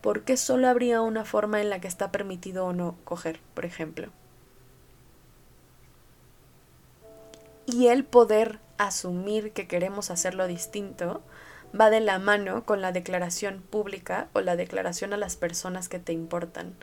¿por 0.00 0.22
qué 0.22 0.36
solo 0.36 0.68
habría 0.68 1.02
una 1.02 1.24
forma 1.24 1.60
en 1.60 1.68
la 1.68 1.80
que 1.80 1.88
está 1.88 2.10
permitido 2.10 2.66
o 2.66 2.72
no 2.72 2.96
coger, 3.04 3.40
por 3.54 3.64
ejemplo? 3.64 4.08
Y 7.68 7.88
el 7.88 8.04
poder 8.04 8.60
asumir 8.78 9.52
que 9.52 9.68
queremos 9.68 10.10
hacerlo 10.10 10.46
distinto 10.46 11.22
va 11.78 11.90
de 11.90 12.00
la 12.00 12.18
mano 12.18 12.64
con 12.64 12.80
la 12.80 12.92
declaración 12.92 13.60
pública 13.60 14.28
o 14.32 14.40
la 14.40 14.56
declaración 14.56 15.12
a 15.12 15.18
las 15.18 15.36
personas 15.36 15.90
que 15.90 15.98
te 15.98 16.14
importan. 16.14 16.74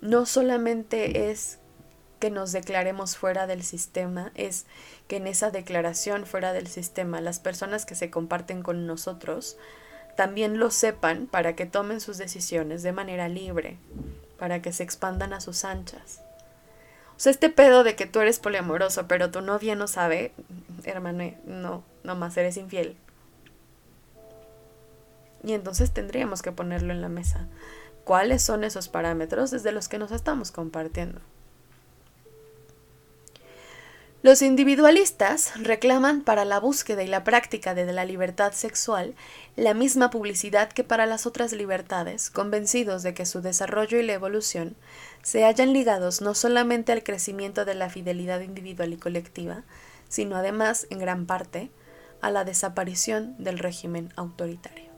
No 0.00 0.26
solamente 0.26 1.30
es 1.30 1.60
que 2.18 2.30
nos 2.30 2.50
declaremos 2.50 3.16
fuera 3.16 3.46
del 3.46 3.62
sistema, 3.62 4.32
es 4.34 4.66
que 5.06 5.16
en 5.16 5.28
esa 5.28 5.52
declaración 5.52 6.26
fuera 6.26 6.52
del 6.52 6.66
sistema 6.66 7.20
las 7.20 7.38
personas 7.38 7.86
que 7.86 7.94
se 7.94 8.10
comparten 8.10 8.62
con 8.62 8.84
nosotros 8.84 9.58
también 10.16 10.58
lo 10.58 10.72
sepan 10.72 11.28
para 11.28 11.54
que 11.54 11.66
tomen 11.66 12.00
sus 12.00 12.18
decisiones 12.18 12.82
de 12.82 12.92
manera 12.92 13.28
libre, 13.28 13.78
para 14.40 14.60
que 14.60 14.72
se 14.72 14.82
expandan 14.82 15.32
a 15.32 15.40
sus 15.40 15.64
anchas. 15.64 16.22
Este 17.26 17.50
pedo 17.50 17.84
de 17.84 17.96
que 17.96 18.06
tú 18.06 18.20
eres 18.20 18.38
poliamoroso, 18.38 19.06
pero 19.06 19.30
tu 19.30 19.40
novia 19.40 19.74
no 19.74 19.88
sabe, 19.88 20.32
hermano, 20.84 21.34
no, 21.44 21.84
nomás 22.02 22.36
eres 22.36 22.56
infiel. 22.56 22.96
Y 25.44 25.52
entonces 25.52 25.92
tendríamos 25.92 26.42
que 26.42 26.52
ponerlo 26.52 26.92
en 26.92 27.02
la 27.02 27.08
mesa. 27.08 27.48
¿Cuáles 28.04 28.42
son 28.42 28.64
esos 28.64 28.88
parámetros 28.88 29.50
desde 29.50 29.72
los 29.72 29.88
que 29.88 29.98
nos 29.98 30.12
estamos 30.12 30.50
compartiendo? 30.50 31.20
Los 34.22 34.42
individualistas 34.42 35.52
reclaman 35.56 36.20
para 36.20 36.44
la 36.44 36.60
búsqueda 36.60 37.02
y 37.02 37.06
la 37.06 37.24
práctica 37.24 37.74
de 37.74 37.90
la 37.90 38.04
libertad 38.04 38.52
sexual 38.52 39.14
la 39.56 39.72
misma 39.72 40.10
publicidad 40.10 40.70
que 40.70 40.84
para 40.84 41.06
las 41.06 41.24
otras 41.24 41.52
libertades, 41.52 42.28
convencidos 42.28 43.02
de 43.02 43.14
que 43.14 43.24
su 43.24 43.40
desarrollo 43.40 43.98
y 43.98 44.02
la 44.02 44.12
evolución 44.12 44.76
se 45.22 45.44
hallan 45.44 45.72
ligados 45.72 46.20
no 46.20 46.34
solamente 46.34 46.92
al 46.92 47.02
crecimiento 47.02 47.64
de 47.64 47.74
la 47.74 47.90
fidelidad 47.90 48.40
individual 48.40 48.92
y 48.92 48.96
colectiva, 48.96 49.64
sino 50.08 50.36
además, 50.36 50.86
en 50.90 50.98
gran 50.98 51.26
parte, 51.26 51.70
a 52.20 52.30
la 52.30 52.44
desaparición 52.44 53.34
del 53.38 53.58
régimen 53.58 54.12
autoritario 54.16 54.90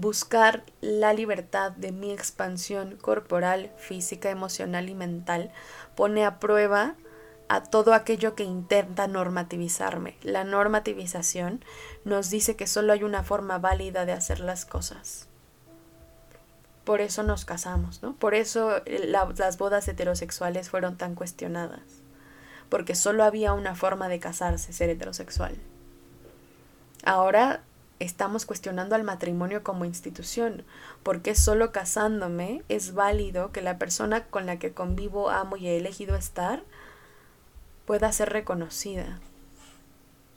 buscar 0.00 0.64
la 0.80 1.12
libertad 1.12 1.72
de 1.72 1.92
mi 1.92 2.10
expansión 2.10 2.96
corporal, 2.96 3.70
física, 3.76 4.30
emocional 4.30 4.88
y 4.88 4.94
mental 4.94 5.50
pone 5.94 6.24
a 6.24 6.38
prueba 6.38 6.94
a 7.48 7.64
todo 7.64 7.94
aquello 7.94 8.34
que 8.34 8.44
intenta 8.44 9.08
normativizarme. 9.08 10.16
La 10.22 10.44
normativización 10.44 11.64
nos 12.04 12.30
dice 12.30 12.56
que 12.56 12.66
solo 12.66 12.92
hay 12.92 13.02
una 13.02 13.24
forma 13.24 13.58
válida 13.58 14.06
de 14.06 14.12
hacer 14.12 14.40
las 14.40 14.64
cosas. 14.64 15.29
Por 16.84 17.00
eso 17.00 17.22
nos 17.22 17.44
casamos, 17.44 18.02
¿no? 18.02 18.14
Por 18.14 18.34
eso 18.34 18.78
eh, 18.86 19.06
las 19.06 19.58
bodas 19.58 19.86
heterosexuales 19.88 20.70
fueron 20.70 20.96
tan 20.96 21.14
cuestionadas. 21.14 21.82
Porque 22.68 22.94
solo 22.94 23.24
había 23.24 23.52
una 23.52 23.74
forma 23.74 24.08
de 24.08 24.20
casarse, 24.20 24.72
ser 24.72 24.90
heterosexual. 24.90 25.56
Ahora 27.04 27.62
estamos 28.00 28.46
cuestionando 28.46 28.94
al 28.94 29.04
matrimonio 29.04 29.62
como 29.62 29.84
institución, 29.84 30.64
porque 31.02 31.34
solo 31.34 31.70
casándome 31.70 32.62
es 32.68 32.94
válido 32.94 33.52
que 33.52 33.60
la 33.60 33.78
persona 33.78 34.24
con 34.24 34.46
la 34.46 34.58
que 34.58 34.72
convivo, 34.72 35.30
amo 35.30 35.56
y 35.56 35.68
he 35.68 35.76
elegido 35.76 36.16
estar 36.16 36.62
pueda 37.84 38.10
ser 38.12 38.30
reconocida, 38.30 39.20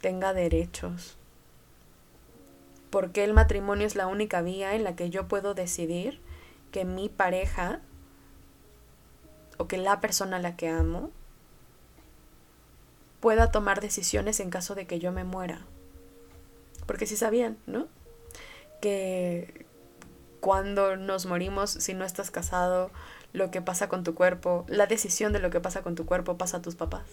tenga 0.02 0.34
derechos. 0.34 1.18
Porque 2.90 3.24
el 3.24 3.34
matrimonio 3.34 3.88
es 3.88 3.96
la 3.96 4.08
única 4.08 4.42
vía 4.42 4.76
en 4.76 4.84
la 4.84 4.96
que 4.96 5.10
yo 5.10 5.28
puedo 5.28 5.54
decidir 5.54 6.20
que 6.74 6.84
mi 6.84 7.08
pareja 7.08 7.80
o 9.58 9.70
que 9.70 9.78
la 9.78 10.02
persona 10.02 10.36
a 10.36 10.42
la 10.42 10.58
que 10.58 10.68
amo 10.68 11.12
pueda 13.22 13.50
tomar 13.52 13.80
decisiones 13.80 14.42
en 14.42 14.50
caso 14.50 14.76
de 14.76 14.86
que 14.86 15.00
yo 15.00 15.14
me 15.14 15.24
muera 15.24 15.66
porque 16.86 17.06
sí 17.06 17.16
sabían, 17.16 17.58
¿no? 17.66 17.88
Que 18.82 19.66
cuando 20.40 20.98
nos 20.98 21.26
morimos, 21.26 21.72
si 21.72 21.94
no 21.94 22.06
estás 22.06 22.32
casado, 22.32 22.92
lo 23.32 23.52
que 23.52 23.62
pasa 23.62 23.90
con 23.90 24.04
tu 24.04 24.14
cuerpo, 24.14 24.66
la 24.68 24.88
decisión 24.88 25.34
de 25.34 25.40
lo 25.40 25.50
que 25.50 25.62
pasa 25.62 25.82
con 25.82 25.96
tu 25.96 26.06
cuerpo 26.06 26.38
pasa 26.38 26.58
a 26.58 26.62
tus 26.62 26.76
papás. 26.76 27.06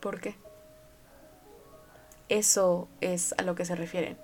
¿Por 0.00 0.20
qué? 0.20 0.36
Eso 2.28 2.88
es 3.00 3.34
a 3.38 3.42
lo 3.42 3.54
que 3.54 3.64
se 3.64 3.76
refieren. 3.76 4.18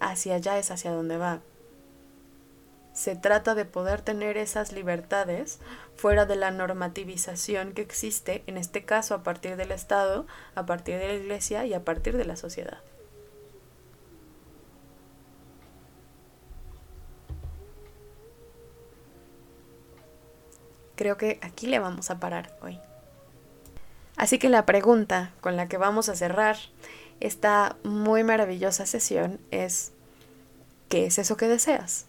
Hacia 0.00 0.36
allá 0.36 0.58
es 0.58 0.70
hacia 0.70 0.92
donde 0.92 1.16
va. 1.16 1.40
Se 2.92 3.16
trata 3.16 3.56
de 3.56 3.64
poder 3.64 4.02
tener 4.02 4.36
esas 4.36 4.70
libertades 4.72 5.58
fuera 5.96 6.26
de 6.26 6.36
la 6.36 6.52
normativización 6.52 7.72
que 7.72 7.82
existe, 7.82 8.44
en 8.46 8.56
este 8.56 8.84
caso 8.84 9.14
a 9.16 9.22
partir 9.24 9.56
del 9.56 9.72
Estado, 9.72 10.26
a 10.54 10.64
partir 10.64 10.98
de 10.98 11.08
la 11.08 11.14
Iglesia 11.14 11.66
y 11.66 11.74
a 11.74 11.84
partir 11.84 12.16
de 12.16 12.24
la 12.24 12.36
sociedad. 12.36 12.78
Creo 20.94 21.16
que 21.16 21.40
aquí 21.42 21.66
le 21.66 21.80
vamos 21.80 22.10
a 22.10 22.20
parar 22.20 22.56
hoy. 22.62 22.78
Así 24.16 24.38
que 24.38 24.48
la 24.48 24.64
pregunta 24.64 25.32
con 25.40 25.56
la 25.56 25.66
que 25.66 25.76
vamos 25.76 26.08
a 26.08 26.14
cerrar 26.14 26.56
esta 27.20 27.76
muy 27.84 28.24
maravillosa 28.24 28.86
sesión 28.86 29.40
es, 29.50 29.92
¿qué 30.88 31.06
es 31.06 31.18
eso 31.18 31.36
que 31.36 31.48
deseas? 31.48 32.06